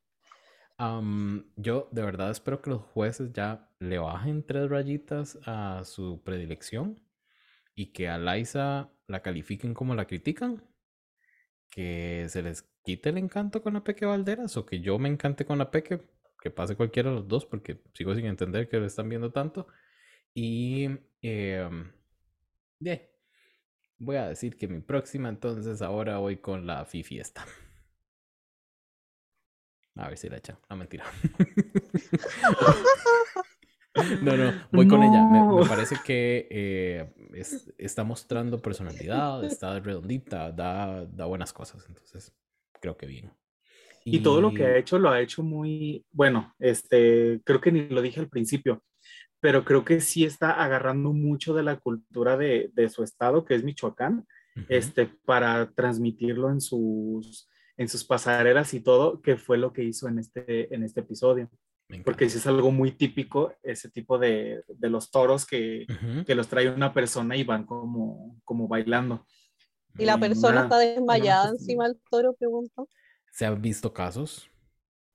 yo 1.55 1.89
de 1.91 2.01
verdad 2.03 2.31
espero 2.31 2.61
que 2.61 2.69
los 2.69 2.81
jueces 2.81 3.33
ya 3.33 3.69
le 3.79 3.97
bajen 3.97 4.45
tres 4.45 4.69
rayitas 4.69 5.39
a 5.45 5.83
su 5.83 6.21
predilección 6.23 7.01
y 7.75 7.93
que 7.93 8.09
a 8.09 8.17
Liza 8.19 8.91
la 9.07 9.21
califiquen 9.21 9.73
como 9.73 9.95
la 9.95 10.05
critican. 10.05 10.63
Que 11.69 12.27
se 12.29 12.41
les 12.41 12.63
quite 12.83 13.09
el 13.09 13.17
encanto 13.17 13.61
con 13.61 13.73
la 13.73 13.83
Peque 13.83 14.05
Valderas 14.05 14.55
o 14.57 14.65
que 14.65 14.79
yo 14.79 14.97
me 14.99 15.09
encante 15.09 15.45
con 15.45 15.57
la 15.57 15.69
Peque. 15.71 16.01
Que 16.41 16.51
pase 16.51 16.75
cualquiera 16.75 17.09
de 17.09 17.17
los 17.17 17.27
dos 17.27 17.45
porque 17.45 17.81
sigo 17.93 18.15
sin 18.15 18.25
entender 18.25 18.69
que 18.69 18.77
lo 18.77 18.85
están 18.85 19.09
viendo 19.09 19.31
tanto. 19.31 19.67
Y 20.33 20.87
eh, 21.21 21.69
voy 23.99 24.17
a 24.17 24.27
decir 24.27 24.57
que 24.57 24.67
mi 24.67 24.79
próxima 24.79 25.29
entonces 25.29 25.81
ahora 25.81 26.17
voy 26.17 26.37
con 26.37 26.65
la 26.65 26.85
Fifiesta. 26.85 27.45
A 29.95 30.09
ver 30.09 30.17
si 30.17 30.29
la 30.29 30.37
echa. 30.37 30.59
No, 30.69 30.75
mentira. 30.75 31.05
no, 34.21 34.37
no, 34.37 34.53
voy 34.71 34.87
con 34.87 35.01
ella. 35.01 35.25
Me, 35.25 35.67
parece 35.67 35.95
que 36.05 36.47
eh, 36.51 37.11
está 37.77 38.03
mostrando 38.03 38.61
personalidad, 38.61 39.43
está 39.43 39.79
redondita, 39.79 40.51
da, 40.51 41.05
da 41.05 41.25
buenas 41.25 41.51
cosas. 41.51 41.83
Entonces, 41.87 42.31
creo 42.79 42.95
que 42.95 43.07
bien. 43.07 43.33
Y... 44.05 44.19
todo 44.19 44.39
lo 44.39 44.53
que 44.53 44.63
ha 44.63 44.77
hecho 44.77 44.99
lo 44.99 45.09
ha 45.09 45.19
hecho 45.19 45.43
muy 45.43 46.05
bueno. 46.11 46.53
Este, 46.59 47.41
creo 47.43 47.59
que 47.59 47.71
ni 47.71 47.89
lo 47.89 48.01
dije 48.01 48.19
al 48.19 48.29
principio, 48.29 48.83
pero 49.39 49.63
creo 49.63 49.85
que 49.85 50.01
sí 50.01 50.25
está 50.25 50.51
agarrando 50.51 51.13
mucho 51.13 51.53
de 51.53 51.63
la 51.63 51.77
cultura 51.77 52.37
de, 52.37 52.71
de 52.73 52.89
su 52.89 53.03
estado, 53.03 53.45
que 53.45 53.55
es 53.55 53.63
Michoacán, 53.63 54.25
este, 54.69 55.05
para 55.25 55.71
transmitirlo 55.71 56.49
en 56.49 56.61
sus, 56.61 57.47
en 57.77 57.87
sus 57.87 58.03
pasarelas 58.03 58.73
y 58.73 58.79
todo, 58.79 59.21
que 59.21 59.37
fue 59.37 59.57
lo 59.57 59.71
que 59.71 59.83
hizo 59.83 60.07
en 60.07 60.19
este, 60.19 60.73
en 60.73 60.83
este 60.83 61.01
episodio. 61.01 61.49
Porque 62.03 62.29
sí 62.29 62.37
es 62.37 62.47
algo 62.47 62.71
muy 62.71 62.91
típico, 62.91 63.53
ese 63.63 63.89
tipo 63.89 64.17
de, 64.17 64.61
de 64.67 64.89
los 64.89 65.09
toros 65.09 65.45
que, 65.45 65.85
que, 66.25 66.35
los 66.35 66.49
trae 66.49 66.69
una 66.69 66.93
persona 66.93 67.37
y 67.37 67.45
van 67.45 67.65
como, 67.65 68.35
como 68.43 68.67
bailando. 68.67 69.25
¿Y 69.97 70.03
la 70.03 70.17
persona 70.17 70.63
está 70.63 70.79
desmayada 70.79 71.49
encima 71.49 71.87
del 71.87 71.97
toro, 72.11 72.33
pregunto? 72.33 72.89
¿Se 73.31 73.45
han 73.45 73.61
visto 73.61 73.93
casos? 73.93 74.49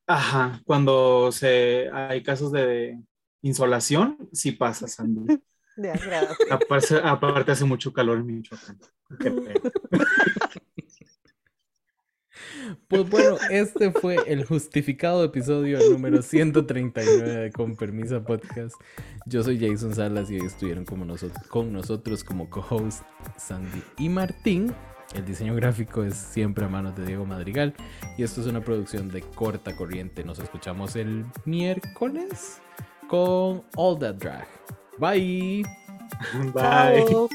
Ajá, 0.06 0.62
cuando 0.64 1.30
se, 1.30 1.90
hay 1.92 2.22
casos 2.22 2.50
de 2.52 2.98
insolación, 3.42 4.16
sí 4.32 4.52
pasa, 4.52 4.88
Sandy. 4.88 5.40
aparte, 6.50 6.96
aparte, 7.02 7.52
hace 7.52 7.64
mucho 7.64 7.92
calor 7.92 8.18
en 8.18 8.26
Michoacán. 8.26 8.78
Pues 12.88 13.08
bueno, 13.08 13.36
este 13.50 13.90
fue 13.90 14.16
el 14.26 14.44
justificado 14.44 15.24
episodio 15.24 15.78
número 15.90 16.22
139 16.22 17.30
de 17.30 17.52
Con 17.52 17.76
Permisa 17.76 18.24
Podcast. 18.24 18.76
Yo 19.26 19.42
soy 19.42 19.58
Jason 19.58 19.94
Salas 19.94 20.30
y 20.30 20.38
hoy 20.38 20.46
estuvieron 20.46 20.84
como 20.84 21.04
nosotros, 21.04 21.46
con 21.48 21.72
nosotros 21.72 22.24
como 22.24 22.48
co-host 22.48 23.02
Sandy 23.36 23.82
y 23.98 24.08
Martín. 24.08 24.74
El 25.14 25.26
diseño 25.26 25.54
gráfico 25.54 26.02
es 26.02 26.14
siempre 26.14 26.64
a 26.64 26.68
manos 26.68 26.96
de 26.96 27.04
Diego 27.04 27.26
Madrigal 27.26 27.74
y 28.16 28.22
esto 28.22 28.40
es 28.40 28.46
una 28.46 28.62
producción 28.62 29.08
de 29.08 29.20
corta 29.20 29.76
corriente. 29.76 30.24
Nos 30.24 30.38
escuchamos 30.38 30.96
el 30.96 31.26
miércoles 31.44 32.61
con 33.12 33.62
All 33.76 33.98
That 33.98 34.16
Drag. 34.16 34.46
Bye. 34.98 35.62
Bye. 36.54 37.28